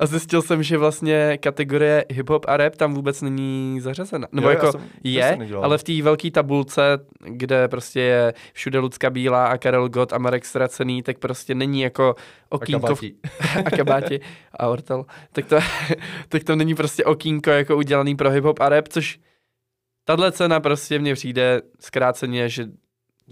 a 0.00 0.06
zjistil 0.06 0.42
jsem, 0.42 0.62
že 0.62 0.78
vlastně 0.78 1.38
kategorie 1.38 2.04
hip-hop 2.10 2.40
a 2.48 2.56
rap 2.56 2.76
tam 2.76 2.94
vůbec 2.94 3.22
není 3.22 3.80
zařazena. 3.80 4.28
Nebo 4.32 4.46
Jo, 4.48 4.50
jako 4.50 4.72
jsem- 4.72 4.80
je, 5.04 5.38
ale 5.62 5.78
v 5.78 5.82
té 5.84 6.02
velké 6.02 6.30
tabulce, 6.30 6.82
kde 7.24 7.68
prostě 7.68 8.00
je 8.00 8.34
všude 8.52 8.78
Lucka 8.78 9.10
Bílá 9.10 9.46
a 9.46 9.58
Karel 9.58 9.88
Gott 9.88 10.12
a 10.12 10.18
Marek 10.18 10.44
Ztracený, 10.44 11.02
tak 11.02 11.18
prostě 11.18 11.54
není 11.54 11.80
jako 11.80 12.14
a 12.50 12.54
okýnko 12.54 12.80
v 12.94 13.00
kabátí. 13.00 13.14
a 13.64 13.70
kabáti 13.70 14.20
a 14.58 14.68
ortel, 14.68 15.04
tak 15.32 15.46
to, 15.46 15.56
tak 16.28 16.44
to 16.44 16.56
není 16.56 16.74
prostě 16.74 17.04
okýnko 17.04 17.50
jako 17.50 17.76
udělaný 17.76 18.16
pro 18.16 18.30
hip-hop 18.30 18.54
a 18.60 18.68
rap, 18.68 18.88
což 18.88 19.20
tahle 20.04 20.32
cena 20.32 20.60
prostě 20.60 20.98
mně 20.98 21.14
přijde 21.14 21.62
zkráceně, 21.80 22.48
že 22.48 22.66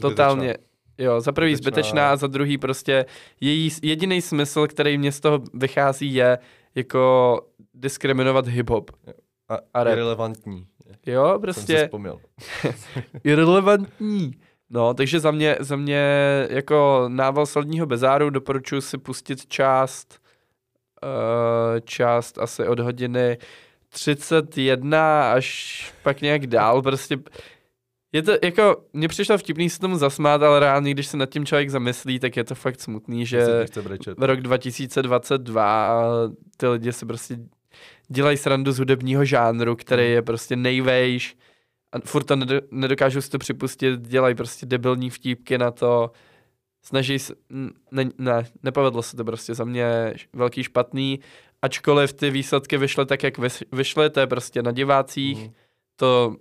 totálně, 0.01 0.55
jo, 0.99 1.21
za 1.21 1.33
prvý 1.33 1.57
Zbytečná. 1.57 1.81
zbytečná 1.83 2.13
a 2.13 2.17
za 2.17 2.27
druhý 2.27 2.59
prostě 2.59 3.07
její 3.41 3.71
jediný 3.83 4.23
smysl, 4.23 4.67
který 4.67 4.99
mě 4.99 5.13
z 5.13 5.21
toho 5.21 5.41
vychází 5.55 6.15
je 6.15 6.39
jako 6.75 7.41
diskriminovat 7.75 8.47
hip-hop. 8.47 8.85
a, 9.49 9.59
a 9.75 9.85
rap. 9.85 9.93
irrelevantní. 9.93 10.67
Jo, 11.07 11.25
Jsem 11.27 11.35
si 11.37 11.41
prostě 11.41 11.85
vzpomněl. 11.85 12.21
irrelevantní. 13.25 14.33
No, 14.71 14.95
takže 14.95 15.21
za 15.21 15.31
mě, 15.31 15.57
za 15.61 15.77
mě 15.77 16.03
jako 16.51 17.05
nával 17.09 17.47
soldního 17.47 17.87
bezáru 17.87 18.31
doporučuji 18.31 18.81
si 18.81 18.99
pustit 18.99 19.47
část, 19.47 20.20
část 21.85 22.39
asi 22.39 22.67
od 22.67 22.81
hodiny 22.81 23.39
31 23.89 25.33
až 25.33 25.93
pak 26.03 26.21
nějak 26.21 26.47
dál, 26.47 26.83
prostě 26.83 27.19
je 28.13 28.23
to 28.23 28.33
jako, 28.45 28.85
mně 28.93 29.09
přišlo 29.09 29.39
vtipný 29.39 29.71
se 29.71 29.81
tomu 29.81 29.99
zasmát, 29.99 30.43
ale 30.43 30.61
reálně, 30.61 30.91
když 30.91 31.07
se 31.07 31.17
nad 31.17 31.31
tím 31.31 31.47
člověk 31.47 31.71
zamyslí, 31.71 32.19
tak 32.19 32.37
je 32.37 32.45
to 32.45 32.55
fakt 32.55 32.81
smutný, 32.81 33.27
Že... 33.27 33.47
v 34.17 34.23
rok 34.23 34.41
2022 34.41 35.87
a 35.87 36.13
ty 36.57 36.67
lidi 36.67 36.93
si 36.93 37.07
prostě 37.07 37.39
dělají 38.09 38.37
srandu 38.37 38.73
z 38.73 38.79
hudebního 38.79 39.25
žánru, 39.25 39.77
který 39.77 40.11
je 40.11 40.23
prostě 40.23 40.57
nejvejš 40.57 41.37
a 41.93 42.01
furt 42.05 42.25
to 42.25 42.37
nedo, 42.37 42.61
nedokážu 42.71 43.23
si 43.23 43.31
to 43.31 43.39
připustit, 43.39 44.01
dělají 44.01 44.35
prostě 44.35 44.67
debilní 44.67 45.11
vtípky 45.11 45.59
na 45.59 45.71
to, 45.71 46.11
snaží 46.83 47.19
se, 47.19 47.35
ne, 47.91 48.05
ne, 48.19 48.47
nepovedlo 48.63 49.03
se 49.03 49.17
to 49.17 49.25
prostě 49.25 49.55
za 49.55 49.65
mě 49.65 50.15
velký 50.33 50.63
špatný, 50.63 51.21
ačkoliv 51.63 52.13
ty 52.13 52.31
výsledky 52.31 52.77
vyšly 52.79 53.07
tak, 53.07 53.23
jak 53.23 53.35
vyšly, 53.73 54.11
to 54.11 54.21
je 54.21 54.27
prostě 54.27 54.63
na 54.63 54.71
divácích, 54.73 55.39
Mhm. 55.45 55.53
to, 55.97 56.37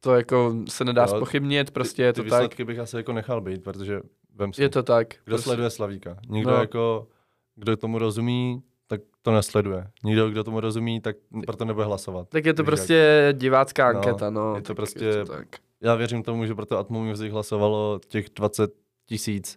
to 0.00 0.14
jako 0.14 0.54
se 0.68 0.84
nedá 0.84 1.02
Jo, 1.02 1.08
spochybnit, 1.08 1.70
prostě 1.70 2.02
je 2.02 2.12
Ty 2.12 2.16
to 2.16 2.22
tak, 2.22 2.38
výsledky 2.38 2.64
bych 2.64 2.78
asi 2.78 2.96
jako 2.96 3.12
nechal 3.12 3.40
být, 3.40 3.62
protože 3.64 4.00
vem 4.34 4.52
si, 4.52 4.62
je 4.62 4.68
to 4.68 4.82
tak. 4.82 5.08
kdo 5.08 5.20
prostě. 5.24 5.44
sleduje 5.44 5.70
Slavíka? 5.70 6.16
Někdo 6.28 6.50
No. 6.50 6.56
jako, 6.56 7.08
kdo 7.56 7.76
tomu 7.76 7.98
rozumí, 7.98 8.62
tak 8.86 9.00
to 9.22 9.32
nesleduje. 9.32 9.86
Nikdo, 10.04 10.30
kdo 10.30 10.44
tomu 10.44 10.60
rozumí, 10.60 11.00
tak 11.00 11.16
proto 11.46 11.64
nebude 11.64 11.86
hlasovat. 11.86 12.28
Tak 12.28 12.44
je 12.44 12.54
to 12.54 12.64
prostě 12.64 13.28
divácká 13.32 13.92
No, 13.92 13.98
anketa, 13.98 14.30
no. 14.30 14.54
je 14.56 14.62
to 14.62 14.66
tak 14.66 14.76
prostě- 14.76 15.04
Je 15.04 15.24
to 15.24 15.32
tak. 15.32 15.48
Já 15.80 15.94
věřím 15.94 16.22
tomu, 16.22 16.46
že 16.46 16.54
proto 16.54 16.78
Atmo 16.78 17.04
Music 17.04 17.32
hlasovalo 17.32 18.00
těch 18.08 18.26
20 18.36 18.70
tisíc. 19.06 19.56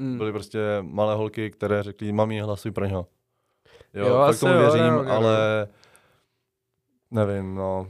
Mm. 0.00 0.18
Byly 0.18 0.32
prostě 0.32 0.58
malé 0.80 1.14
holky, 1.14 1.50
které 1.50 1.82
řekly, 1.82 2.12
mami, 2.12 2.40
hlasuj 2.40 2.70
pro 2.70 2.86
něho. 2.86 3.06
Jo, 3.94 4.06
Jo, 4.06 4.14
jo 4.14 4.24
tak 4.26 4.40
tomu 4.40 4.52
jo, 4.52 4.58
věřím, 4.60 4.80
reálně, 4.80 5.08
no. 5.08 5.12
ale 5.14 5.68
nevím, 7.10 7.54
no. 7.54 7.86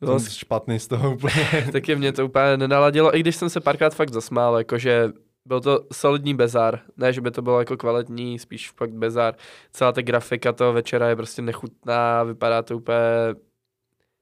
No, 0.00 0.20
Jsem 0.20 0.32
špatný 0.32 0.78
z 0.78 0.88
toho 0.88 1.14
úplně. 1.14 1.68
taky 1.72 1.96
mě 1.96 2.12
to 2.12 2.24
úplně 2.26 2.56
nenaladilo, 2.56 3.16
i 3.16 3.20
když 3.20 3.36
jsem 3.36 3.50
se 3.50 3.60
párkrát 3.60 3.94
fakt 3.94 4.12
zasmál, 4.12 4.58
jakože 4.58 5.12
byl 5.44 5.60
to 5.60 5.80
solidní 5.92 6.34
bezár, 6.34 6.80
ne, 6.96 7.12
že 7.12 7.20
by 7.20 7.30
to 7.30 7.42
bylo 7.42 7.58
jako 7.58 7.76
kvalitní, 7.76 8.38
spíš 8.38 8.70
fakt 8.70 8.92
bezár. 8.92 9.34
Celá 9.72 9.92
ta 9.92 10.02
grafika 10.02 10.52
toho 10.52 10.72
večera 10.72 11.08
je 11.08 11.16
prostě 11.16 11.42
nechutná, 11.42 12.22
vypadá 12.22 12.62
to 12.62 12.76
úplně, 12.76 12.98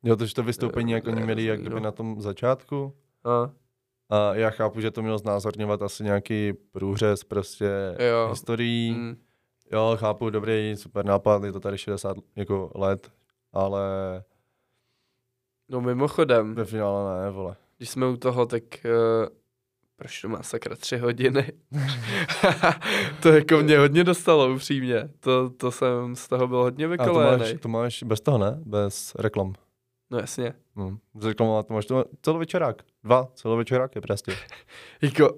Jo, 0.05 0.17
takže 0.17 0.35
to 0.35 0.43
vystoupení 0.43 0.93
jako 0.93 1.11
oni 1.11 1.23
měli 1.23 1.45
jak 1.45 1.61
kdyby 1.61 1.75
No. 1.75 1.81
na 1.81 1.91
tom 1.93 2.21
začátku. 2.21 2.95
no, 3.25 3.51
A 4.13 4.35
já 4.35 4.51
chápu, 4.51 4.81
že 4.81 4.91
to 4.91 5.03
mělo 5.03 5.19
znázorňovat 5.19 5.83
asi 5.83 6.05
nějaký 6.05 6.53
průřez 6.53 7.25
prostě 7.25 7.71
Jo. 8.11 8.29
historií. 8.31 8.91
mm, 8.91 9.17
Jo, 9.73 9.97
chápu, 10.01 10.31
dobrý, 10.31 10.75
super 10.77 11.05
nápad, 11.05 11.45
je 11.45 11.53
to 11.53 11.61
tady 11.61 11.79
60 11.79 12.17
jako 12.37 12.71
let, 12.75 13.13
ale 13.53 13.83
no 15.69 15.81
mimochodem, 15.81 16.55
ve 16.55 16.65
finále 16.65 17.25
ne, 17.25 17.31
vole. 17.31 17.57
když 17.77 17.91
jsme 17.91 18.07
u 18.07 18.17
toho, 18.17 18.47
tak 18.47 18.63
uh, 18.85 19.27
proč 19.97 20.21
to 20.21 20.29
má 20.29 20.43
sakra 20.43 20.77
tři 20.77 20.97
hodiny? 20.99 21.53
to 23.23 23.29
jako 23.29 23.57
mě 23.57 23.79
hodně 23.79 24.05
dostalo, 24.05 24.55
upřímně. 24.55 25.09
To, 25.21 25.51
to 25.51 25.71
jsem 25.71 26.17
z 26.17 26.29
toho 26.29 26.49
byl 26.49 26.59
hodně 26.63 26.87
A 26.87 27.05
to 27.05 27.13
máš, 27.15 27.55
to 27.61 27.69
máš 27.69 28.03
bez 28.03 28.21
toho, 28.21 28.39
ne? 28.39 28.59
Bez 28.65 29.15
reklam. 29.19 29.55
No 30.13 30.19
jasně. 30.19 30.55
No, 30.77 30.99
z 31.15 31.25
reklamovat 31.25 31.67
to 31.67 31.75
máš 31.75 31.87
to 31.87 32.05
celovečerák. 32.23 32.83
Dva 33.05 33.29
celovečeráky 33.35 34.01
prostě. 34.01 34.33
Jako, 35.03 35.35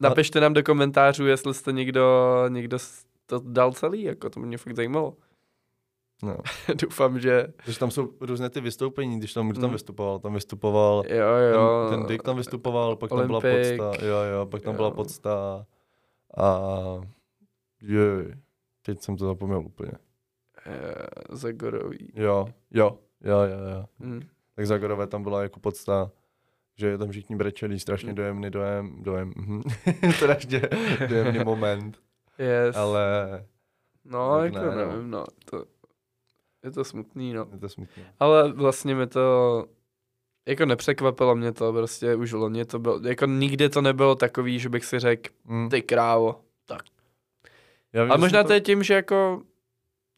napište 0.00 0.40
nám 0.40 0.52
do 0.52 0.62
komentářů, 0.62 1.26
jestli 1.26 1.54
jste 1.54 1.72
někdo, 1.72 2.34
někdo 2.48 2.78
to 3.26 3.38
dal 3.44 3.72
celý, 3.72 4.02
jako 4.02 4.30
to 4.30 4.40
mě 4.40 4.58
fakt 4.58 4.76
zajímalo. 4.76 5.16
No. 6.22 6.36
Doufám, 6.82 7.20
že 7.20 7.46
Takže 7.64 7.78
tam 7.78 7.90
jsou 7.90 8.12
různé 8.20 8.50
ty 8.50 8.60
vystoupení, 8.60 9.18
když 9.18 9.32
tam, 9.32 9.48
kdo 9.48 9.60
tam 9.60 9.70
Mm. 9.70 9.74
vystupoval, 9.74 10.18
tam 10.18 10.34
vystupoval, 10.34 11.02
jo, 11.08 11.26
jo. 11.26 11.86
ten, 11.90 11.98
ten 12.00 12.08
Dick 12.08 12.22
tam 12.24 12.36
vystupoval, 12.36 12.96
pak 12.96 13.10
tam 13.10 13.26
byla 13.26 13.40
podsta, 13.40 13.92
jo, 14.06 14.16
jo, 14.32 14.46
pak 14.46 14.62
tam 14.62 14.76
byla 14.76 14.88
Jo. 14.88 14.94
podsta 14.94 15.66
a 16.36 16.60
je, 17.82 18.36
teď 18.82 19.02
jsem 19.02 19.16
to 19.16 19.26
zapomněl 19.26 19.58
úplně. 19.60 19.92
Eh, 20.66 21.06
Zagorový. 21.30 22.12
Jo, 22.14 22.48
jo, 22.70 22.98
jo, 23.24 23.38
jo, 23.38 23.58
jo. 23.74 23.84
Hm. 24.00 24.20
Tak 24.54 24.66
Zagorové 24.66 25.06
tam 25.06 25.22
byla 25.22 25.42
jako 25.42 25.60
podsta, 25.60 26.10
že 26.76 26.98
tam 26.98 27.10
všichni 27.10 27.36
brečeli, 27.36 27.80
strašně 27.80 28.08
Mm. 28.08 28.14
dojemný 28.14 28.50
dojem, 28.50 28.96
dojem, 29.02 29.32
mhm. 29.36 29.62
strašně 30.16 30.62
dojemný 31.08 31.44
moment, 31.44 31.98
Yes. 32.38 32.76
ale 32.76 33.04
no, 34.04 34.38
tak 34.38 34.52
jako 34.54 34.66
ne, 34.66 34.76
no. 34.76 34.76
nevím, 34.92 35.10
no. 35.10 35.24
To, 35.50 35.64
je 36.64 36.70
to 36.70 36.84
smutný, 36.84 37.32
no. 37.32 37.46
je 37.52 37.58
to 37.58 37.68
smutné. 37.68 38.02
Ale 38.20 38.52
vlastně 38.52 38.94
mi 38.94 39.06
to 39.06 39.64
jako 40.48 40.66
nepřekvapilo 40.66 41.36
mě 41.36 41.52
to, 41.52 41.72
prostě 41.72 42.14
už 42.14 42.32
loni 42.32 42.64
to 42.64 42.78
bylo, 42.78 43.00
jako 43.08 43.26
nikdy 43.26 43.68
to 43.68 43.80
nebylo 43.82 44.14
takový, 44.14 44.58
že 44.58 44.68
bych 44.68 44.84
si 44.84 44.98
řekl, 44.98 45.30
Mm. 45.44 45.68
ty 45.68 45.82
krávo. 45.82 46.40
Já 47.92 48.02
vím, 48.04 48.10
Ale 48.12 48.20
možná 48.20 48.44
to 48.44 48.52
je 48.52 48.60
tím, 48.60 48.82
že 48.82 48.94
jako, 48.94 49.42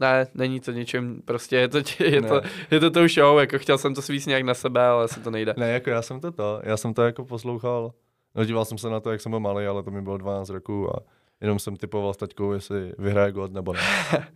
ne, 0.02 0.26
není 0.34 0.60
to 0.60 0.72
ničím, 0.72 1.22
prostě 1.24 1.56
je 1.56 1.68
to, 1.68 1.78
je 1.98 2.20
Ne. 2.20 2.28
to, 2.28 2.40
je 2.70 2.80
to 2.80 2.90
tou 2.90 3.08
show, 3.08 3.38
jako 3.38 3.58
chtěl 3.58 3.78
jsem 3.78 3.94
to 3.94 4.02
svíst 4.02 4.26
nějak 4.26 4.42
na 4.42 4.54
sebe, 4.54 4.86
ale 4.86 5.04
asi 5.04 5.20
to 5.20 5.30
nejde. 5.30 5.54
Ne, 5.56 5.72
jako 5.72 5.90
já 5.90 6.02
jsem 6.02 6.20
to 6.20 6.32
to, 6.32 6.60
já 6.64 6.76
jsem 6.76 6.94
to 6.94 7.02
jako 7.02 7.24
poslouchal, 7.24 7.92
no 8.34 8.44
díval 8.44 8.64
jsem 8.64 8.78
se 8.78 8.90
na 8.90 9.00
to, 9.00 9.10
jak 9.12 9.20
jsem 9.20 9.32
byl 9.32 9.40
malý, 9.40 9.66
ale 9.66 9.82
to 9.82 9.90
mi 9.90 10.02
bylo 10.02 10.18
12 10.18 10.48
roků 10.50 10.96
a 10.96 11.00
jenom 11.40 11.58
jsem 11.58 11.76
typoval 11.76 12.14
s 12.14 12.16
taťkou, 12.16 12.52
jestli 12.52 12.92
vyhraje 12.98 13.32
God 13.32 13.52
nebo 13.52 13.72
ne. 13.72 13.80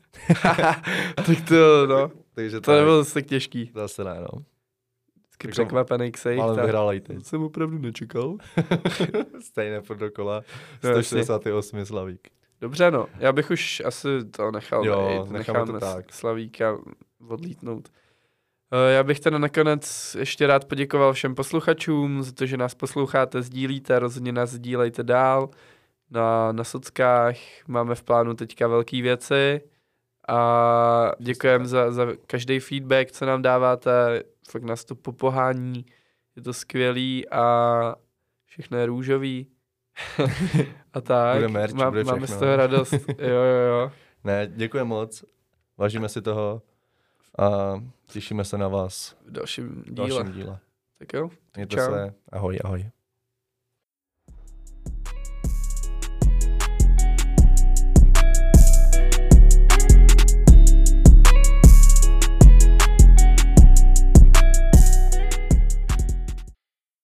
tak 1.14 1.48
to, 1.48 1.86
no, 1.86 2.10
Takže 2.34 2.60
to 2.60 2.72
nebylo 2.72 2.98
zase 2.98 3.14
tak 3.14 3.26
těžký. 3.26 3.70
Zase 3.74 4.04
ne, 4.04 4.16
no. 4.20 4.42
Vždycky 5.38 5.46
Jako 5.46 5.52
překvapený 5.52 6.12
ksejch. 6.12 6.40
Ale 6.40 6.62
vyhrál 6.62 6.92
i 6.94 7.00
teď. 7.00 7.24
Jsem 7.24 7.42
opravdu 7.42 7.78
nečekal. 7.78 8.36
Stejné 9.40 9.80
furt 9.80 9.96
dokola. 9.96 10.42
No, 10.84 10.90
jasně. 10.90 11.02
168 11.24 11.84
Slavík. 11.84 12.28
Dobře, 12.60 12.90
no. 12.90 13.06
Já 13.18 13.32
bych 13.32 13.50
už 13.50 13.82
asi 13.84 14.08
to 14.30 14.50
nechal 14.50 14.84
Jo, 14.86 15.24
být. 15.24 15.32
necháme 15.32 15.66
to 15.72 15.80
tak. 15.80 16.12
Slavíka 16.12 16.78
odlítnout. 17.28 17.88
Eh, 18.72 18.92
Já 18.92 19.02
bych 19.02 19.20
teda 19.20 19.38
nakonec 19.38 20.16
ještě 20.18 20.46
rád 20.46 20.64
poděkoval 20.64 21.12
všem 21.12 21.34
posluchačům 21.34 22.22
za 22.22 22.32
to, 22.32 22.46
že 22.46 22.56
nás 22.56 22.74
posloucháte, 22.74 23.42
sdílíte, 23.42 23.98
rozhodně 23.98 24.32
nás 24.32 24.50
sdílejte 24.50 25.02
dál. 25.02 25.50
Na, 26.10 26.52
na 26.52 26.64
sockách 26.64 27.36
máme 27.68 27.94
v 27.94 28.02
plánu 28.02 28.34
teďka 28.34 28.68
velké 28.68 29.02
věci 29.02 29.60
a 30.28 31.12
děkujeme 31.18 31.66
za, 31.66 31.92
za 31.92 32.06
každý 32.26 32.60
feedback, 32.60 33.10
co 33.12 33.26
nám 33.26 33.42
dáváte. 33.42 34.22
Fakt 34.50 34.62
nás 34.62 34.84
to 34.84 34.94
popohání, 34.94 35.86
je 36.36 36.42
to 36.42 36.52
skvělý 36.52 37.28
a 37.28 37.94
všechno 38.44 38.78
je 38.78 38.86
růžový. 38.86 39.46
a 40.92 41.00
tak, 41.00 41.36
Bude 41.36 41.48
merch, 41.48 41.72
má, 41.74 41.90
bude 41.90 42.04
máme 42.04 42.26
z 42.26 42.36
toho 42.38 42.56
radost. 42.56 42.92
Jo, 43.18 43.28
jo, 43.28 43.66
jo. 43.68 43.92
Ne, 44.24 44.48
děkuji 44.56 44.84
moc. 44.84 45.24
Vážíme 45.78 46.08
si 46.08 46.22
toho 46.22 46.62
a 47.38 47.74
těšíme 48.06 48.44
se 48.44 48.58
na 48.58 48.68
vás 48.68 49.16
V 49.26 49.30
dalším 49.30 49.68
v 49.68 49.90
díle. 49.94 50.08
dalším 50.08 50.32
díle. 50.32 50.58
Tak 50.98 51.12
jo, 51.12 51.30
Mějte 51.56 51.76
Čau. 51.76 51.82
se. 51.82 52.14
Ahoj, 52.32 52.58
ahoj. 52.64 52.90